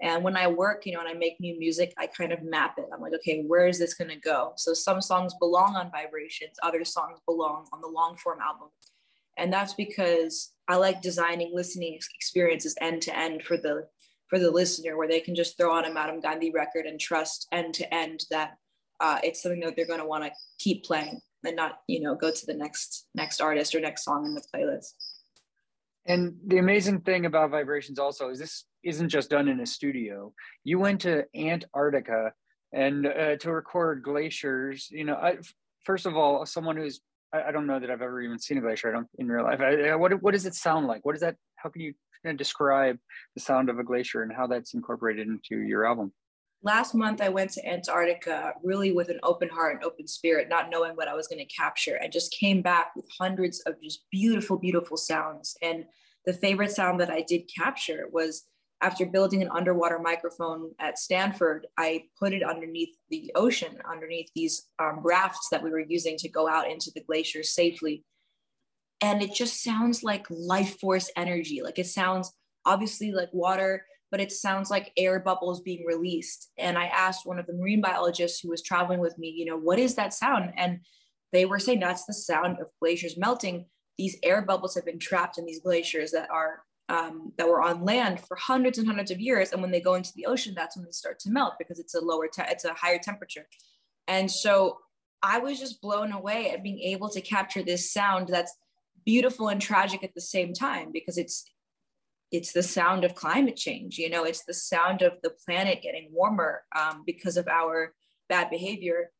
And 0.00 0.22
when 0.22 0.36
I 0.36 0.46
work, 0.46 0.86
you 0.86 0.92
know, 0.92 1.00
and 1.00 1.08
I 1.08 1.14
make 1.14 1.40
new 1.40 1.58
music, 1.58 1.92
I 1.98 2.06
kind 2.06 2.32
of 2.32 2.42
map 2.42 2.74
it. 2.78 2.84
I'm 2.92 3.00
like, 3.00 3.14
okay, 3.14 3.42
where 3.42 3.66
is 3.66 3.78
this 3.78 3.94
going 3.94 4.10
to 4.10 4.20
go? 4.20 4.52
So 4.56 4.72
some 4.72 5.00
songs 5.00 5.34
belong 5.40 5.74
on 5.74 5.90
Vibrations, 5.90 6.56
other 6.62 6.84
songs 6.84 7.18
belong 7.26 7.66
on 7.72 7.80
the 7.80 7.88
long 7.88 8.16
form 8.16 8.38
album. 8.40 8.68
And 9.36 9.52
that's 9.52 9.74
because 9.74 10.52
I 10.68 10.76
like 10.76 11.02
designing 11.02 11.50
listening 11.52 11.98
experiences 12.14 12.76
end 12.80 13.02
to 13.02 13.16
end 13.16 13.42
for 13.42 13.56
the 13.56 13.86
for 14.28 14.38
the 14.38 14.50
listener, 14.50 14.96
where 14.96 15.08
they 15.08 15.20
can 15.20 15.34
just 15.34 15.56
throw 15.56 15.72
on 15.72 15.86
a 15.86 15.92
Madame 15.92 16.20
Gandhi 16.20 16.50
record 16.50 16.84
and 16.84 17.00
trust 17.00 17.48
end 17.50 17.72
to 17.74 17.94
end 17.94 18.24
that 18.30 18.58
uh, 19.00 19.18
it's 19.22 19.42
something 19.42 19.60
that 19.60 19.74
they're 19.74 19.86
going 19.86 20.00
to 20.00 20.06
want 20.06 20.24
to 20.24 20.30
keep 20.58 20.84
playing 20.84 21.18
and 21.44 21.56
not, 21.56 21.78
you 21.86 22.00
know, 22.00 22.14
go 22.14 22.30
to 22.30 22.46
the 22.46 22.54
next 22.54 23.06
next 23.14 23.40
artist 23.40 23.74
or 23.74 23.80
next 23.80 24.04
song 24.04 24.26
in 24.26 24.34
the 24.34 24.42
playlist. 24.54 24.92
And 26.06 26.36
the 26.46 26.58
amazing 26.58 27.00
thing 27.00 27.26
about 27.26 27.50
vibrations 27.50 27.98
also 27.98 28.30
is 28.30 28.38
this 28.38 28.64
isn't 28.84 29.08
just 29.08 29.30
done 29.30 29.48
in 29.48 29.60
a 29.60 29.66
studio. 29.66 30.32
You 30.64 30.78
went 30.78 31.00
to 31.02 31.24
Antarctica 31.34 32.32
and 32.72 33.06
uh, 33.06 33.36
to 33.36 33.52
record 33.52 34.02
glaciers. 34.02 34.88
You 34.90 35.04
know, 35.04 35.14
I, 35.14 35.38
first 35.84 36.06
of 36.06 36.16
all, 36.16 36.44
someone 36.46 36.76
who's 36.76 37.00
I, 37.32 37.44
I, 37.44 37.52
don't 37.52 37.66
know 37.66 37.78
that 37.78 37.90
I've 37.90 38.02
ever 38.02 38.20
even 38.22 38.38
seen 38.38 38.58
a 38.58 38.60
glacier. 38.60 38.88
I 38.88 38.92
don't 38.92 39.08
in 39.18 39.28
real 39.28 39.44
life. 39.44 39.60
I, 39.60 39.94
what 39.96 40.22
what 40.22 40.32
does 40.32 40.46
it 40.46 40.54
sound 40.54 40.86
like? 40.86 41.04
What 41.04 41.14
is 41.14 41.20
that? 41.20 41.36
How 41.56 41.68
can 41.68 41.82
you 41.82 41.94
kind 42.24 42.34
of 42.34 42.38
describe 42.38 42.98
the 43.34 43.40
sound 43.40 43.68
of 43.68 43.78
a 43.78 43.84
glacier 43.84 44.22
and 44.22 44.32
how 44.32 44.46
that's 44.46 44.74
incorporated 44.74 45.26
into 45.26 45.62
your 45.62 45.86
album? 45.86 46.12
last 46.62 46.94
month 46.94 47.20
I 47.20 47.28
went 47.28 47.50
to 47.52 47.66
Antarctica 47.68 48.54
really 48.62 48.92
with 48.92 49.08
an 49.08 49.20
open 49.22 49.48
heart 49.48 49.76
and 49.76 49.84
open 49.84 50.06
spirit, 50.06 50.48
not 50.48 50.70
knowing 50.70 50.92
what 50.92 51.08
I 51.08 51.14
was 51.14 51.28
going 51.28 51.38
to 51.38 51.54
capture. 51.54 51.98
I 52.02 52.08
just 52.08 52.32
came 52.32 52.62
back 52.62 52.92
with 52.96 53.06
hundreds 53.18 53.60
of 53.60 53.80
just 53.82 54.04
beautiful, 54.10 54.58
beautiful 54.58 54.96
sounds. 54.96 55.56
And 55.62 55.84
the 56.26 56.32
favorite 56.32 56.72
sound 56.72 57.00
that 57.00 57.10
I 57.10 57.22
did 57.22 57.50
capture 57.54 58.06
was 58.10 58.44
after 58.80 59.06
building 59.06 59.42
an 59.42 59.50
underwater 59.50 59.98
microphone 59.98 60.72
at 60.78 60.98
Stanford, 60.98 61.66
I 61.76 62.04
put 62.18 62.32
it 62.32 62.42
underneath 62.42 62.96
the 63.10 63.32
ocean, 63.34 63.78
underneath 63.90 64.30
these 64.34 64.68
um, 64.78 65.00
rafts 65.02 65.48
that 65.50 65.62
we 65.62 65.70
were 65.70 65.80
using 65.80 66.16
to 66.18 66.28
go 66.28 66.48
out 66.48 66.70
into 66.70 66.90
the 66.94 67.02
glaciers 67.02 67.50
safely. 67.50 68.04
And 69.00 69.22
it 69.22 69.34
just 69.34 69.62
sounds 69.62 70.02
like 70.02 70.26
life 70.30 70.78
force 70.80 71.10
energy. 71.16 71.60
Like 71.62 71.78
it 71.78 71.86
sounds 71.86 72.32
obviously 72.64 73.12
like 73.12 73.30
water 73.32 73.84
but 74.10 74.20
it 74.20 74.32
sounds 74.32 74.70
like 74.70 74.92
air 74.96 75.20
bubbles 75.20 75.60
being 75.60 75.84
released. 75.86 76.50
And 76.56 76.78
I 76.78 76.86
asked 76.86 77.26
one 77.26 77.38
of 77.38 77.46
the 77.46 77.52
marine 77.52 77.80
biologists 77.80 78.40
who 78.40 78.48
was 78.48 78.62
traveling 78.62 79.00
with 79.00 79.18
me, 79.18 79.28
you 79.28 79.44
know, 79.44 79.56
what 79.56 79.78
is 79.78 79.94
that 79.96 80.14
sound? 80.14 80.52
And 80.56 80.80
they 81.32 81.44
were 81.44 81.58
saying 81.58 81.80
that's 81.80 82.06
the 82.06 82.14
sound 82.14 82.58
of 82.60 82.68
glaciers 82.80 83.18
melting. 83.18 83.66
These 83.98 84.16
air 84.22 84.42
bubbles 84.42 84.74
have 84.74 84.86
been 84.86 84.98
trapped 84.98 85.38
in 85.38 85.44
these 85.44 85.60
glaciers 85.60 86.10
that 86.12 86.30
are 86.30 86.62
um, 86.88 87.32
that 87.36 87.48
were 87.48 87.62
on 87.62 87.84
land 87.84 88.20
for 88.20 88.36
hundreds 88.36 88.78
and 88.78 88.86
hundreds 88.86 89.10
of 89.10 89.20
years, 89.20 89.52
and 89.52 89.60
when 89.60 89.70
they 89.70 89.80
go 89.80 89.94
into 89.94 90.12
the 90.14 90.26
ocean, 90.26 90.54
that's 90.56 90.76
when 90.76 90.84
they 90.84 90.92
start 90.92 91.18
to 91.20 91.30
melt 91.30 91.54
because 91.58 91.78
it's 91.78 91.94
a 91.94 92.00
lower, 92.00 92.28
te- 92.28 92.42
it's 92.48 92.64
a 92.64 92.74
higher 92.74 92.98
temperature. 92.98 93.46
And 94.06 94.30
so 94.30 94.78
I 95.22 95.38
was 95.38 95.58
just 95.58 95.82
blown 95.82 96.12
away 96.12 96.50
at 96.50 96.62
being 96.62 96.80
able 96.80 97.08
to 97.10 97.20
capture 97.20 97.62
this 97.62 97.92
sound 97.92 98.28
that's 98.28 98.54
beautiful 99.04 99.48
and 99.48 99.60
tragic 99.60 100.02
at 100.02 100.14
the 100.14 100.20
same 100.20 100.52
time 100.52 100.90
because 100.92 101.18
it's 101.18 101.44
it's 102.30 102.52
the 102.52 102.62
sound 102.62 103.04
of 103.04 103.14
climate 103.14 103.56
change 103.56 103.96
you 103.96 104.10
know 104.10 104.24
it's 104.24 104.44
the 104.44 104.52
sound 104.52 105.00
of 105.00 105.14
the 105.22 105.30
planet 105.46 105.80
getting 105.80 106.10
warmer 106.12 106.62
um, 106.78 107.04
because 107.06 107.38
of 107.38 107.48
our 107.48 107.94
bad 108.28 108.50
behavior 108.50 109.10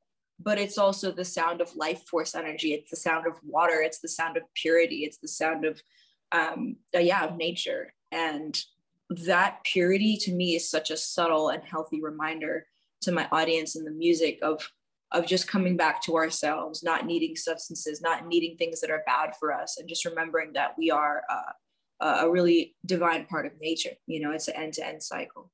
but 0.40 0.58
it's 0.58 0.78
also 0.78 1.10
the 1.10 1.24
sound 1.24 1.60
of 1.60 1.74
life 1.74 2.02
force 2.06 2.34
energy. 2.34 2.72
It's 2.72 2.90
the 2.90 2.96
sound 2.96 3.26
of 3.26 3.34
water. 3.44 3.80
It's 3.82 4.00
the 4.00 4.08
sound 4.08 4.36
of 4.36 4.44
purity. 4.54 5.04
It's 5.04 5.18
the 5.18 5.28
sound 5.28 5.64
of 5.64 5.80
um, 6.32 6.76
yeah 6.94 7.24
of 7.24 7.36
nature 7.36 7.92
and 8.12 8.62
that 9.10 9.64
purity 9.64 10.16
to 10.18 10.32
me 10.32 10.54
is 10.54 10.70
such 10.70 10.90
a 10.90 10.96
subtle 10.96 11.48
and 11.48 11.62
healthy 11.64 12.00
reminder 12.02 12.66
to 13.00 13.12
my 13.12 13.26
audience 13.32 13.76
in 13.76 13.84
the 13.84 13.90
music 13.90 14.38
of 14.42 14.68
of 15.12 15.26
just 15.26 15.48
coming 15.48 15.76
back 15.76 16.02
to 16.02 16.16
ourselves 16.16 16.82
not 16.82 17.06
needing 17.06 17.34
substances 17.34 18.00
not 18.02 18.26
needing 18.26 18.56
things 18.56 18.80
that 18.80 18.90
are 18.90 19.02
bad 19.06 19.32
for 19.40 19.52
us 19.52 19.78
and 19.78 19.88
just 19.88 20.04
remembering 20.04 20.52
that 20.52 20.74
we 20.76 20.90
are 20.90 21.22
uh, 21.30 21.52
a 22.00 22.30
really 22.30 22.76
divine 22.86 23.26
part 23.26 23.46
of 23.46 23.52
nature. 23.60 23.92
You 24.06 24.20
know, 24.20 24.32
it's 24.32 24.48
an 24.48 24.56
end 24.56 24.74
to 24.74 24.86
end 24.86 25.02
cycle. 25.02 25.50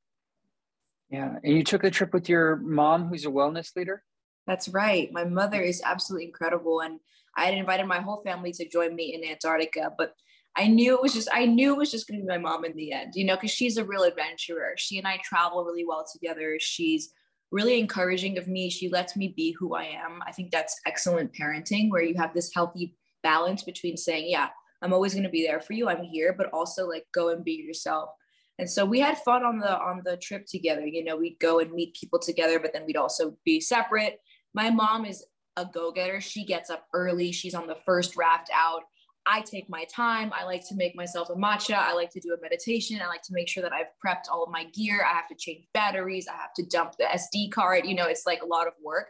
Yeah. 1.10 1.36
And 1.42 1.56
you 1.56 1.64
took 1.64 1.82
the 1.82 1.90
trip 1.90 2.12
with 2.12 2.28
your 2.28 2.56
mom, 2.56 3.08
who's 3.08 3.24
a 3.24 3.30
wellness 3.30 3.76
leader? 3.76 4.02
That's 4.46 4.68
right. 4.68 5.10
My 5.12 5.24
mother 5.24 5.62
is 5.62 5.82
absolutely 5.84 6.26
incredible. 6.26 6.80
And 6.80 6.98
I 7.36 7.46
had 7.46 7.54
invited 7.54 7.86
my 7.86 8.00
whole 8.00 8.22
family 8.22 8.52
to 8.52 8.68
join 8.68 8.94
me 8.94 9.14
in 9.14 9.28
Antarctica, 9.28 9.92
but 9.96 10.14
I 10.56 10.68
knew 10.68 10.94
it 10.94 11.02
was 11.02 11.12
just, 11.12 11.28
I 11.32 11.46
knew 11.46 11.72
it 11.72 11.78
was 11.78 11.90
just 11.90 12.06
going 12.06 12.20
to 12.20 12.24
be 12.24 12.28
my 12.28 12.38
mom 12.38 12.64
in 12.64 12.76
the 12.76 12.92
end, 12.92 13.14
you 13.16 13.24
know, 13.24 13.34
because 13.34 13.50
she's 13.50 13.76
a 13.76 13.84
real 13.84 14.04
adventurer. 14.04 14.74
She 14.76 14.98
and 14.98 15.06
I 15.06 15.18
travel 15.24 15.64
really 15.64 15.84
well 15.84 16.04
together. 16.10 16.58
She's 16.60 17.12
really 17.50 17.78
encouraging 17.78 18.38
of 18.38 18.46
me. 18.46 18.70
She 18.70 18.88
lets 18.88 19.16
me 19.16 19.34
be 19.36 19.56
who 19.58 19.74
I 19.74 19.84
am. 19.84 20.20
I 20.26 20.32
think 20.32 20.50
that's 20.50 20.80
excellent 20.86 21.32
parenting 21.32 21.90
where 21.90 22.02
you 22.02 22.14
have 22.16 22.34
this 22.34 22.52
healthy 22.54 22.96
balance 23.22 23.62
between 23.62 23.96
saying, 23.96 24.26
yeah, 24.28 24.48
I'm 24.82 24.92
always 24.92 25.12
going 25.12 25.24
to 25.24 25.30
be 25.30 25.46
there 25.46 25.60
for 25.60 25.72
you. 25.72 25.88
I'm 25.88 26.04
here, 26.04 26.34
but 26.36 26.50
also 26.52 26.88
like 26.88 27.06
go 27.12 27.30
and 27.30 27.44
be 27.44 27.52
yourself. 27.52 28.10
And 28.58 28.70
so 28.70 28.84
we 28.84 29.00
had 29.00 29.18
fun 29.18 29.42
on 29.42 29.58
the 29.58 29.76
on 29.76 30.02
the 30.04 30.16
trip 30.16 30.46
together. 30.46 30.86
You 30.86 31.02
know, 31.02 31.16
we'd 31.16 31.40
go 31.40 31.58
and 31.58 31.72
meet 31.72 31.96
people 31.96 32.20
together, 32.20 32.60
but 32.60 32.72
then 32.72 32.84
we'd 32.86 32.96
also 32.96 33.36
be 33.44 33.60
separate. 33.60 34.20
My 34.52 34.70
mom 34.70 35.04
is 35.04 35.24
a 35.56 35.64
go-getter. 35.64 36.20
She 36.20 36.44
gets 36.44 36.70
up 36.70 36.86
early. 36.92 37.32
She's 37.32 37.54
on 37.54 37.66
the 37.66 37.76
first 37.86 38.16
raft 38.16 38.50
out. 38.54 38.82
I 39.26 39.40
take 39.40 39.68
my 39.70 39.84
time. 39.84 40.32
I 40.34 40.44
like 40.44 40.66
to 40.68 40.74
make 40.74 40.94
myself 40.94 41.30
a 41.30 41.34
matcha. 41.34 41.74
I 41.74 41.94
like 41.94 42.10
to 42.10 42.20
do 42.20 42.34
a 42.34 42.40
meditation. 42.42 43.00
I 43.02 43.06
like 43.06 43.22
to 43.22 43.32
make 43.32 43.48
sure 43.48 43.62
that 43.62 43.72
I've 43.72 43.86
prepped 44.04 44.30
all 44.30 44.44
of 44.44 44.50
my 44.50 44.64
gear. 44.64 45.02
I 45.04 45.14
have 45.14 45.28
to 45.28 45.34
change 45.34 45.64
batteries. 45.72 46.28
I 46.28 46.36
have 46.36 46.52
to 46.56 46.66
dump 46.66 46.96
the 46.98 47.04
SD 47.04 47.50
card. 47.50 47.86
You 47.86 47.94
know, 47.94 48.06
it's 48.06 48.26
like 48.26 48.42
a 48.42 48.46
lot 48.46 48.66
of 48.66 48.74
work. 48.82 49.06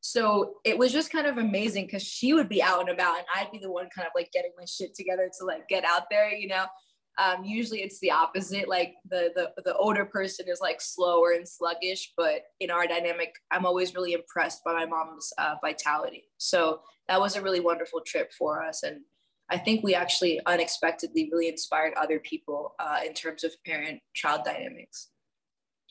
So 0.00 0.54
it 0.64 0.78
was 0.78 0.92
just 0.92 1.12
kind 1.12 1.26
of 1.26 1.36
amazing 1.36 1.84
because 1.84 2.02
she 2.02 2.32
would 2.32 2.48
be 2.48 2.62
out 2.62 2.80
and 2.80 2.88
about 2.88 3.18
and 3.18 3.26
I'd 3.36 3.52
be 3.52 3.58
the 3.58 3.70
one 3.70 3.88
kind 3.94 4.06
of 4.06 4.12
like 4.14 4.32
getting 4.32 4.52
my 4.58 4.64
shit 4.64 4.94
together 4.94 5.30
to 5.38 5.44
like 5.44 5.68
get 5.68 5.84
out 5.84 6.04
there, 6.10 6.32
you 6.32 6.48
know. 6.48 6.64
Um, 7.18 7.44
usually 7.44 7.82
it's 7.82 8.00
the 8.00 8.12
opposite. 8.12 8.66
Like 8.66 8.94
the, 9.10 9.30
the 9.34 9.52
the 9.62 9.76
older 9.76 10.06
person 10.06 10.46
is 10.48 10.60
like 10.60 10.80
slower 10.80 11.32
and 11.32 11.46
sluggish, 11.46 12.14
but 12.16 12.42
in 12.60 12.70
our 12.70 12.86
dynamic, 12.86 13.34
I'm 13.50 13.66
always 13.66 13.94
really 13.94 14.14
impressed 14.14 14.64
by 14.64 14.72
my 14.72 14.86
mom's 14.86 15.30
uh, 15.36 15.56
vitality. 15.60 16.24
So 16.38 16.80
that 17.08 17.20
was 17.20 17.36
a 17.36 17.42
really 17.42 17.60
wonderful 17.60 18.00
trip 18.06 18.32
for 18.32 18.62
us, 18.62 18.84
and 18.84 19.00
I 19.50 19.58
think 19.58 19.82
we 19.82 19.94
actually 19.94 20.40
unexpectedly 20.46 21.28
really 21.32 21.48
inspired 21.48 21.94
other 21.94 22.18
people 22.20 22.74
uh, 22.78 23.00
in 23.04 23.14
terms 23.14 23.44
of 23.44 23.52
parent-child 23.64 24.44
dynamics. 24.44 25.08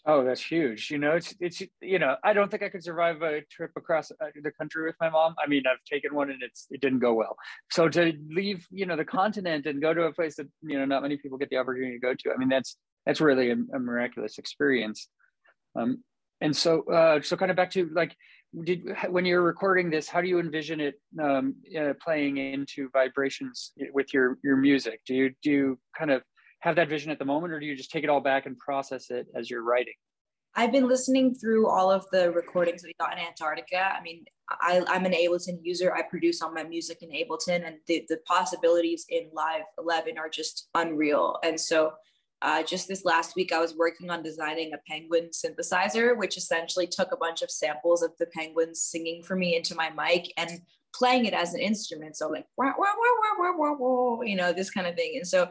Oh, 0.06 0.24
that's 0.24 0.44
huge. 0.44 0.90
You 0.90 0.98
know, 0.98 1.12
it's 1.12 1.36
it's 1.42 1.62
you 1.82 2.00
know, 2.00 2.16
I 2.24 2.32
don't 2.34 2.50
think 2.50 2.64
I 2.64 2.70
could 2.70 2.84
survive 2.84 3.22
a 3.22 3.42
trip 3.52 3.72
across 3.76 4.12
uh, 4.12 4.28
the 4.42 4.52
country 4.52 4.86
with 4.86 4.96
my 5.02 5.10
mom. 5.10 5.36
I 5.44 5.48
mean, 5.48 5.64
I've 5.70 5.84
taken 5.84 6.16
one 6.16 6.30
and 6.32 6.42
it's 6.42 6.68
it 6.72 6.80
didn't 6.80 7.00
go 7.00 7.14
well. 7.14 7.36
So 7.70 7.90
to 7.90 8.14
leave, 8.30 8.66
you 8.72 8.86
know, 8.86 8.96
the 8.96 9.06
continent 9.06 9.66
and 9.66 9.82
go 9.82 9.94
to 9.94 10.04
a 10.04 10.14
place 10.14 10.38
that 10.38 10.48
you 10.62 10.80
know 10.80 10.86
not 10.86 11.02
many 11.02 11.18
people 11.18 11.38
get 11.38 11.50
the 11.50 11.58
opportunity 11.58 11.94
to 11.94 12.00
go 12.00 12.14
to. 12.14 12.32
I 12.34 12.38
mean, 12.38 12.50
that's 12.50 12.78
that's 13.06 13.20
really 13.20 13.52
a, 13.52 13.58
a 13.74 13.80
miraculous 13.80 14.38
experience. 14.38 15.10
Um, 15.76 16.04
and 16.42 16.56
so, 16.56 16.84
uh, 16.84 17.22
so 17.22 17.36
kind 17.36 17.52
of 17.52 17.58
back 17.58 17.72
to 17.72 17.90
like, 17.94 18.16
did 18.64 18.84
when 19.10 19.26
you're 19.26 19.42
recording 19.42 19.90
this, 19.90 20.08
how 20.08 20.22
do 20.22 20.28
you 20.28 20.40
envision 20.40 20.80
it 20.80 20.96
um, 21.22 21.56
uh, 21.80 21.94
playing 22.02 22.38
into 22.38 22.90
vibrations 22.92 23.74
with 23.94 24.14
your 24.14 24.38
your 24.44 24.58
music? 24.58 25.02
Do 25.06 25.14
you 25.14 25.34
do 25.44 25.52
you 25.52 25.80
kind 25.98 26.12
of 26.12 26.24
have 26.62 26.76
that 26.76 26.90
vision 26.90 27.12
at 27.12 27.20
the 27.20 27.26
moment, 27.26 27.54
or 27.54 27.60
do 27.60 27.66
you 27.66 27.76
just 27.76 27.92
take 27.92 28.04
it 28.04 28.10
all 28.10 28.22
back 28.22 28.46
and 28.46 28.58
process 28.58 29.12
it 29.12 29.28
as 29.36 29.50
you're 29.50 29.64
writing? 29.64 29.94
I've 30.56 30.72
been 30.72 30.88
listening 30.88 31.36
through 31.36 31.68
all 31.68 31.92
of 31.92 32.06
the 32.12 32.32
recordings 32.32 32.82
that 32.82 32.88
we 32.88 32.94
got 33.00 33.14
in 33.14 33.20
Antarctica. 33.20 33.96
I 33.96 34.02
mean, 34.02 34.26
I, 34.50 34.84
am 34.88 35.06
an 35.06 35.14
Ableton 35.14 35.60
user. 35.62 35.94
I 35.94 36.02
produce 36.02 36.42
all 36.42 36.52
my 36.52 36.64
music 36.64 37.02
in 37.02 37.10
Ableton, 37.10 37.66
and 37.68 37.78
the, 37.88 38.06
the 38.10 38.18
possibilities 38.26 39.06
in 39.10 39.30
Live 39.32 39.64
11 39.78 40.18
are 40.18 40.30
just 40.30 40.70
unreal. 40.74 41.38
And 41.44 41.60
so, 41.60 41.94
uh, 42.42 42.64
just 42.64 42.88
this 42.88 43.06
last 43.06 43.36
week, 43.36 43.52
I 43.52 43.60
was 43.60 43.76
working 43.76 44.10
on 44.10 44.24
designing 44.24 44.74
a 44.74 44.78
penguin 44.88 45.30
synthesizer, 45.32 46.18
which 46.18 46.38
essentially 46.38 46.88
took 46.88 47.12
a 47.12 47.18
bunch 47.18 47.42
of 47.42 47.52
samples 47.52 48.02
of 48.02 48.12
the 48.18 48.28
penguins 48.28 48.82
singing 48.82 49.24
for 49.24 49.36
me 49.36 49.56
into 49.56 49.76
my 49.76 49.90
mic 49.90 50.32
and 50.38 50.62
playing 50.94 51.26
it 51.26 51.34
as 51.34 51.54
an 51.54 51.60
instrument. 51.60 52.16
So, 52.16 52.30
like, 52.30 52.46
wah, 52.58 52.74
wah, 52.78 52.94
wah, 52.98 53.38
wah, 53.38 53.52
wah, 53.52 53.58
wah, 53.58 53.76
wah, 53.78 54.22
you 54.22 54.36
know, 54.36 54.54
this 54.54 54.72
kind 54.72 54.88
of 54.88 54.96
thing. 54.96 55.14
And 55.18 55.28
so, 55.28 55.50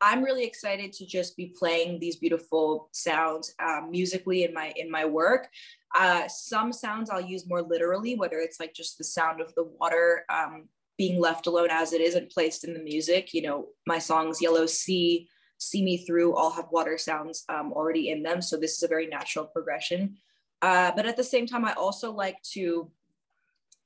I'm 0.00 0.22
really 0.22 0.44
excited 0.44 0.92
to 0.92 1.06
just 1.06 1.36
be 1.36 1.52
playing 1.58 1.98
these 1.98 2.16
beautiful 2.16 2.88
sounds 2.92 3.52
um, 3.58 3.90
musically 3.90 4.44
in 4.44 4.54
my 4.54 4.72
in 4.76 4.90
my 4.90 5.04
work. 5.04 5.48
Uh, 5.94 6.28
some 6.28 6.72
sounds 6.72 7.10
I'll 7.10 7.20
use 7.20 7.48
more 7.48 7.62
literally, 7.62 8.14
whether 8.14 8.38
it's 8.38 8.60
like 8.60 8.74
just 8.74 8.98
the 8.98 9.04
sound 9.04 9.40
of 9.40 9.54
the 9.54 9.64
water 9.64 10.24
um, 10.28 10.68
being 10.98 11.20
left 11.20 11.46
alone 11.46 11.68
as 11.70 11.92
it 11.92 12.00
is 12.00 12.14
and 12.14 12.28
placed 12.28 12.64
in 12.64 12.74
the 12.74 12.82
music. 12.82 13.34
You 13.34 13.42
know, 13.42 13.68
my 13.86 13.98
songs 13.98 14.40
Yellow 14.40 14.66
Sea, 14.66 15.28
See 15.58 15.82
Me 15.82 15.98
Through 15.98 16.34
all 16.34 16.50
have 16.52 16.66
water 16.70 16.96
sounds 16.96 17.44
um, 17.48 17.72
already 17.72 18.10
in 18.10 18.22
them, 18.22 18.40
so 18.40 18.56
this 18.56 18.76
is 18.76 18.82
a 18.82 18.88
very 18.88 19.06
natural 19.06 19.44
progression. 19.44 20.16
Uh, 20.62 20.92
but 20.94 21.06
at 21.06 21.16
the 21.16 21.24
same 21.24 21.46
time, 21.46 21.64
I 21.64 21.72
also 21.74 22.10
like 22.12 22.40
to 22.54 22.90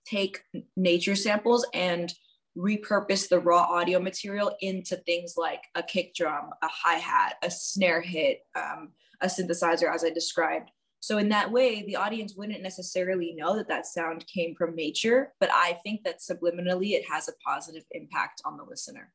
take 0.04 0.42
nature 0.76 1.16
samples 1.16 1.66
and 1.74 2.12
repurpose 2.56 3.28
the 3.28 3.38
raw 3.38 3.62
audio 3.62 3.98
material 3.98 4.54
into 4.60 4.96
things 4.96 5.34
like 5.36 5.64
a 5.74 5.82
kick 5.82 6.14
drum, 6.14 6.50
a 6.62 6.68
hi 6.68 6.94
hat, 6.94 7.36
a 7.42 7.50
snare 7.50 8.00
hit, 8.00 8.40
um, 8.54 8.90
a 9.20 9.26
synthesizer, 9.26 9.92
as 9.92 10.04
I 10.04 10.10
described. 10.10 10.70
So, 11.00 11.18
in 11.18 11.28
that 11.30 11.50
way, 11.50 11.82
the 11.82 11.96
audience 11.96 12.34
wouldn't 12.36 12.62
necessarily 12.62 13.34
know 13.36 13.56
that 13.56 13.68
that 13.68 13.86
sound 13.86 14.26
came 14.26 14.54
from 14.54 14.76
nature, 14.76 15.32
but 15.40 15.50
I 15.52 15.78
think 15.82 16.04
that 16.04 16.20
subliminally 16.20 16.92
it 16.92 17.04
has 17.10 17.28
a 17.28 17.32
positive 17.44 17.84
impact 17.90 18.42
on 18.44 18.56
the 18.56 18.64
listener. 18.64 19.12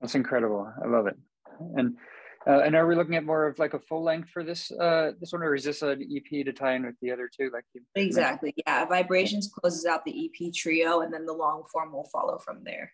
That's 0.00 0.14
incredible. 0.14 0.72
I 0.82 0.86
love 0.86 1.06
it. 1.06 1.16
And 1.76 1.96
uh, 2.46 2.60
and 2.60 2.74
are 2.74 2.86
we 2.86 2.94
looking 2.94 3.16
at 3.16 3.24
more 3.24 3.46
of 3.46 3.58
like 3.58 3.72
a 3.72 3.78
full 3.78 4.04
length 4.04 4.28
for 4.28 4.44
this 4.44 4.70
uh, 4.70 5.12
this 5.18 5.32
one, 5.32 5.42
or 5.42 5.54
is 5.54 5.64
this 5.64 5.80
an 5.82 6.02
EP 6.02 6.44
to 6.44 6.52
tie 6.52 6.74
in 6.74 6.84
with 6.84 6.96
the 7.00 7.10
other 7.10 7.28
two? 7.34 7.50
Like 7.52 7.64
you 7.72 7.80
exactly, 7.94 8.48
mentioned? 8.48 8.64
yeah. 8.66 8.84
Vibrations 8.84 9.50
closes 9.54 9.86
out 9.86 10.04
the 10.04 10.26
EP 10.26 10.52
trio, 10.52 11.00
and 11.00 11.12
then 11.12 11.24
the 11.24 11.32
long 11.32 11.64
form 11.72 11.92
will 11.92 12.08
follow 12.12 12.38
from 12.38 12.62
there. 12.62 12.92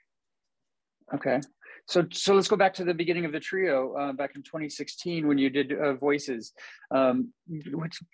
Okay, 1.13 1.41
so 1.89 2.07
so 2.13 2.35
let's 2.35 2.47
go 2.47 2.55
back 2.55 2.75
to 2.75 2.85
the 2.85 2.95
beginning 2.95 3.25
of 3.25 3.33
the 3.33 3.41
trio 3.41 3.93
uh, 3.97 4.13
back 4.13 4.37
in 4.37 4.43
2016 4.45 5.27
when 5.27 5.37
you 5.37 5.51
did 5.51 5.73
uh, 5.73 5.95
voices. 5.95 6.53
Um, 6.93 7.33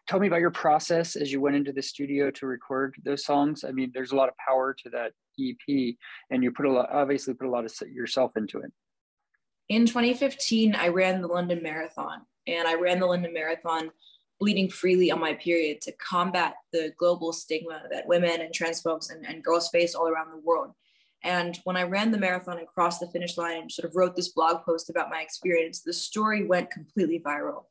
tell 0.09 0.19
me 0.19 0.29
about 0.29 0.41
your 0.41 0.51
process 0.51 1.17
as 1.17 1.31
you 1.31 1.43
went 1.43 1.57
into 1.57 1.73
the 1.73 1.83
studio 1.83 2.31
to 2.31 2.47
record 2.47 2.95
those 3.05 3.27
songs. 3.27 3.63
I 3.63 3.73
mean, 3.73 3.91
there's 3.93 4.13
a 4.13 4.17
lot 4.17 4.31
of 4.31 4.35
power 4.39 4.75
to 4.85 4.91
that 4.91 5.13
EP, 5.39 5.97
and 6.31 6.43
you 6.43 6.51
put 6.51 6.65
a 6.65 6.73
lot, 6.73 6.89
obviously 6.91 7.35
put 7.35 7.47
a 7.47 7.51
lot 7.51 7.67
of 7.67 7.73
yourself 7.93 8.39
into 8.39 8.61
it 8.61 8.73
in 9.69 9.87
2015, 9.87 10.75
I 10.75 10.89
ran 10.89 11.21
the 11.21 11.29
London 11.29 11.63
Marathon, 11.63 12.23
and 12.47 12.69
I 12.69 12.75
ran 12.75 13.01
the 13.01 13.07
London 13.07 13.33
Marathon 13.33 13.91
bleeding 14.39 14.69
freely 14.69 15.11
on 15.11 15.19
my 15.19 15.35
period 15.35 15.81
to 15.81 15.93
combat 15.93 16.55
the 16.73 16.93
global 16.99 17.33
stigma 17.33 17.83
that 17.91 18.07
women 18.07 18.41
and 18.43 18.53
trans 18.53 18.83
folks 18.83 19.11
and, 19.11 19.27
and 19.27 19.43
girls 19.43 19.69
face 19.71 19.95
all 19.95 20.09
around 20.09 20.31
the 20.31 20.45
world. 20.45 20.73
And 21.23 21.59
when 21.65 21.77
I 21.77 21.83
ran 21.83 22.11
the 22.11 22.19
marathon 22.19 22.59
and 22.59 22.67
crossed 22.67 23.01
the 23.01 23.09
finish 23.09 23.37
line 23.39 23.63
and 23.63 23.73
sort 23.73 23.89
of 23.89 23.97
wrote 23.97 24.15
this 24.15 24.29
blog 24.29 24.65
post 24.65 24.91
about 24.91 25.11
my 25.11 25.23
experience, 25.23 25.81
the 25.81 25.93
story 25.93 26.45
went 26.45 26.71
completely 26.71 27.19
viral. 27.19 27.65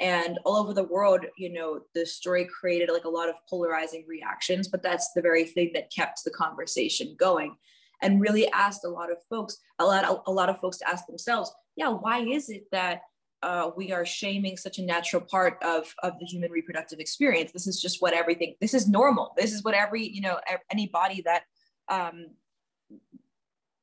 And 0.00 0.38
all 0.44 0.56
over 0.56 0.74
the 0.74 0.84
world, 0.84 1.24
you 1.38 1.52
know, 1.52 1.80
the 1.94 2.04
story 2.04 2.46
created 2.46 2.90
like 2.90 3.04
a 3.04 3.10
lot 3.10 3.28
of 3.28 3.36
polarizing 3.48 4.04
reactions, 4.08 4.68
but 4.68 4.82
that's 4.82 5.12
the 5.12 5.22
very 5.22 5.44
thing 5.44 5.70
that 5.74 5.92
kept 5.92 6.24
the 6.24 6.30
conversation 6.30 7.14
going 7.18 7.56
and 8.02 8.20
really 8.20 8.50
asked 8.52 8.84
a 8.84 8.88
lot 8.88 9.10
of 9.10 9.18
folks, 9.28 9.58
a 9.78 9.84
lot, 9.84 10.22
a 10.26 10.32
lot 10.32 10.48
of 10.48 10.60
folks 10.60 10.78
to 10.78 10.88
ask 10.88 11.06
themselves, 11.06 11.52
yeah, 11.76 11.88
why 11.88 12.20
is 12.20 12.48
it 12.48 12.64
that 12.72 13.02
uh, 13.42 13.70
we 13.76 13.92
are 13.92 14.04
shaming 14.04 14.56
such 14.56 14.78
a 14.78 14.82
natural 14.82 15.22
part 15.22 15.62
of, 15.62 15.94
of 16.02 16.18
the 16.18 16.26
human 16.26 16.50
reproductive 16.50 16.98
experience? 16.98 17.52
This 17.52 17.66
is 17.66 17.80
just 17.80 18.02
what 18.02 18.14
everything, 18.14 18.54
this 18.60 18.74
is 18.74 18.88
normal. 18.88 19.32
This 19.36 19.52
is 19.52 19.62
what 19.62 19.74
every, 19.74 20.06
you 20.06 20.20
know, 20.20 20.38
any 20.70 20.88
body 20.88 21.22
that, 21.24 21.42
um, 21.88 22.28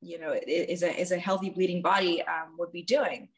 you 0.02 0.19
know, 0.19 0.36
is 0.45 0.84
a, 0.84 0.99
is 0.99 1.12
a 1.12 1.17
healthy 1.17 1.49
bleeding 1.49 1.82
body 1.82 2.21
um, 2.23 2.56
would 2.58 2.71
be 2.71 2.84
doing. 2.84 3.30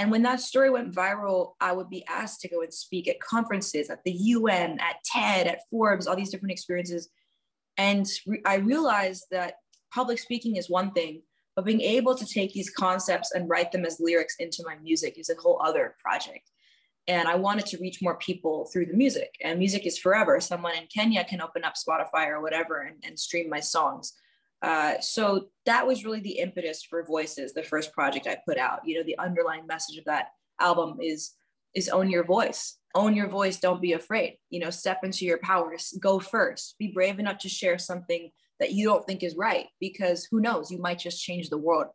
And 0.00 0.10
when 0.10 0.22
that 0.22 0.40
story 0.40 0.70
went 0.70 0.94
viral, 0.94 1.52
I 1.60 1.72
would 1.72 1.90
be 1.90 2.06
asked 2.06 2.40
to 2.40 2.48
go 2.48 2.62
and 2.62 2.72
speak 2.72 3.06
at 3.06 3.20
conferences, 3.20 3.90
at 3.90 4.02
the 4.02 4.12
UN, 4.12 4.80
at 4.80 4.96
TED, 5.04 5.46
at 5.46 5.60
Forbes, 5.70 6.06
all 6.06 6.16
these 6.16 6.30
different 6.30 6.52
experiences. 6.52 7.10
And 7.76 8.06
re- 8.26 8.40
I 8.46 8.56
realized 8.56 9.26
that 9.30 9.56
public 9.92 10.18
speaking 10.18 10.56
is 10.56 10.70
one 10.70 10.92
thing, 10.92 11.22
but 11.56 11.64
being 11.64 11.80
able 11.80 12.14
to 12.14 12.26
take 12.26 12.52
these 12.52 12.70
concepts 12.70 13.32
and 13.32 13.48
write 13.48 13.72
them 13.72 13.84
as 13.84 14.00
lyrics 14.00 14.36
into 14.38 14.62
my 14.66 14.76
music 14.76 15.18
is 15.18 15.30
a 15.30 15.40
whole 15.40 15.60
other 15.62 15.96
project. 16.02 16.50
And 17.08 17.26
I 17.26 17.34
wanted 17.34 17.66
to 17.66 17.78
reach 17.78 18.02
more 18.02 18.16
people 18.18 18.66
through 18.66 18.86
the 18.86 18.94
music. 18.94 19.34
And 19.42 19.58
music 19.58 19.86
is 19.86 19.98
forever. 19.98 20.40
Someone 20.40 20.76
in 20.76 20.86
Kenya 20.94 21.24
can 21.24 21.40
open 21.40 21.64
up 21.64 21.74
Spotify 21.74 22.28
or 22.28 22.40
whatever 22.40 22.82
and, 22.82 22.96
and 23.04 23.18
stream 23.18 23.48
my 23.48 23.60
songs. 23.60 24.12
Uh, 24.62 25.00
so 25.00 25.48
that 25.66 25.86
was 25.86 26.04
really 26.04 26.20
the 26.20 26.38
impetus 26.38 26.82
for 26.82 27.02
Voices, 27.04 27.52
the 27.52 27.62
first 27.62 27.92
project 27.92 28.26
I 28.26 28.38
put 28.46 28.58
out. 28.58 28.80
You 28.84 28.98
know, 28.98 29.04
the 29.04 29.18
underlying 29.18 29.66
message 29.66 29.98
of 29.98 30.04
that 30.04 30.28
album 30.60 30.98
is 31.00 31.32
is 31.74 31.88
own 31.88 32.10
your 32.10 32.24
voice. 32.24 32.78
Own 32.94 33.14
your 33.14 33.28
voice. 33.28 33.60
Don't 33.60 33.80
be 33.80 33.92
afraid. 33.92 34.38
You 34.50 34.60
know, 34.60 34.70
step 34.70 35.04
into 35.04 35.24
your 35.24 35.38
powers. 35.38 35.94
Go 36.00 36.18
first. 36.18 36.76
Be 36.78 36.88
brave 36.88 37.18
enough 37.18 37.38
to 37.38 37.48
share 37.48 37.78
something 37.78 38.30
that 38.60 38.72
you 38.72 38.86
don't 38.86 39.04
think 39.06 39.22
is 39.22 39.36
right 39.36 39.66
because 39.80 40.28
who 40.30 40.40
knows, 40.40 40.70
you 40.70 40.78
might 40.78 40.98
just 40.98 41.22
change 41.22 41.48
the 41.48 41.58
world. 41.58 41.86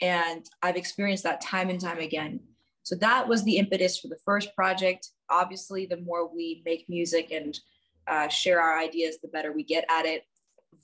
And 0.00 0.44
I've 0.62 0.76
experienced 0.76 1.24
that 1.24 1.40
time 1.40 1.70
and 1.70 1.80
time 1.80 1.98
again. 1.98 2.40
So 2.82 2.94
that 2.96 3.26
was 3.26 3.42
the 3.42 3.56
impetus 3.56 3.98
for 3.98 4.08
the 4.08 4.18
first 4.24 4.54
project. 4.54 5.08
Obviously, 5.30 5.86
the 5.86 5.96
more 5.96 6.28
we 6.32 6.62
make 6.66 6.84
music 6.88 7.32
and 7.32 7.58
uh, 8.06 8.28
share 8.28 8.60
our 8.60 8.78
ideas, 8.78 9.16
the 9.22 9.28
better 9.28 9.52
we 9.52 9.64
get 9.64 9.84
at 9.88 10.04
it. 10.04 10.24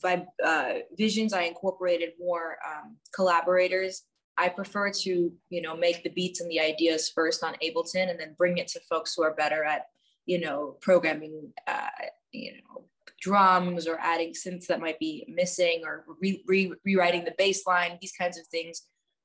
Vib- 0.02 0.26
uh, 0.42 0.74
visions, 0.96 1.35
I 1.35 1.42
incorporated 1.42 2.12
more 2.18 2.56
um, 2.66 2.96
collaborators. 3.14 4.04
I 4.38 4.48
prefer 4.48 4.90
to, 4.90 5.33
you 5.50 5.61
know, 5.61 5.76
make 5.76 6.02
the 6.02 6.11
beats 6.11 6.40
and 6.40 6.50
the 6.50 6.61
ideas 6.61 7.11
first 7.14 7.44
on 7.44 7.56
Ableton, 7.62 8.09
and 8.09 8.18
then 8.18 8.35
bring 8.38 8.56
it 8.56 8.68
to 8.68 8.80
folks 8.88 9.14
who 9.14 9.22
are 9.22 9.35
better 9.35 9.62
at, 9.64 9.87
you 10.24 10.40
know, 10.40 10.78
programming, 10.80 11.52
uh, 11.66 11.88
you 12.33 12.52
know, 12.52 12.85
drums 13.20 13.87
or 13.87 13.98
adding 14.00 14.33
synths 14.33 14.66
that 14.66 14.80
might 14.80 14.98
be 14.98 15.24
missing 15.28 15.83
or 15.85 16.04
re- 16.20 16.42
re- 16.46 16.72
rewriting 16.85 17.24
the 17.24 17.35
bass 17.38 17.66
line, 17.66 17.98
these 18.00 18.12
kinds 18.12 18.38
of 18.38 18.46
things. 18.46 18.83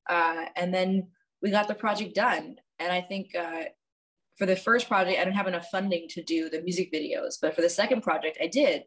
Uh, 0.10 0.46
and 0.56 0.74
then 0.74 1.08
we 1.42 1.52
got 1.52 1.68
the 1.68 1.76
project 1.76 2.16
done. 2.16 2.56
And 2.80 2.92
I 2.92 3.02
think 3.02 3.36
uh, 3.36 3.64
for 4.38 4.46
the 4.46 4.56
first 4.56 4.88
project, 4.88 5.20
I 5.20 5.24
didn't 5.24 5.38
have 5.38 5.48
enough 5.48 5.68
funding 5.72 6.08
to 6.10 6.24
do 6.24 6.50
the 6.50 6.62
music 6.62 6.92
videos, 6.94 7.36
but 7.42 7.56
for 7.56 7.62
the 7.62 7.70
second 7.70 8.02
project, 8.02 8.38
I 8.42 8.48
did. 8.48 8.84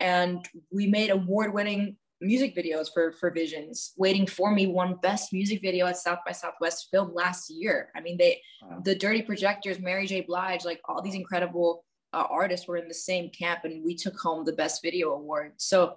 And 0.00 0.46
we 0.70 0.86
made 0.86 1.10
award 1.10 1.54
winning 1.54 1.96
music 2.20 2.56
videos 2.56 2.88
for, 2.92 3.12
for 3.12 3.30
Visions. 3.30 3.92
Waiting 3.96 4.26
for 4.26 4.52
Me 4.52 4.66
won 4.66 4.96
Best 5.02 5.32
Music 5.32 5.60
Video 5.62 5.86
at 5.86 5.96
South 5.96 6.18
by 6.26 6.32
Southwest 6.32 6.88
Film 6.90 7.14
last 7.14 7.50
year. 7.50 7.90
I 7.96 8.00
mean, 8.00 8.16
they, 8.18 8.40
wow. 8.62 8.80
the 8.84 8.94
Dirty 8.94 9.22
Projectors, 9.22 9.78
Mary 9.78 10.06
J. 10.06 10.22
Blige, 10.22 10.64
like 10.64 10.80
all 10.88 11.02
these 11.02 11.14
incredible 11.14 11.84
uh, 12.14 12.26
artists 12.30 12.66
were 12.68 12.76
in 12.76 12.88
the 12.88 12.94
same 12.94 13.30
camp 13.30 13.60
and 13.64 13.84
we 13.84 13.94
took 13.94 14.18
home 14.18 14.44
the 14.44 14.52
best 14.52 14.82
video 14.82 15.12
award. 15.12 15.52
So 15.56 15.96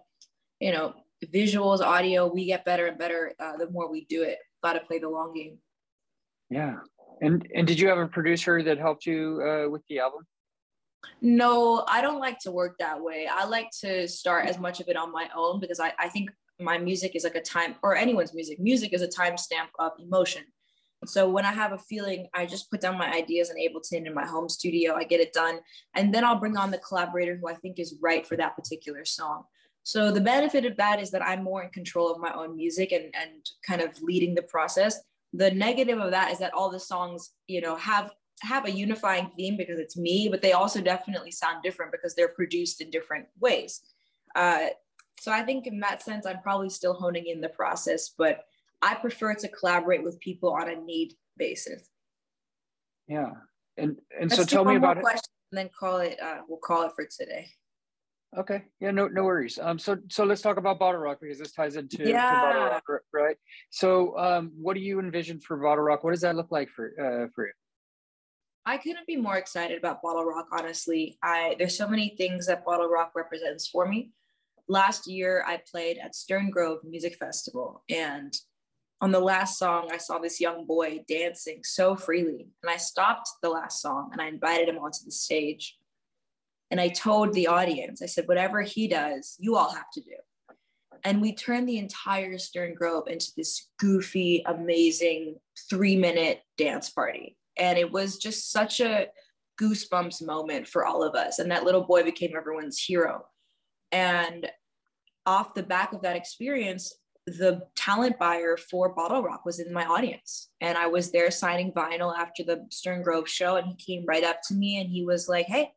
you 0.59 0.71
know 0.71 0.93
visuals 1.25 1.81
audio 1.81 2.31
we 2.31 2.45
get 2.45 2.65
better 2.65 2.87
and 2.87 2.97
better 2.97 3.33
uh, 3.39 3.57
the 3.57 3.69
more 3.69 3.89
we 3.91 4.05
do 4.05 4.23
it. 4.23 4.39
Got 4.63 4.73
to 4.73 4.79
play 4.81 4.99
the 4.99 5.09
long 5.09 5.33
game. 5.33 5.57
Yeah. 6.49 6.77
And 7.21 7.47
and 7.53 7.67
did 7.67 7.79
you 7.79 7.87
have 7.89 7.97
a 7.97 8.07
producer 8.07 8.63
that 8.63 8.77
helped 8.77 9.05
you 9.05 9.41
uh, 9.41 9.69
with 9.69 9.83
the 9.89 9.99
album? 9.99 10.25
No 11.21 11.85
i 11.87 12.01
don't 12.01 12.19
like 12.19 12.39
to 12.39 12.51
work 12.51 12.75
that 12.79 13.01
way. 13.01 13.27
I 13.31 13.45
like 13.45 13.69
to 13.81 14.07
start 14.07 14.47
as 14.47 14.57
much 14.59 14.79
of 14.79 14.87
it 14.89 14.97
on 14.97 15.11
my 15.11 15.29
own 15.35 15.59
because 15.59 15.79
i, 15.79 15.93
I 15.99 16.09
think 16.09 16.31
my 16.59 16.77
music 16.77 17.15
is 17.15 17.23
like 17.23 17.35
a 17.35 17.41
time 17.41 17.75
or 17.83 17.95
anyone's 17.95 18.33
music. 18.33 18.59
Music 18.59 18.91
is 18.93 19.03
a 19.03 19.07
timestamp 19.07 19.69
of 19.77 19.91
emotion 19.99 20.43
so 21.05 21.29
when 21.29 21.45
I 21.45 21.51
have 21.51 21.73
a 21.73 21.77
feeling, 21.77 22.27
I 22.33 22.45
just 22.45 22.71
put 22.71 22.81
down 22.81 22.97
my 22.97 23.11
ideas 23.13 23.51
in 23.51 23.57
Ableton 23.57 24.07
in 24.07 24.13
my 24.13 24.25
home 24.25 24.49
studio. 24.49 24.95
I 24.95 25.03
get 25.03 25.19
it 25.19 25.33
done, 25.33 25.59
and 25.95 26.13
then 26.13 26.23
I'll 26.23 26.39
bring 26.39 26.57
on 26.57 26.71
the 26.71 26.79
collaborator 26.79 27.37
who 27.37 27.47
I 27.47 27.53
think 27.53 27.79
is 27.79 27.95
right 28.01 28.25
for 28.25 28.35
that 28.37 28.55
particular 28.55 29.05
song. 29.05 29.43
So 29.83 30.11
the 30.11 30.21
benefit 30.21 30.65
of 30.65 30.75
that 30.77 30.99
is 30.99 31.11
that 31.11 31.25
I'm 31.25 31.43
more 31.43 31.63
in 31.63 31.69
control 31.69 32.11
of 32.11 32.19
my 32.19 32.33
own 32.33 32.55
music 32.55 32.91
and 32.91 33.05
and 33.15 33.45
kind 33.65 33.81
of 33.81 34.01
leading 34.01 34.35
the 34.35 34.41
process. 34.41 34.99
The 35.33 35.51
negative 35.51 35.99
of 35.99 36.11
that 36.11 36.31
is 36.31 36.39
that 36.39 36.53
all 36.53 36.69
the 36.69 36.79
songs, 36.79 37.31
you 37.47 37.61
know, 37.61 37.75
have 37.75 38.11
have 38.41 38.65
a 38.65 38.71
unifying 38.71 39.31
theme 39.37 39.57
because 39.57 39.79
it's 39.79 39.97
me, 39.97 40.29
but 40.29 40.41
they 40.41 40.53
also 40.53 40.81
definitely 40.81 41.31
sound 41.31 41.63
different 41.63 41.91
because 41.91 42.15
they're 42.15 42.27
produced 42.27 42.81
in 42.81 42.89
different 42.89 43.27
ways. 43.39 43.81
Uh, 44.35 44.67
so 45.19 45.31
I 45.31 45.41
think 45.41 45.65
in 45.67 45.79
that 45.79 46.01
sense, 46.01 46.25
I'm 46.25 46.41
probably 46.41 46.69
still 46.69 46.93
honing 46.93 47.27
in 47.27 47.41
the 47.41 47.49
process, 47.49 48.09
but 48.15 48.45
I 48.81 48.95
prefer 48.95 49.33
to 49.35 49.47
collaborate 49.47 50.03
with 50.03 50.19
people 50.19 50.53
on 50.53 50.69
a 50.69 50.75
need 50.75 51.13
basis. 51.37 51.89
Yeah. 53.07 53.31
And 53.77 53.97
and 54.19 54.29
Let's 54.29 54.35
so 54.37 54.45
tell 54.45 54.65
me 54.65 54.75
about 54.75 54.97
it. 54.97 55.03
And 55.05 55.57
then 55.57 55.69
call 55.77 55.97
it. 55.97 56.19
Uh, 56.21 56.39
we'll 56.47 56.59
call 56.59 56.83
it 56.83 56.91
for 56.95 57.05
today. 57.05 57.47
Okay. 58.37 58.63
Yeah. 58.79 58.91
No. 58.91 59.07
No 59.07 59.23
worries. 59.23 59.57
Um. 59.61 59.79
So 59.79 59.97
so 60.09 60.25
let's 60.25 60.41
talk 60.41 60.57
about 60.57 60.79
BottleRock 60.79 61.17
because 61.21 61.39
this 61.39 61.53
ties 61.53 61.75
into 61.75 62.03
yeah. 62.03 62.79
BottleRock, 62.89 62.99
right? 63.13 63.37
So 63.69 64.17
um, 64.17 64.51
what 64.59 64.73
do 64.73 64.81
you 64.81 64.99
envision 64.99 65.39
for 65.39 65.57
BottleRock? 65.57 66.03
What 66.03 66.11
does 66.11 66.21
that 66.21 66.35
look 66.35 66.51
like 66.51 66.69
for 66.69 66.91
uh 66.99 67.29
for 67.33 67.47
you? 67.47 67.53
I 68.65 68.77
couldn't 68.77 69.07
be 69.07 69.15
more 69.15 69.37
excited 69.37 69.77
about 69.77 70.03
BottleRock. 70.03 70.47
Honestly, 70.51 71.17
I 71.23 71.55
there's 71.57 71.77
so 71.77 71.87
many 71.87 72.15
things 72.17 72.47
that 72.47 72.65
BottleRock 72.65 73.11
represents 73.15 73.69
for 73.69 73.87
me. 73.87 74.11
Last 74.67 75.07
year, 75.07 75.45
I 75.47 75.61
played 75.71 75.97
at 75.97 76.13
Stern 76.13 76.49
Grove 76.49 76.79
Music 76.83 77.15
Festival, 77.15 77.85
and 77.89 78.33
on 78.99 79.11
the 79.11 79.19
last 79.19 79.59
song, 79.59 79.89
I 79.91 79.97
saw 79.97 80.17
this 80.17 80.41
young 80.41 80.65
boy 80.65 81.03
dancing 81.07 81.61
so 81.63 81.95
freely. 81.95 82.47
And 82.63 82.69
I 82.71 82.77
stopped 82.77 83.29
the 83.41 83.49
last 83.49 83.81
song 83.81 84.09
and 84.11 84.21
I 84.21 84.27
invited 84.27 84.69
him 84.69 84.79
onto 84.79 85.05
the 85.05 85.11
stage. 85.11 85.77
And 86.71 86.81
I 86.81 86.89
told 86.89 87.33
the 87.33 87.47
audience, 87.47 88.01
I 88.01 88.07
said, 88.07 88.27
whatever 88.27 88.61
he 88.61 88.87
does, 88.87 89.35
you 89.39 89.55
all 89.55 89.71
have 89.71 89.89
to 89.93 90.01
do. 90.01 90.15
And 91.03 91.21
we 91.21 91.33
turned 91.33 91.69
the 91.69 91.77
entire 91.77 92.37
Stern 92.39 92.73
Grove 92.73 93.07
into 93.07 93.31
this 93.37 93.67
goofy, 93.79 94.43
amazing 94.47 95.35
three 95.69 95.95
minute 95.95 96.41
dance 96.57 96.89
party. 96.89 97.37
And 97.55 97.77
it 97.77 97.91
was 97.91 98.17
just 98.17 98.51
such 98.51 98.79
a 98.79 99.07
goosebumps 99.61 100.25
moment 100.25 100.67
for 100.67 100.85
all 100.85 101.03
of 101.03 101.15
us. 101.15 101.39
And 101.39 101.51
that 101.51 101.63
little 101.63 101.83
boy 101.83 102.03
became 102.03 102.35
everyone's 102.35 102.79
hero. 102.79 103.25
And 103.91 104.49
off 105.25 105.53
the 105.53 105.63
back 105.63 105.93
of 105.93 106.01
that 106.01 106.15
experience, 106.15 106.93
the 107.27 107.61
talent 107.75 108.17
buyer 108.17 108.55
for 108.55 108.95
BottleRock 108.95 109.39
was 109.45 109.59
in 109.59 109.73
my 109.73 109.85
audience. 109.85 110.49
And 110.61 110.77
I 110.77 110.87
was 110.87 111.11
there 111.11 111.29
signing 111.29 111.73
vinyl 111.73 112.17
after 112.17 112.41
the 112.41 112.65
Stern 112.71 113.03
Grove 113.03 113.27
show. 113.27 113.57
And 113.57 113.67
he 113.67 113.75
came 113.75 114.05
right 114.07 114.23
up 114.23 114.39
to 114.47 114.53
me 114.53 114.79
and 114.79 114.89
he 114.89 115.03
was 115.03 115.27
like, 115.27 115.45
Hey, 115.45 115.73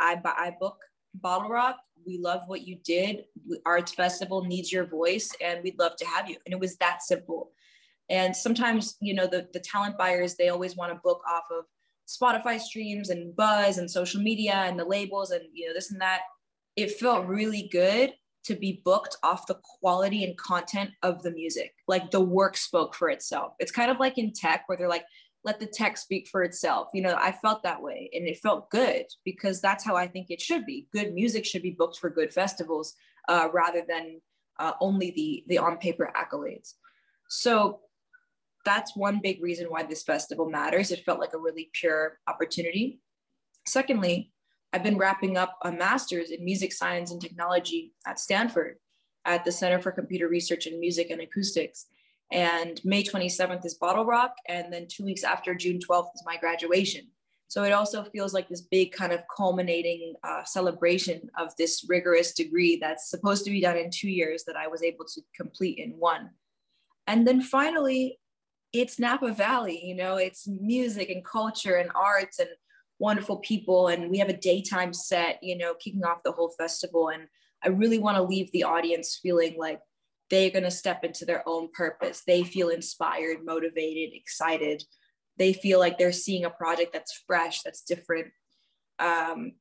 I, 0.00 0.18
I 0.24 0.56
book 0.58 0.78
BottleRock. 1.20 1.74
We 2.06 2.18
love 2.18 2.42
what 2.46 2.66
you 2.66 2.78
did. 2.82 3.24
Arts 3.66 3.92
Festival 3.92 4.44
needs 4.44 4.72
your 4.72 4.86
voice 4.86 5.30
and 5.42 5.62
we'd 5.62 5.78
love 5.78 5.96
to 5.96 6.06
have 6.06 6.30
you. 6.30 6.36
And 6.46 6.54
it 6.54 6.60
was 6.60 6.76
that 6.76 7.02
simple. 7.02 7.50
And 8.08 8.34
sometimes, 8.34 8.96
you 9.00 9.12
know, 9.12 9.26
the, 9.26 9.48
the 9.52 9.60
talent 9.60 9.98
buyers, 9.98 10.36
they 10.36 10.48
always 10.48 10.76
want 10.76 10.92
to 10.92 11.00
book 11.04 11.20
off 11.28 11.44
of 11.50 11.64
Spotify 12.08 12.58
streams 12.58 13.10
and 13.10 13.36
buzz 13.36 13.76
and 13.76 13.90
social 13.90 14.22
media 14.22 14.54
and 14.54 14.78
the 14.78 14.84
labels 14.84 15.30
and, 15.30 15.42
you 15.52 15.68
know, 15.68 15.74
this 15.74 15.90
and 15.90 16.00
that. 16.00 16.20
It 16.76 16.92
felt 16.92 17.26
really 17.26 17.68
good 17.70 18.12
to 18.46 18.54
be 18.54 18.80
booked 18.84 19.16
off 19.22 19.46
the 19.46 19.58
quality 19.80 20.24
and 20.24 20.36
content 20.38 20.90
of 21.02 21.22
the 21.22 21.32
music. 21.32 21.74
Like 21.88 22.10
the 22.10 22.20
work 22.20 22.56
spoke 22.56 22.94
for 22.94 23.10
itself. 23.10 23.54
It's 23.58 23.72
kind 23.72 23.90
of 23.90 23.98
like 23.98 24.18
in 24.18 24.32
tech 24.32 24.64
where 24.66 24.78
they're 24.78 24.88
like, 24.88 25.04
let 25.44 25.60
the 25.60 25.66
tech 25.66 25.96
speak 25.96 26.28
for 26.28 26.42
itself. 26.42 26.88
You 26.92 27.02
know, 27.02 27.16
I 27.16 27.32
felt 27.32 27.62
that 27.62 27.82
way 27.82 28.10
and 28.12 28.26
it 28.26 28.38
felt 28.38 28.70
good 28.70 29.06
because 29.24 29.60
that's 29.60 29.84
how 29.84 29.96
I 29.96 30.06
think 30.06 30.26
it 30.30 30.40
should 30.40 30.66
be. 30.66 30.88
Good 30.92 31.14
music 31.14 31.44
should 31.44 31.62
be 31.62 31.76
booked 31.76 31.98
for 31.98 32.10
good 32.10 32.32
festivals 32.32 32.94
uh, 33.28 33.48
rather 33.52 33.82
than 33.88 34.20
uh, 34.58 34.72
only 34.80 35.12
the, 35.12 35.44
the 35.48 35.58
on 35.58 35.78
paper 35.78 36.12
accolades. 36.16 36.74
So 37.28 37.80
that's 38.64 38.96
one 38.96 39.20
big 39.22 39.42
reason 39.42 39.66
why 39.66 39.84
this 39.84 40.02
festival 40.02 40.50
matters. 40.50 40.90
It 40.90 41.04
felt 41.04 41.20
like 41.20 41.34
a 41.34 41.38
really 41.38 41.70
pure 41.72 42.18
opportunity. 42.26 43.00
Secondly, 43.66 44.32
I've 44.72 44.82
been 44.82 44.98
wrapping 44.98 45.36
up 45.36 45.56
a 45.62 45.72
master's 45.72 46.30
in 46.30 46.44
music 46.44 46.72
science 46.72 47.10
and 47.10 47.20
technology 47.20 47.92
at 48.06 48.18
Stanford 48.20 48.76
at 49.24 49.44
the 49.44 49.52
Center 49.52 49.80
for 49.80 49.90
Computer 49.90 50.28
Research 50.28 50.66
in 50.66 50.80
Music 50.80 51.10
and 51.10 51.20
Acoustics. 51.20 51.86
And 52.32 52.80
May 52.84 53.02
27th 53.02 53.64
is 53.64 53.78
BottleRock. 53.80 54.30
And 54.48 54.72
then 54.72 54.86
two 54.88 55.04
weeks 55.04 55.24
after 55.24 55.54
June 55.54 55.78
12th 55.78 56.10
is 56.14 56.22
my 56.24 56.36
graduation. 56.36 57.08
So 57.48 57.62
it 57.62 57.72
also 57.72 58.02
feels 58.04 58.34
like 58.34 58.48
this 58.48 58.62
big 58.62 58.92
kind 58.92 59.12
of 59.12 59.20
culminating 59.34 60.14
uh, 60.24 60.42
celebration 60.44 61.30
of 61.38 61.54
this 61.56 61.86
rigorous 61.88 62.32
degree 62.32 62.76
that's 62.80 63.08
supposed 63.08 63.44
to 63.44 63.50
be 63.50 63.60
done 63.60 63.76
in 63.76 63.90
two 63.90 64.10
years 64.10 64.44
that 64.44 64.56
I 64.56 64.66
was 64.66 64.82
able 64.82 65.04
to 65.04 65.20
complete 65.34 65.78
in 65.78 65.90
one. 65.92 66.30
And 67.06 67.26
then 67.26 67.40
finally, 67.40 68.18
it's 68.72 68.98
Napa 68.98 69.32
Valley, 69.32 69.80
you 69.84 69.94
know, 69.94 70.16
it's 70.16 70.48
music 70.48 71.08
and 71.08 71.24
culture 71.24 71.76
and 71.76 71.90
arts 71.94 72.40
and 72.40 72.48
wonderful 72.98 73.36
people 73.38 73.88
and 73.88 74.10
we 74.10 74.18
have 74.18 74.28
a 74.28 74.36
daytime 74.36 74.92
set 74.92 75.38
you 75.42 75.56
know 75.56 75.74
kicking 75.74 76.04
off 76.04 76.22
the 76.24 76.32
whole 76.32 76.50
festival 76.58 77.10
and 77.10 77.24
i 77.62 77.68
really 77.68 77.98
want 77.98 78.16
to 78.16 78.22
leave 78.22 78.50
the 78.52 78.64
audience 78.64 79.18
feeling 79.22 79.54
like 79.58 79.80
they're 80.30 80.50
going 80.50 80.64
to 80.64 80.70
step 80.70 81.04
into 81.04 81.24
their 81.24 81.48
own 81.48 81.68
purpose. 81.72 82.22
They 82.26 82.42
feel 82.42 82.68
inspired 82.68 83.44
motivated 83.44 84.14
excited. 84.14 84.82
They 85.38 85.52
feel 85.52 85.78
like 85.78 85.98
they're 85.98 86.12
seeing 86.12 86.44
a 86.44 86.50
project 86.50 86.92
that's 86.92 87.22
fresh 87.26 87.62
that's 87.62 87.82
different. 87.82 88.28
Um, 88.98 89.52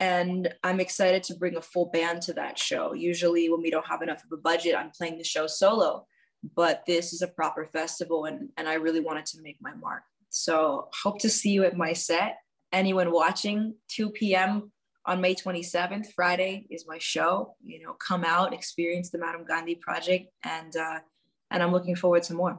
and 0.00 0.52
i'm 0.64 0.80
excited 0.80 1.22
to 1.22 1.36
bring 1.36 1.56
a 1.56 1.62
full 1.62 1.86
band 1.86 2.20
to 2.22 2.32
that 2.32 2.58
show. 2.58 2.94
Usually 2.94 3.48
when 3.48 3.62
we 3.62 3.70
don't 3.70 3.86
have 3.86 4.02
enough 4.02 4.24
of 4.24 4.32
a 4.36 4.40
budget 4.40 4.74
i'm 4.74 4.90
playing 4.90 5.18
the 5.18 5.24
show 5.24 5.46
solo 5.46 6.04
but 6.56 6.82
this 6.84 7.12
is 7.12 7.22
a 7.22 7.28
proper 7.28 7.64
festival 7.72 8.24
and, 8.24 8.48
and 8.56 8.68
i 8.68 8.74
really 8.74 8.98
wanted 8.98 9.24
to 9.26 9.40
make 9.40 9.56
my 9.60 9.72
mark. 9.74 10.02
So 10.30 10.88
hope 11.04 11.20
to 11.20 11.30
see 11.30 11.50
you 11.50 11.62
at 11.64 11.76
my 11.76 11.92
set 11.92 12.38
anyone 12.74 13.12
watching 13.12 13.74
2 13.88 14.10
p.m 14.10 14.70
on 15.06 15.20
may 15.20 15.34
27th 15.34 16.06
friday 16.14 16.66
is 16.70 16.84
my 16.86 16.98
show 16.98 17.54
you 17.62 17.80
know 17.82 17.94
come 17.94 18.24
out 18.24 18.52
experience 18.52 19.10
the 19.10 19.18
Madame 19.18 19.44
Gandhi 19.44 19.76
project 19.76 20.30
and 20.44 20.76
uh, 20.76 20.98
and 21.50 21.62
i'm 21.62 21.72
looking 21.72 21.96
forward 21.96 22.22
to 22.24 22.34
more 22.34 22.58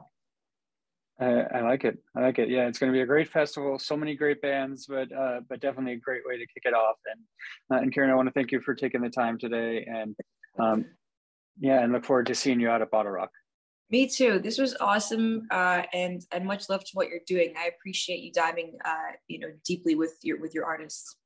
I, 1.18 1.24
I 1.24 1.60
like 1.62 1.84
it. 1.84 1.98
I 2.14 2.20
like 2.20 2.38
it. 2.38 2.50
Yeah, 2.50 2.66
it's 2.66 2.78
going 2.78 2.92
to 2.92 2.96
be 2.96 3.00
a 3.00 3.06
great 3.06 3.28
festival. 3.28 3.78
So 3.78 3.96
many 3.96 4.14
great 4.14 4.42
bands, 4.42 4.86
but 4.86 5.10
uh, 5.12 5.40
but 5.48 5.60
definitely 5.60 5.94
a 5.94 5.98
great 5.98 6.22
way 6.26 6.36
to 6.36 6.46
kick 6.46 6.64
it 6.64 6.74
off. 6.74 6.96
And 7.10 7.20
uh, 7.72 7.82
and 7.82 7.94
Kiran, 7.94 8.10
I 8.10 8.14
want 8.14 8.28
to 8.28 8.32
thank 8.32 8.52
you 8.52 8.60
for 8.60 8.74
taking 8.74 9.00
the 9.00 9.08
time 9.08 9.38
today. 9.38 9.86
And 9.88 10.14
um, 10.58 10.84
yeah, 11.58 11.82
and 11.82 11.92
look 11.92 12.04
forward 12.04 12.26
to 12.26 12.34
seeing 12.34 12.60
you 12.60 12.68
out 12.68 12.82
at 12.82 12.90
BottleRock. 12.90 13.28
Me 13.88 14.08
too. 14.08 14.40
This 14.40 14.58
was 14.58 14.76
awesome, 14.80 15.46
uh, 15.50 15.82
and 15.92 16.20
and 16.32 16.44
much 16.44 16.68
love 16.68 16.82
to 16.82 16.90
what 16.94 17.08
you're 17.08 17.20
doing. 17.24 17.54
I 17.56 17.68
appreciate 17.68 18.18
you 18.18 18.32
diving, 18.32 18.78
uh, 18.84 19.12
you 19.28 19.38
know, 19.38 19.48
deeply 19.64 19.94
with 19.94 20.18
your 20.22 20.40
with 20.40 20.54
your 20.54 20.64
artists. 20.64 21.16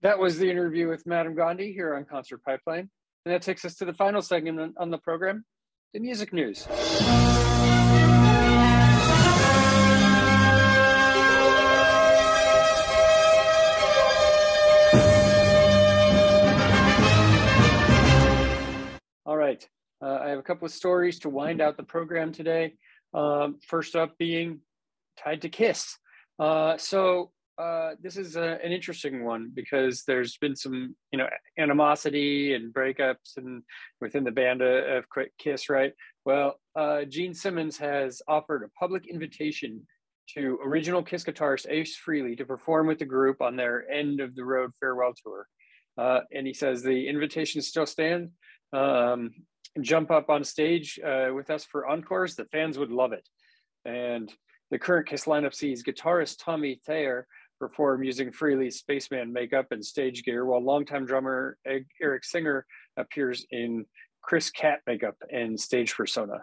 That 0.00 0.18
was 0.18 0.38
the 0.38 0.50
interview 0.50 0.88
with 0.88 1.06
Madame 1.06 1.34
Gandhi 1.34 1.72
here 1.72 1.94
on 1.94 2.06
Concert 2.06 2.42
Pipeline, 2.42 2.88
and 3.26 3.34
that 3.34 3.42
takes 3.42 3.66
us 3.66 3.74
to 3.76 3.84
the 3.84 3.92
final 3.92 4.22
segment 4.22 4.74
on 4.78 4.90
the 4.90 4.96
program, 4.96 5.44
the 5.92 6.00
music 6.00 6.32
news. 6.32 6.66
All 19.26 19.36
right. 19.36 19.68
Uh, 20.02 20.18
I 20.22 20.28
have 20.28 20.38
a 20.38 20.42
couple 20.42 20.66
of 20.66 20.72
stories 20.72 21.18
to 21.20 21.28
wind 21.28 21.60
out 21.60 21.76
the 21.76 21.82
program 21.82 22.32
today. 22.32 22.74
Um, 23.14 23.58
first 23.66 23.96
up 23.96 24.16
being 24.18 24.60
tied 25.22 25.42
to 25.42 25.48
Kiss. 25.48 25.96
Uh, 26.38 26.76
so 26.76 27.30
uh, 27.58 27.92
this 28.02 28.18
is 28.18 28.36
a, 28.36 28.58
an 28.62 28.72
interesting 28.72 29.24
one 29.24 29.50
because 29.54 30.04
there's 30.06 30.36
been 30.36 30.54
some, 30.54 30.94
you 31.10 31.18
know, 31.18 31.28
animosity 31.58 32.52
and 32.54 32.74
breakups 32.74 33.38
and 33.38 33.62
within 34.00 34.24
the 34.24 34.30
band 34.30 34.60
of 34.60 35.08
quick 35.08 35.32
Kiss, 35.38 35.70
right? 35.70 35.92
Well, 36.26 36.60
uh, 36.74 37.04
Gene 37.04 37.32
Simmons 37.32 37.78
has 37.78 38.20
offered 38.28 38.62
a 38.62 38.78
public 38.78 39.06
invitation 39.06 39.86
to 40.34 40.58
original 40.62 41.02
Kiss 41.02 41.24
guitarist 41.24 41.70
Ace 41.70 41.96
Frehley 41.96 42.36
to 42.36 42.44
perform 42.44 42.86
with 42.86 42.98
the 42.98 43.04
group 43.06 43.40
on 43.40 43.56
their 43.56 43.88
end 43.90 44.20
of 44.20 44.34
the 44.34 44.44
road 44.44 44.72
farewell 44.78 45.14
tour. 45.22 45.46
Uh, 45.96 46.20
and 46.34 46.46
he 46.46 46.52
says 46.52 46.82
the 46.82 47.08
invitation 47.08 47.62
still 47.62 47.86
stands. 47.86 48.30
Um, 48.72 49.30
jump 49.80 50.10
up 50.10 50.30
on 50.30 50.44
stage 50.44 50.98
uh, 51.04 51.30
with 51.34 51.50
us 51.50 51.64
for 51.64 51.86
encores, 51.86 52.34
the 52.34 52.44
fans 52.46 52.78
would 52.78 52.90
love 52.90 53.12
it. 53.12 53.28
And 53.84 54.32
the 54.70 54.78
current 54.78 55.06
Kiss 55.06 55.24
lineup 55.24 55.54
sees 55.54 55.84
guitarist 55.84 56.38
Tommy 56.40 56.80
Thayer 56.86 57.26
perform 57.58 58.02
using 58.02 58.30
Frehley's 58.30 58.78
spaceman 58.78 59.32
makeup 59.32 59.66
and 59.70 59.84
stage 59.84 60.24
gear, 60.24 60.44
while 60.44 60.62
longtime 60.62 61.06
drummer 61.06 61.56
Eric 62.02 62.24
Singer 62.24 62.66
appears 62.96 63.46
in 63.50 63.86
Criss 64.22 64.50
Cat 64.50 64.80
makeup 64.86 65.16
and 65.32 65.58
stage 65.58 65.94
persona. 65.94 66.40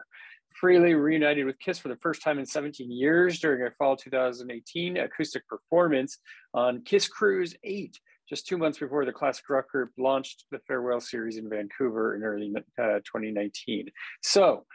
Frehley 0.62 1.00
reunited 1.00 1.46
with 1.46 1.60
Kiss 1.60 1.80
for 1.80 1.90
the 1.90 1.98
first 1.98 2.22
time 2.22 2.40
in 2.40 2.46
17 2.46 2.92
years 2.92 3.40
during 3.40 3.66
a 3.68 3.72
fall 3.72 3.96
2018 3.96 4.98
acoustic 4.98 5.48
performance 5.48 6.20
on 6.54 6.82
Kiss 6.84 7.08
Cruise 7.08 7.56
8 7.64 8.00
just 8.34 8.48
two 8.48 8.58
months 8.58 8.80
before 8.80 9.06
the 9.06 9.12
classic 9.12 9.48
rock 9.48 9.70
group 9.70 9.92
launched 9.96 10.46
the 10.50 10.58
Farewell 10.68 11.00
series 11.00 11.38
in 11.38 11.48
Vancouver 11.48 12.16
in 12.16 12.24
early 12.24 12.52
uh, 12.82 12.98
2019. 13.06 13.90
So 14.24 14.66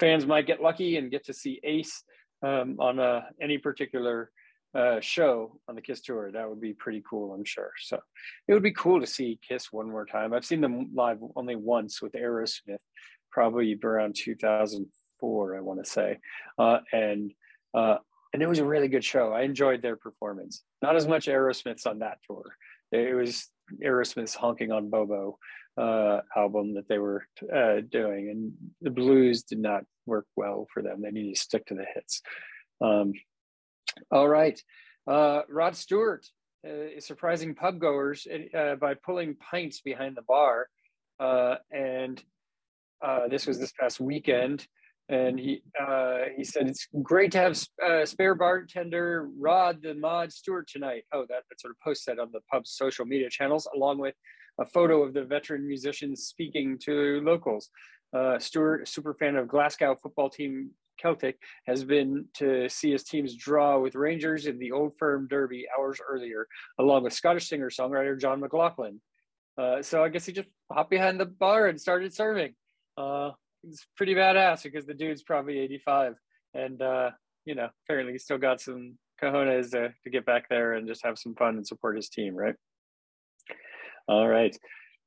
fans 0.00 0.24
might 0.24 0.46
get 0.46 0.62
lucky 0.62 0.96
and 0.96 1.10
get 1.10 1.26
to 1.26 1.34
see 1.34 1.60
Ace 1.62 2.02
um, 2.42 2.76
on 2.78 2.98
uh, 2.98 3.20
any 3.38 3.58
particular 3.58 4.30
uh, 4.74 4.98
show 5.00 5.60
on 5.68 5.74
the 5.74 5.82
Kiss 5.82 6.00
tour. 6.00 6.32
That 6.32 6.48
would 6.48 6.60
be 6.60 6.72
pretty 6.72 7.02
cool, 7.08 7.34
I'm 7.34 7.44
sure. 7.44 7.72
So 7.82 7.98
it 8.48 8.54
would 8.54 8.62
be 8.62 8.72
cool 8.72 8.98
to 8.98 9.06
see 9.06 9.38
Kiss 9.46 9.70
one 9.70 9.90
more 9.90 10.06
time. 10.06 10.32
I've 10.32 10.46
seen 10.46 10.62
them 10.62 10.88
live 10.94 11.18
only 11.34 11.56
once 11.56 12.00
with 12.00 12.12
Aerosmith, 12.12 12.78
probably 13.30 13.78
around 13.84 14.16
2004, 14.16 15.54
I 15.54 15.60
want 15.60 15.84
to 15.84 15.90
say. 15.90 16.16
Uh, 16.58 16.78
and 16.94 17.30
uh, 17.74 17.98
and 18.32 18.42
it 18.42 18.48
was 18.48 18.58
a 18.58 18.64
really 18.64 18.88
good 18.88 19.04
show. 19.04 19.32
I 19.32 19.42
enjoyed 19.42 19.82
their 19.82 19.96
performance. 19.96 20.62
Not 20.82 20.96
as 20.96 21.06
much 21.06 21.26
Aerosmith's 21.26 21.86
on 21.86 22.00
that 22.00 22.18
tour. 22.26 22.44
It 22.92 23.14
was 23.14 23.48
Aerosmith's 23.82 24.34
"Honking 24.34 24.72
on 24.72 24.90
Bobo" 24.90 25.38
uh, 25.76 26.20
album 26.36 26.74
that 26.74 26.88
they 26.88 26.98
were 26.98 27.26
uh, 27.52 27.80
doing, 27.90 28.30
and 28.30 28.52
the 28.80 28.90
blues 28.90 29.42
did 29.42 29.58
not 29.58 29.84
work 30.06 30.26
well 30.36 30.66
for 30.72 30.82
them. 30.82 31.02
They 31.02 31.10
needed 31.10 31.34
to 31.34 31.40
stick 31.40 31.66
to 31.66 31.74
the 31.74 31.84
hits. 31.94 32.22
Um, 32.80 33.12
all 34.10 34.28
right, 34.28 34.60
uh, 35.06 35.42
Rod 35.48 35.76
Stewart 35.76 36.26
uh, 36.66 36.96
is 36.96 37.06
surprising 37.06 37.54
pub 37.54 37.78
goers 37.78 38.26
uh, 38.54 38.76
by 38.76 38.94
pulling 38.94 39.36
pints 39.36 39.80
behind 39.80 40.16
the 40.16 40.22
bar, 40.22 40.68
uh, 41.20 41.56
and 41.70 42.22
this 43.30 43.46
was 43.46 43.58
this 43.58 43.72
past 43.72 44.00
weekend 44.00 44.66
and 45.08 45.38
he 45.38 45.62
uh, 45.80 46.22
he 46.36 46.42
said 46.42 46.66
it's 46.66 46.88
great 47.02 47.30
to 47.32 47.38
have 47.38 47.58
uh, 47.84 48.04
spare 48.04 48.34
bartender 48.34 49.28
Rod 49.38 49.82
the 49.82 49.94
Mod 49.94 50.32
Stewart 50.32 50.68
tonight. 50.68 51.04
Oh, 51.12 51.24
that, 51.28 51.44
that 51.48 51.60
sort 51.60 51.72
of 51.72 51.80
post 51.80 52.06
that 52.06 52.18
on 52.18 52.30
the 52.32 52.40
pub's 52.50 52.72
social 52.72 53.04
media 53.04 53.30
channels, 53.30 53.68
along 53.74 53.98
with 53.98 54.14
a 54.60 54.66
photo 54.66 55.02
of 55.02 55.14
the 55.14 55.24
veteran 55.24 55.66
musician 55.66 56.16
speaking 56.16 56.78
to 56.84 57.20
locals. 57.22 57.70
Uh, 58.16 58.38
Stewart, 58.38 58.88
super 58.88 59.14
fan 59.14 59.36
of 59.36 59.48
Glasgow 59.48 59.94
football 59.94 60.30
team 60.30 60.70
Celtic, 60.98 61.38
has 61.66 61.84
been 61.84 62.24
to 62.34 62.68
see 62.68 62.90
his 62.90 63.04
team's 63.04 63.36
draw 63.36 63.78
with 63.78 63.94
Rangers 63.94 64.46
in 64.46 64.58
the 64.58 64.72
Old 64.72 64.92
Firm 64.98 65.28
Derby 65.28 65.66
hours 65.78 66.00
earlier, 66.08 66.48
along 66.78 67.04
with 67.04 67.12
Scottish 67.12 67.48
singer 67.48 67.70
songwriter 67.70 68.18
John 68.18 68.40
McLaughlin. 68.40 69.00
Uh, 69.58 69.82
so 69.82 70.02
I 70.02 70.08
guess 70.08 70.26
he 70.26 70.32
just 70.32 70.48
hopped 70.72 70.90
behind 70.90 71.20
the 71.20 71.26
bar 71.26 71.66
and 71.66 71.80
started 71.80 72.14
serving. 72.14 72.54
It's 73.68 73.86
pretty 73.96 74.14
badass 74.14 74.62
because 74.62 74.86
the 74.86 74.94
dude's 74.94 75.22
probably 75.22 75.58
85 75.58 76.14
and 76.54 76.80
uh, 76.80 77.10
you 77.44 77.54
know 77.54 77.68
apparently 77.84 78.12
he's 78.12 78.24
still 78.24 78.38
got 78.38 78.60
some 78.60 78.96
cojones 79.22 79.70
to, 79.70 79.92
to 80.04 80.10
get 80.10 80.26
back 80.26 80.48
there 80.48 80.74
and 80.74 80.86
just 80.86 81.04
have 81.04 81.18
some 81.18 81.34
fun 81.34 81.56
and 81.56 81.66
support 81.66 81.96
his 81.96 82.08
team 82.08 82.34
right? 82.34 82.54
All 84.08 84.28
right. 84.28 84.56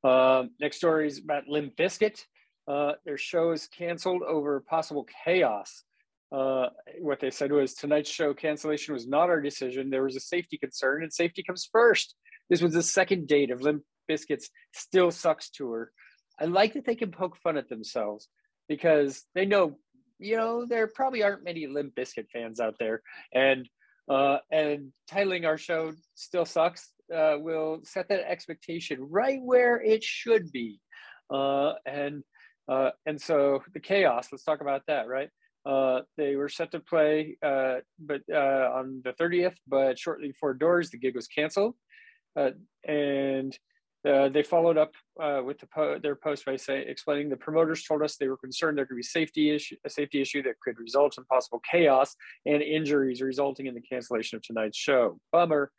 Um, 0.03 0.51
next 0.59 0.77
story 0.77 1.07
is 1.07 1.19
about 1.19 1.47
Limp 1.47 1.75
Bizkit 1.75 2.23
uh, 2.69 2.93
their 3.03 3.17
show 3.17 3.51
is 3.51 3.67
canceled 3.67 4.21
over 4.21 4.63
possible 4.69 5.05
chaos. 5.25 5.83
Uh, 6.31 6.67
what 7.01 7.19
they 7.19 7.31
said 7.31 7.51
was 7.51 7.73
tonight's 7.73 8.11
show 8.11 8.31
cancellation 8.31 8.93
was 8.93 9.07
not 9.07 9.29
our 9.29 9.41
decision. 9.41 9.89
There 9.89 10.03
was 10.03 10.15
a 10.15 10.19
safety 10.19 10.59
concern 10.59 11.01
and 11.01 11.11
safety 11.11 11.41
comes 11.41 11.67
first. 11.71 12.15
This 12.49 12.61
was 12.61 12.73
the 12.73 12.83
second 12.83 13.27
date 13.27 13.49
of 13.49 13.61
limp 13.61 13.83
bizkit's 14.09 14.51
still 14.71 15.09
sucks 15.09 15.49
tour. 15.49 15.91
I 16.39 16.45
like 16.45 16.73
that 16.75 16.85
they 16.85 16.95
can 16.95 17.11
poke 17.11 17.37
fun 17.37 17.57
at 17.57 17.69
themselves 17.69 18.27
because 18.69 19.23
they 19.35 19.45
know, 19.45 19.77
you 20.19 20.37
know, 20.37 20.65
there 20.65 20.87
probably 20.87 21.23
aren't 21.23 21.43
many 21.43 21.67
Limp 21.67 21.95
Bizkit 21.95 22.29
fans 22.31 22.61
out 22.61 22.75
there, 22.79 23.01
and 23.33 23.67
uh, 24.07 24.37
and 24.51 24.93
titling 25.11 25.45
our 25.45 25.57
show 25.57 25.91
still 26.15 26.45
sucks 26.45 26.91
uh, 27.13 27.35
will 27.37 27.81
set 27.83 28.07
that 28.09 28.29
expectation 28.29 28.99
right 29.09 29.39
where 29.43 29.81
it 29.81 30.03
should 30.03 30.51
be, 30.51 30.79
uh, 31.33 31.73
and 31.85 32.23
uh, 32.69 32.91
and 33.05 33.19
so 33.19 33.61
the 33.73 33.79
chaos. 33.79 34.29
Let's 34.31 34.43
talk 34.43 34.61
about 34.61 34.83
that, 34.87 35.07
right? 35.07 35.29
Uh, 35.65 36.01
they 36.17 36.35
were 36.35 36.49
set 36.49 36.71
to 36.71 36.79
play, 36.79 37.37
uh, 37.43 37.75
but 37.99 38.21
uh, 38.31 38.71
on 38.73 39.01
the 39.03 39.13
30th, 39.19 39.55
but 39.67 39.99
shortly 39.99 40.29
before 40.29 40.53
doors, 40.53 40.89
the 40.89 40.97
gig 40.97 41.15
was 41.15 41.27
canceled, 41.27 41.75
uh, 42.37 42.51
and 42.87 43.57
uh, 44.07 44.29
they 44.29 44.43
followed 44.43 44.77
up 44.77 44.93
uh, 45.21 45.41
with 45.43 45.59
the 45.59 45.67
po- 45.67 45.99
their 45.99 46.15
post 46.15 46.45
by 46.45 46.55
saying, 46.55 46.85
explaining 46.87 47.29
the 47.29 47.35
promoters 47.35 47.83
told 47.83 48.01
us 48.01 48.15
they 48.15 48.29
were 48.29 48.37
concerned 48.37 48.77
there 48.77 48.85
could 48.85 48.95
be 48.95 49.03
safety 49.03 49.49
issue, 49.49 49.75
a 49.85 49.89
safety 49.89 50.21
issue 50.21 50.41
that 50.43 50.59
could 50.61 50.79
result 50.79 51.17
in 51.17 51.25
possible 51.25 51.61
chaos 51.69 52.15
and 52.45 52.61
injuries 52.61 53.21
resulting 53.21 53.65
in 53.65 53.73
the 53.73 53.81
cancellation 53.81 54.37
of 54.37 54.41
tonight's 54.43 54.77
show. 54.77 55.19
Bummer. 55.31 55.71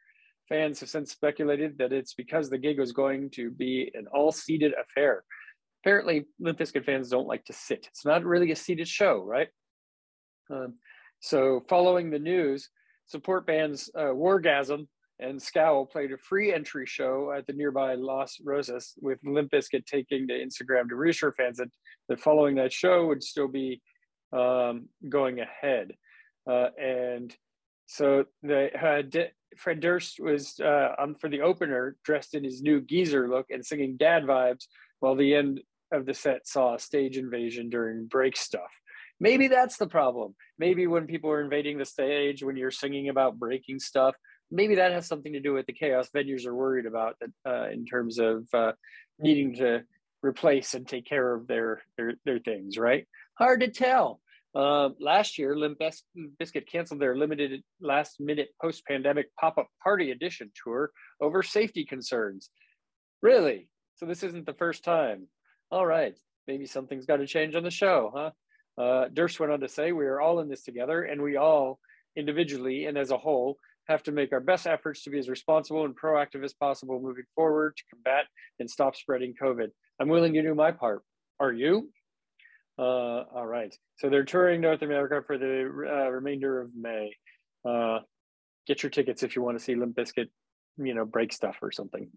Fans 0.49 0.81
have 0.81 0.89
since 0.89 1.12
speculated 1.12 1.79
that 1.79 1.93
it's 1.93 2.14
because 2.14 2.51
the 2.51 2.59
gig 2.59 2.81
was 2.81 2.91
going 2.91 3.31
to 3.31 3.53
be 3.53 3.89
an 3.95 4.09
all-seated 4.12 4.73
affair. 4.75 5.23
Apparently, 5.85 6.27
Limp 6.41 6.59
Bizkit 6.59 6.85
fans 6.85 7.09
don't 7.09 7.29
like 7.29 7.45
to 7.45 7.53
sit. 7.53 7.87
It's 7.87 8.05
not 8.05 8.25
really 8.25 8.51
a 8.51 8.57
seated 8.57 8.89
show, 8.89 9.23
right? 9.23 9.47
Um, 10.51 10.75
so, 11.21 11.64
following 11.68 12.11
the 12.11 12.18
news, 12.18 12.68
support 13.07 13.47
bands 13.47 13.91
uh, 13.95 14.12
Wargasm 14.12 14.89
and 15.21 15.41
Scowl 15.41 15.87
played 15.87 16.12
a 16.12 16.18
free 16.18 16.53
entry 16.53 16.87
show 16.87 17.33
at 17.37 17.47
the 17.47 17.53
nearby 17.53 17.95
Las 17.95 18.39
Rosas, 18.43 18.95
with 19.01 19.18
Limp 19.25 19.51
Bizkit 19.53 19.85
taking 19.87 20.27
to 20.29 20.35
Instagram 20.35 20.89
to 20.89 20.97
reassure 20.97 21.33
fans 21.33 21.59
that 21.59 21.68
the 22.09 22.16
following 22.16 22.57
that 22.57 22.73
show 22.73 23.07
would 23.07 23.23
still 23.23 23.49
be 23.49 23.81
um, 24.33 24.89
going 25.09 25.41
ahead. 25.41 25.93
Uh, 26.51 26.68
and 26.81 27.35
so 27.87 28.25
the 28.43 29.07
D- 29.11 29.27
Fred 29.57 29.81
Durst 29.81 30.21
was 30.21 30.59
uh, 30.61 30.95
on 30.99 31.16
for 31.16 31.29
the 31.29 31.43
opener, 31.43 31.97
dressed 32.05 32.35
in 32.35 32.45
his 32.45 32.62
new 32.62 32.81
geezer 32.81 33.29
look 33.29 33.47
and 33.51 33.64
singing 33.64 33.97
"Dad 33.97 34.25
Vibes," 34.25 34.66
while 35.01 35.16
the 35.16 35.35
end 35.35 35.61
of 35.93 36.07
the 36.07 36.14
set 36.14 36.47
saw 36.47 36.77
a 36.77 36.79
stage 36.79 37.16
invasion 37.18 37.68
during 37.68 38.07
break 38.07 38.37
stuff. 38.37 38.71
Maybe 39.18 39.49
that's 39.49 39.77
the 39.77 39.89
problem. 39.89 40.35
Maybe 40.59 40.87
when 40.87 41.07
people 41.07 41.31
are 41.31 41.43
invading 41.43 41.79
the 41.79 41.85
stage, 41.85 42.43
when 42.43 42.57
you're 42.57 42.71
singing 42.71 43.11
about 43.11 43.39
breaking 43.39 43.81
stuff, 43.81 44.14
maybe 44.51 44.76
that 44.76 44.92
has 44.92 45.07
something 45.07 45.32
to 45.32 45.40
do 45.40 45.53
with 45.53 45.66
the 45.66 45.72
chaos 45.72 46.09
venues 46.14 46.46
are 46.46 46.55
worried 46.55 46.86
about 46.86 47.16
uh, 47.46 47.68
in 47.68 47.84
terms 47.84 48.18
of 48.18 48.46
uh, 48.53 48.72
needing 49.18 49.55
to 49.55 49.82
replace 50.22 50.74
and 50.74 50.86
take 50.86 51.07
care 51.07 51.34
of 51.34 51.46
their 51.46 51.82
their, 51.96 52.14
their 52.24 52.38
things 52.38 52.78
right? 52.78 53.07
Hard 53.38 53.61
to 53.61 53.68
tell. 53.68 54.20
Uh, 54.53 54.88
last 54.98 55.38
year 55.38 55.57
limp 55.57 55.78
bizkit 56.40 56.66
canceled 56.66 57.01
their 57.01 57.16
limited 57.16 57.62
last 57.80 58.20
minute 58.20 58.48
post-pandemic 58.61 59.26
pop-up 59.38 59.68
party 59.82 60.11
edition 60.11 60.51
tour 60.62 60.90
over 61.20 61.42
safety 61.42 61.84
concerns. 61.84 62.51
Really? 63.22 63.68
So 63.94 64.07
this 64.07 64.24
isn't 64.24 64.46
the 64.46 64.55
first 64.55 64.82
time. 64.82 65.28
All 65.70 65.86
right. 65.86 66.16
Maybe 66.48 66.66
something's 66.66 67.07
got 67.07 67.18
to 67.18 67.26
change 67.26 67.55
on 67.55 67.62
the 67.62 67.70
show 67.70 68.12
huh? 68.12 68.30
Uh, 68.82 69.09
durst 69.12 69.38
went 69.38 69.53
on 69.53 69.61
to 69.61 69.68
say 69.68 69.92
we 69.92 70.07
are 70.07 70.20
all 70.20 70.40
in 70.40 70.48
this 70.48 70.64
together 70.64 71.03
and 71.03 71.22
we 71.22 71.36
all 71.36 71.78
individually 72.16 72.86
and 72.86 72.98
as 72.98 73.11
a 73.11 73.18
whole 73.18 73.56
have 73.88 74.02
to 74.04 74.12
make 74.12 74.32
our 74.32 74.40
best 74.40 74.66
efforts 74.66 75.02
to 75.02 75.11
be 75.11 75.18
as 75.18 75.28
responsible 75.28 75.84
and 75.84 75.98
proactive 75.98 76.44
as 76.44 76.54
possible 76.54 77.00
moving 77.00 77.24
forward 77.34 77.76
to 77.76 77.82
combat 77.92 78.24
and 78.58 78.70
stop 78.70 78.94
spreading 78.94 79.34
COVID. 79.40 79.68
I'm 80.00 80.08
willing 80.08 80.32
to 80.34 80.42
do 80.42 80.54
my 80.54 80.70
part. 80.70 81.02
Are 81.40 81.52
you? 81.52 81.90
Uh, 82.78 83.24
all 83.34 83.46
right. 83.46 83.76
So 83.98 84.08
they're 84.08 84.24
touring 84.24 84.61
North 84.61 84.82
America 84.82 85.22
for 85.26 85.36
the 85.36 85.62
uh, 85.64 86.11
remainder 86.11 86.61
of 86.61 86.70
May. 86.74 87.12
Uh, 87.68 87.98
get 88.66 88.82
your 88.82 88.90
tickets 88.90 89.22
if 89.22 89.34
you 89.34 89.42
want 89.42 89.58
to 89.58 89.64
see 89.64 89.74
Limp 89.74 89.96
Bizkit, 89.96 90.28
you 90.78 90.94
know, 90.94 91.04
break 91.04 91.32
stuff 91.32 91.56
or 91.61 91.72
something. 91.72 92.08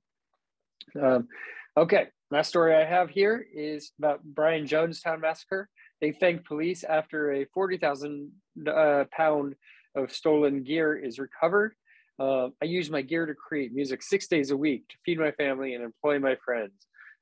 Um, 1.01 1.27
okay. 1.75 2.07
Last 2.31 2.49
story 2.49 2.75
I 2.75 2.85
have 2.85 3.09
here 3.09 3.45
is 3.53 3.91
about 3.99 4.23
Brian 4.23 4.65
Jonestown 4.65 5.21
massacre. 5.21 5.69
They 6.01 6.11
thanked 6.11 6.45
police 6.45 6.83
after 6.83 7.31
a 7.33 7.45
40,000 7.53 8.31
uh, 8.67 9.03
pound 9.11 9.55
of 9.95 10.11
stolen 10.11 10.63
gear 10.63 10.95
is 10.95 11.19
recovered. 11.19 11.73
Uh, 12.19 12.49
I 12.61 12.65
use 12.65 12.89
my 12.89 13.01
gear 13.01 13.25
to 13.25 13.33
create 13.33 13.73
music 13.73 14.03
six 14.03 14.27
days 14.27 14.51
a 14.51 14.57
week 14.57 14.87
to 14.89 14.95
feed 15.05 15.19
my 15.19 15.31
family 15.31 15.73
and 15.73 15.83
employ 15.83 16.19
my 16.19 16.35
friends. 16.43 16.73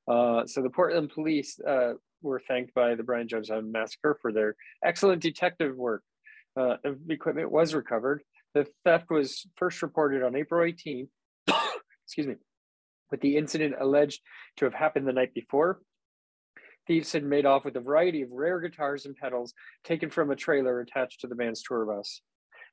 Uh, 0.07 0.45
so 0.45 0.61
the 0.61 0.69
Portland 0.69 1.09
police 1.09 1.59
uh, 1.61 1.93
were 2.21 2.41
thanked 2.47 2.73
by 2.73 2.95
the 2.95 3.03
Brian 3.03 3.27
Jonestown 3.27 3.71
massacre 3.71 4.17
for 4.21 4.31
their 4.31 4.55
excellent 4.83 5.21
detective 5.21 5.75
work. 5.75 6.03
Uh, 6.59 6.75
the 6.83 7.13
equipment 7.13 7.51
was 7.51 7.73
recovered. 7.73 8.21
The 8.53 8.67
theft 8.83 9.09
was 9.09 9.47
first 9.55 9.81
reported 9.81 10.23
on 10.23 10.35
April 10.35 10.69
18th, 10.69 11.07
excuse 12.05 12.27
me, 12.27 12.35
with 13.09 13.21
the 13.21 13.37
incident 13.37 13.75
alleged 13.79 14.19
to 14.57 14.65
have 14.65 14.73
happened 14.73 15.07
the 15.07 15.13
night 15.13 15.33
before. 15.33 15.79
Thieves 16.87 17.13
had 17.13 17.23
made 17.23 17.45
off 17.45 17.63
with 17.63 17.77
a 17.77 17.79
variety 17.79 18.23
of 18.23 18.31
rare 18.31 18.59
guitars 18.59 19.05
and 19.05 19.15
pedals 19.15 19.53
taken 19.85 20.09
from 20.09 20.31
a 20.31 20.35
trailer 20.35 20.81
attached 20.81 21.21
to 21.21 21.27
the 21.27 21.35
band's 21.35 21.61
tour 21.61 21.85
bus 21.85 22.21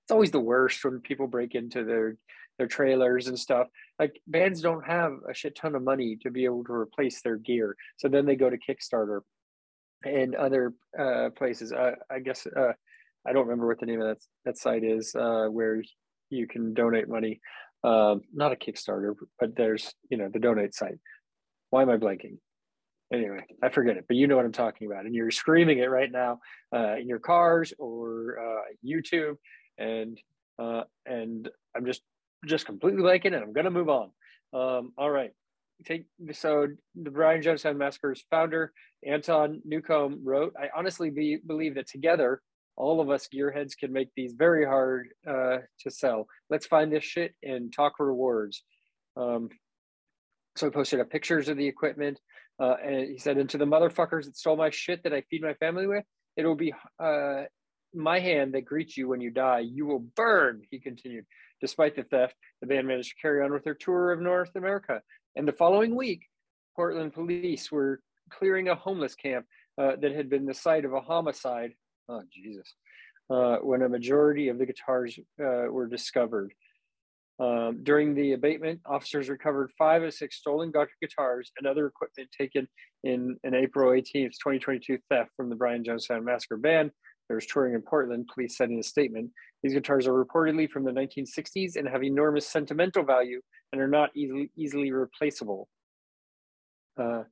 it's 0.08 0.12
always 0.14 0.30
the 0.30 0.40
worst 0.40 0.82
when 0.82 1.00
people 1.00 1.26
break 1.26 1.54
into 1.54 1.84
their 1.84 2.16
their 2.56 2.66
trailers 2.66 3.28
and 3.28 3.38
stuff. 3.38 3.66
Like 3.98 4.18
bands 4.26 4.62
don't 4.62 4.82
have 4.86 5.12
a 5.28 5.34
shit 5.34 5.54
ton 5.54 5.74
of 5.74 5.82
money 5.82 6.16
to 6.22 6.30
be 6.30 6.46
able 6.46 6.64
to 6.64 6.72
replace 6.72 7.20
their 7.20 7.36
gear, 7.36 7.76
so 7.98 8.08
then 8.08 8.24
they 8.24 8.34
go 8.34 8.48
to 8.48 8.56
Kickstarter 8.56 9.20
and 10.06 10.34
other 10.34 10.72
uh, 10.98 11.28
places. 11.36 11.74
I 11.74 12.20
guess 12.20 12.46
uh, 12.46 12.72
I 13.26 13.32
don't 13.34 13.46
remember 13.46 13.66
what 13.66 13.80
the 13.80 13.86
name 13.86 14.00
of 14.00 14.08
that 14.08 14.24
that 14.46 14.56
site 14.56 14.82
is 14.82 15.14
uh, 15.14 15.48
where 15.50 15.82
you 16.30 16.46
can 16.46 16.72
donate 16.72 17.06
money. 17.06 17.42
Um, 17.84 18.22
not 18.32 18.52
a 18.52 18.56
Kickstarter, 18.56 19.12
but 19.38 19.56
there's 19.56 19.92
you 20.08 20.16
know 20.16 20.30
the 20.32 20.38
donate 20.38 20.74
site. 20.74 21.00
Why 21.68 21.82
am 21.82 21.90
I 21.90 21.98
blanking? 21.98 22.38
Anyway, 23.12 23.44
I 23.62 23.68
forget 23.68 23.98
it, 23.98 24.06
but 24.08 24.16
you 24.16 24.26
know 24.26 24.36
what 24.36 24.46
I'm 24.46 24.52
talking 24.52 24.86
about, 24.86 25.04
and 25.04 25.14
you're 25.14 25.30
screaming 25.30 25.80
it 25.80 25.90
right 25.90 26.10
now 26.10 26.40
uh, 26.74 26.96
in 26.96 27.08
your 27.08 27.18
cars 27.18 27.74
or 27.78 28.38
uh, 28.38 28.62
YouTube 28.82 29.36
and 29.78 30.18
uh, 30.58 30.82
and 31.06 31.48
I'm 31.76 31.86
just 31.86 32.02
just 32.46 32.66
completely 32.66 33.02
liking 33.02 33.34
it. 33.34 33.42
I'm 33.42 33.52
gonna 33.52 33.70
move 33.70 33.88
on. 33.88 34.10
Um, 34.52 34.92
all 34.96 35.10
right. 35.10 35.30
Take 35.84 36.06
so 36.32 36.66
the 37.00 37.10
Brian 37.10 37.40
Jonestown 37.40 37.76
Massacre's 37.76 38.24
founder 38.30 38.72
Anton 39.06 39.62
Newcombe 39.64 40.20
wrote, 40.24 40.54
"I 40.60 40.70
honestly 40.76 41.10
be, 41.10 41.38
believe 41.46 41.76
that 41.76 41.86
together, 41.86 42.42
all 42.76 43.00
of 43.00 43.10
us 43.10 43.28
gearheads 43.32 43.76
can 43.78 43.92
make 43.92 44.08
these 44.16 44.32
very 44.32 44.64
hard 44.64 45.08
uh, 45.26 45.58
to 45.80 45.90
sell. 45.90 46.26
Let's 46.48 46.66
find 46.66 46.92
this 46.92 47.04
shit 47.04 47.34
and 47.42 47.72
talk 47.72 47.94
rewards. 47.98 48.62
Um, 49.16 49.50
so 50.56 50.66
he 50.66 50.70
posted 50.70 51.00
up 51.00 51.10
pictures 51.10 51.48
of 51.48 51.56
the 51.56 51.66
equipment. 51.66 52.20
Uh, 52.60 52.74
and 52.84 53.08
he 53.08 53.18
said, 53.18 53.38
and 53.38 53.48
to 53.50 53.58
the 53.58 53.64
motherfuckers 53.64 54.24
that 54.24 54.36
stole 54.36 54.56
my 54.56 54.70
shit 54.70 55.02
that 55.04 55.12
I 55.12 55.22
feed 55.22 55.42
my 55.42 55.54
family 55.54 55.86
with, 55.86 56.04
it 56.36 56.46
will 56.46 56.56
be 56.56 56.72
uh, 57.00 57.42
my 57.94 58.18
hand 58.18 58.54
that 58.54 58.64
greets 58.64 58.96
you 58.96 59.08
when 59.08 59.20
you 59.20 59.30
die. 59.30 59.60
You 59.60 59.86
will 59.86 60.04
burn, 60.16 60.62
he 60.70 60.78
continued. 60.78 61.24
Despite 61.60 61.96
the 61.96 62.04
theft, 62.04 62.34
the 62.60 62.66
band 62.66 62.86
managed 62.86 63.10
to 63.10 63.20
carry 63.20 63.42
on 63.42 63.52
with 63.52 63.64
their 63.64 63.74
tour 63.74 64.12
of 64.12 64.20
North 64.20 64.54
America. 64.54 65.02
And 65.36 65.46
the 65.46 65.52
following 65.52 65.94
week, 65.94 66.22
Portland 66.76 67.12
police 67.12 67.72
were 67.72 68.00
clearing 68.30 68.68
a 68.68 68.74
homeless 68.74 69.14
camp 69.14 69.46
uh, 69.80 69.92
that 70.00 70.12
had 70.12 70.28
been 70.28 70.46
the 70.46 70.54
site 70.54 70.84
of 70.84 70.92
a 70.92 71.00
homicide. 71.00 71.72
Oh, 72.08 72.22
Jesus. 72.32 72.74
Uh, 73.30 73.56
when 73.56 73.82
a 73.82 73.88
majority 73.88 74.48
of 74.48 74.58
the 74.58 74.66
guitars 74.66 75.18
uh, 75.40 75.70
were 75.70 75.86
discovered. 75.86 76.52
Um, 77.40 77.80
during 77.84 78.14
the 78.14 78.32
abatement, 78.32 78.80
officers 78.84 79.28
recovered 79.28 79.70
five 79.78 80.02
of 80.02 80.12
six 80.12 80.36
stolen 80.36 80.72
guitars 81.00 81.52
and 81.56 81.66
other 81.66 81.86
equipment 81.86 82.28
taken 82.36 82.66
in 83.04 83.36
an 83.44 83.54
April 83.54 83.92
18th, 83.92 84.32
2022 84.42 84.98
theft 85.08 85.30
from 85.36 85.48
the 85.48 85.54
Brian 85.54 85.84
Jonestown 85.84 86.24
Massacre 86.24 86.56
Band. 86.56 86.90
There 87.28 87.36
was 87.36 87.46
touring 87.46 87.74
in 87.74 87.82
Portland, 87.82 88.28
police 88.32 88.56
said 88.56 88.70
in 88.70 88.78
a 88.78 88.82
statement. 88.82 89.30
These 89.62 89.74
guitars 89.74 90.06
are 90.06 90.24
reportedly 90.24 90.68
from 90.68 90.84
the 90.84 90.92
1960s 90.92 91.76
and 91.76 91.88
have 91.88 92.02
enormous 92.02 92.46
sentimental 92.48 93.04
value 93.04 93.40
and 93.72 93.80
are 93.80 93.88
not 93.88 94.10
easily, 94.16 94.50
easily 94.56 94.90
replaceable. 94.92 95.68
Uh, 96.98 97.24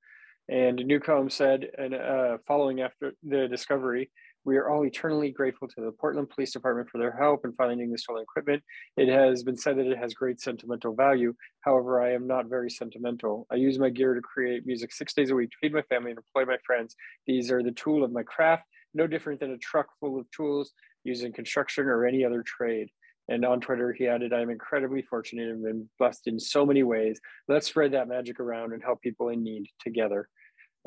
and 0.49 0.77
Newcombe 0.85 1.31
said, 1.31 1.67
and 1.77 1.95
uh, 1.95 2.39
following 2.47 2.81
after 2.81 3.15
the 3.23 3.49
discovery, 3.49 4.11
we 4.47 4.57
are 4.57 4.71
all 4.71 4.87
eternally 4.87 5.33
grateful 5.33 5.67
to 5.67 5.81
the 5.81 5.91
Portland 5.91 6.31
Police 6.31 6.53
Department 6.53 6.89
for 6.89 6.99
their 6.99 7.11
help 7.11 7.45
in 7.45 7.53
finding 7.55 7.91
the 7.91 7.99
stolen 7.99 8.23
equipment. 8.23 8.63
It 8.97 9.09
has 9.09 9.43
been 9.43 9.57
said 9.57 9.77
that 9.77 9.89
it 9.89 9.99
has 9.99 10.15
great 10.15 10.41
sentimental 10.41 10.95
value. 10.95 11.35
However, 11.63 12.01
I 12.01 12.13
am 12.13 12.29
not 12.29 12.47
very 12.47 12.71
sentimental. 12.71 13.49
I 13.51 13.57
use 13.57 13.81
my 13.81 13.91
gear 13.91 14.15
to 14.15 14.21
create 14.21 14.65
music 14.65 14.93
six 14.93 15.15
days 15.15 15.31
a 15.31 15.35
week 15.35 15.51
feed 15.61 15.73
my 15.73 15.83
family 15.83 16.13
and 16.13 16.19
employ 16.19 16.49
my 16.49 16.59
friends. 16.65 16.95
These 17.27 17.51
are 17.51 17.61
the 17.61 17.73
tool 17.73 18.05
of 18.05 18.13
my 18.13 18.23
craft, 18.23 18.63
no 18.95 19.07
different 19.07 19.41
than 19.41 19.53
a 19.53 19.59
truck 19.59 19.87
full 20.01 20.19
of 20.19 20.31
tools 20.31 20.73
used 21.05 21.25
in 21.25 21.33
construction 21.33 21.87
or 21.87 22.07
any 22.07 22.25
other 22.25 22.43
trade. 22.43 22.89
And 23.29 23.45
on 23.45 23.61
Twitter, 23.61 23.93
he 23.93 24.07
added, 24.07 24.33
I'm 24.33 24.51
incredibly 24.51 25.03
fortunate 25.03 25.49
and 25.49 25.63
been 25.63 25.89
blessed 25.99 26.27
in 26.27 26.39
so 26.39 26.65
many 26.65 26.83
ways. 26.83 27.21
Let's 27.49 27.67
spread 27.67 27.93
that 27.93 28.09
magic 28.09 28.39
around 28.39 28.73
and 28.73 28.83
help 28.83 29.01
people 29.01 29.31
in 29.31 29.43
need 29.43 29.67
together. 29.81 30.29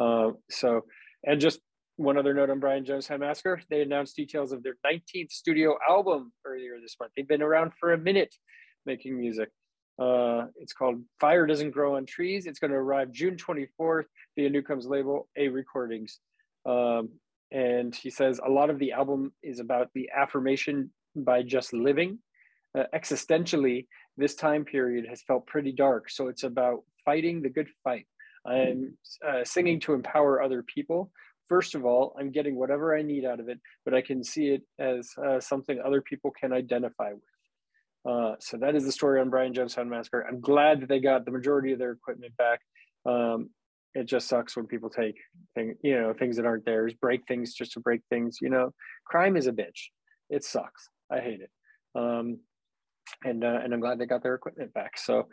Uh, 0.02 0.32
so, 0.50 0.86
and 1.26 1.42
just 1.42 1.60
one 1.98 2.18
other 2.18 2.34
note 2.34 2.50
on 2.50 2.60
Brian 2.60 2.86
Jonestown 2.86 3.20
Massacre, 3.20 3.62
they 3.70 3.82
announced 3.82 4.16
details 4.16 4.54
of 4.54 4.64
their 4.64 4.76
19th 4.86 5.32
studio 5.32 5.78
album 5.88 6.32
earlier 6.46 6.80
this 6.82 6.96
month. 6.98 7.12
They've 7.16 7.28
been 7.28 7.42
around 7.42 7.74
for 7.78 7.92
a 7.92 7.98
minute 7.98 8.34
making 8.86 9.20
music. 9.20 9.50
Uh, 10.02 10.46
it's 10.56 10.72
called 10.72 11.04
Fire 11.20 11.46
Doesn't 11.46 11.72
Grow 11.72 11.98
on 11.98 12.06
Trees. 12.06 12.46
It's 12.46 12.60
going 12.60 12.72
to 12.72 12.78
arrive 12.78 13.12
June 13.12 13.36
24th 13.36 14.06
via 14.38 14.50
Newcombe's 14.50 14.88
label, 14.88 15.28
A 15.38 15.50
Recordings. 15.50 16.20
Um, 16.66 17.10
and 17.52 17.96
he 17.96 18.10
says 18.10 18.40
a 18.46 18.50
lot 18.50 18.70
of 18.70 18.80
the 18.80 18.92
album 18.92 19.34
is 19.44 19.60
about 19.60 19.90
the 19.94 20.10
affirmation 20.16 20.92
by 21.16 21.44
just 21.44 21.74
living. 21.74 22.20
Uh, 22.78 22.84
existentially, 22.94 23.88
this 24.18 24.36
time 24.36 24.64
period 24.64 25.06
has 25.08 25.24
felt 25.24 25.48
pretty 25.48 25.72
dark. 25.72 26.10
So 26.10 26.28
it's 26.28 26.44
about 26.44 26.84
fighting 27.04 27.42
the 27.42 27.50
good 27.50 27.68
fight. 27.84 28.06
I'm 28.46 28.98
uh, 29.28 29.44
singing 29.44 29.80
to 29.82 29.94
empower 29.94 30.42
other 30.42 30.64
people 30.64 31.12
first 31.50 31.76
of 31.76 31.84
all, 31.84 32.16
I'm 32.18 32.32
getting 32.32 32.56
whatever 32.56 32.96
I 32.96 33.02
need 33.02 33.26
out 33.26 33.40
of 33.40 33.50
it, 33.50 33.60
but 33.84 33.94
I 33.94 34.02
can 34.02 34.24
see 34.24 34.50
it 34.50 34.62
as 34.78 35.10
uh, 35.18 35.40
something 35.40 35.82
other 35.84 36.02
people 36.02 36.32
can 36.32 36.54
identify 36.54 37.12
with. 37.12 37.24
Uh, 38.10 38.36
so 38.40 38.56
that 38.58 38.76
is 38.76 38.86
the 38.86 38.92
story 38.92 39.20
on 39.20 39.30
Brian 39.30 39.54
Jonestown 39.54 39.88
Massacre. 39.88 40.26
I'm 40.26 40.40
glad 40.40 40.82
that 40.82 40.90
they 40.90 41.00
got 41.00 41.26
the 41.26 41.32
majority 41.32 41.74
of 41.74 41.80
their 41.80 41.92
equipment 41.92 42.38
back. 42.38 42.62
Um, 43.06 43.50
it 43.96 44.06
just 44.06 44.28
sucks 44.28 44.56
when 44.56 44.68
people 44.68 44.90
take 44.90 45.16
thing, 45.56 45.76
you 45.82 46.00
know, 46.00 46.14
things 46.14 46.38
that 46.38 46.46
aren't 46.46 46.66
theirs, 46.66 46.94
break 46.94 47.22
things 47.28 47.54
just 47.54 47.74
to 47.74 47.80
break 47.80 48.02
things. 48.10 48.38
You 48.42 48.50
know, 48.50 48.74
crime 49.06 49.36
is 49.36 49.48
a 49.48 49.52
bitch. 49.52 49.88
It 50.30 50.44
sucks. 50.44 50.90
I 51.12 51.20
hate 51.20 51.42
it. 51.42 51.50
Um, 51.96 52.40
and 53.24 53.44
uh, 53.44 53.60
and 53.64 53.74
I'm 53.74 53.80
glad 53.80 54.00
they 54.00 54.06
got 54.06 54.24
their 54.24 54.36
equipment 54.36 54.74
back. 54.74 54.98
So 54.98 55.28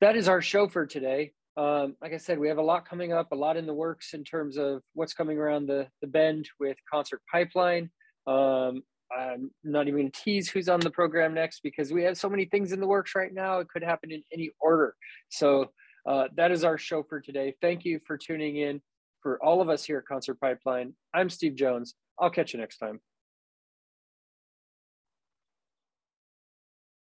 that 0.00 0.16
is 0.16 0.28
our 0.28 0.40
show 0.40 0.68
for 0.68 0.86
today 0.86 1.32
um, 1.56 1.96
like 2.00 2.14
I 2.14 2.16
said, 2.16 2.38
we 2.38 2.48
have 2.48 2.58
a 2.58 2.62
lot 2.62 2.88
coming 2.88 3.12
up, 3.12 3.32
a 3.32 3.36
lot 3.36 3.56
in 3.56 3.66
the 3.66 3.74
works 3.74 4.14
in 4.14 4.24
terms 4.24 4.56
of 4.56 4.82
what's 4.94 5.12
coming 5.12 5.38
around 5.38 5.66
the, 5.66 5.88
the 6.00 6.06
bend 6.06 6.48
with 6.58 6.76
Concert 6.90 7.20
Pipeline. 7.30 7.90
Um, 8.26 8.82
I'm 9.12 9.50
not 9.64 9.88
even 9.88 10.00
going 10.00 10.12
to 10.12 10.20
tease 10.20 10.48
who's 10.48 10.68
on 10.68 10.80
the 10.80 10.90
program 10.90 11.34
next 11.34 11.60
because 11.62 11.92
we 11.92 12.04
have 12.04 12.16
so 12.16 12.30
many 12.30 12.44
things 12.44 12.72
in 12.72 12.80
the 12.80 12.86
works 12.86 13.14
right 13.16 13.34
now. 13.34 13.58
It 13.58 13.68
could 13.68 13.82
happen 13.82 14.12
in 14.12 14.22
any 14.32 14.50
order. 14.60 14.94
So 15.28 15.66
uh, 16.06 16.28
that 16.36 16.50
is 16.50 16.64
our 16.64 16.78
show 16.78 17.02
for 17.02 17.20
today. 17.20 17.54
Thank 17.60 17.84
you 17.84 18.00
for 18.06 18.16
tuning 18.16 18.56
in. 18.56 18.80
For 19.22 19.42
all 19.44 19.60
of 19.60 19.68
us 19.68 19.84
here 19.84 19.98
at 19.98 20.06
Concert 20.06 20.40
Pipeline, 20.40 20.94
I'm 21.12 21.28
Steve 21.28 21.54
Jones. 21.54 21.94
I'll 22.18 22.30
catch 22.30 22.54
you 22.54 22.58
next 22.58 22.78
time. 22.78 23.00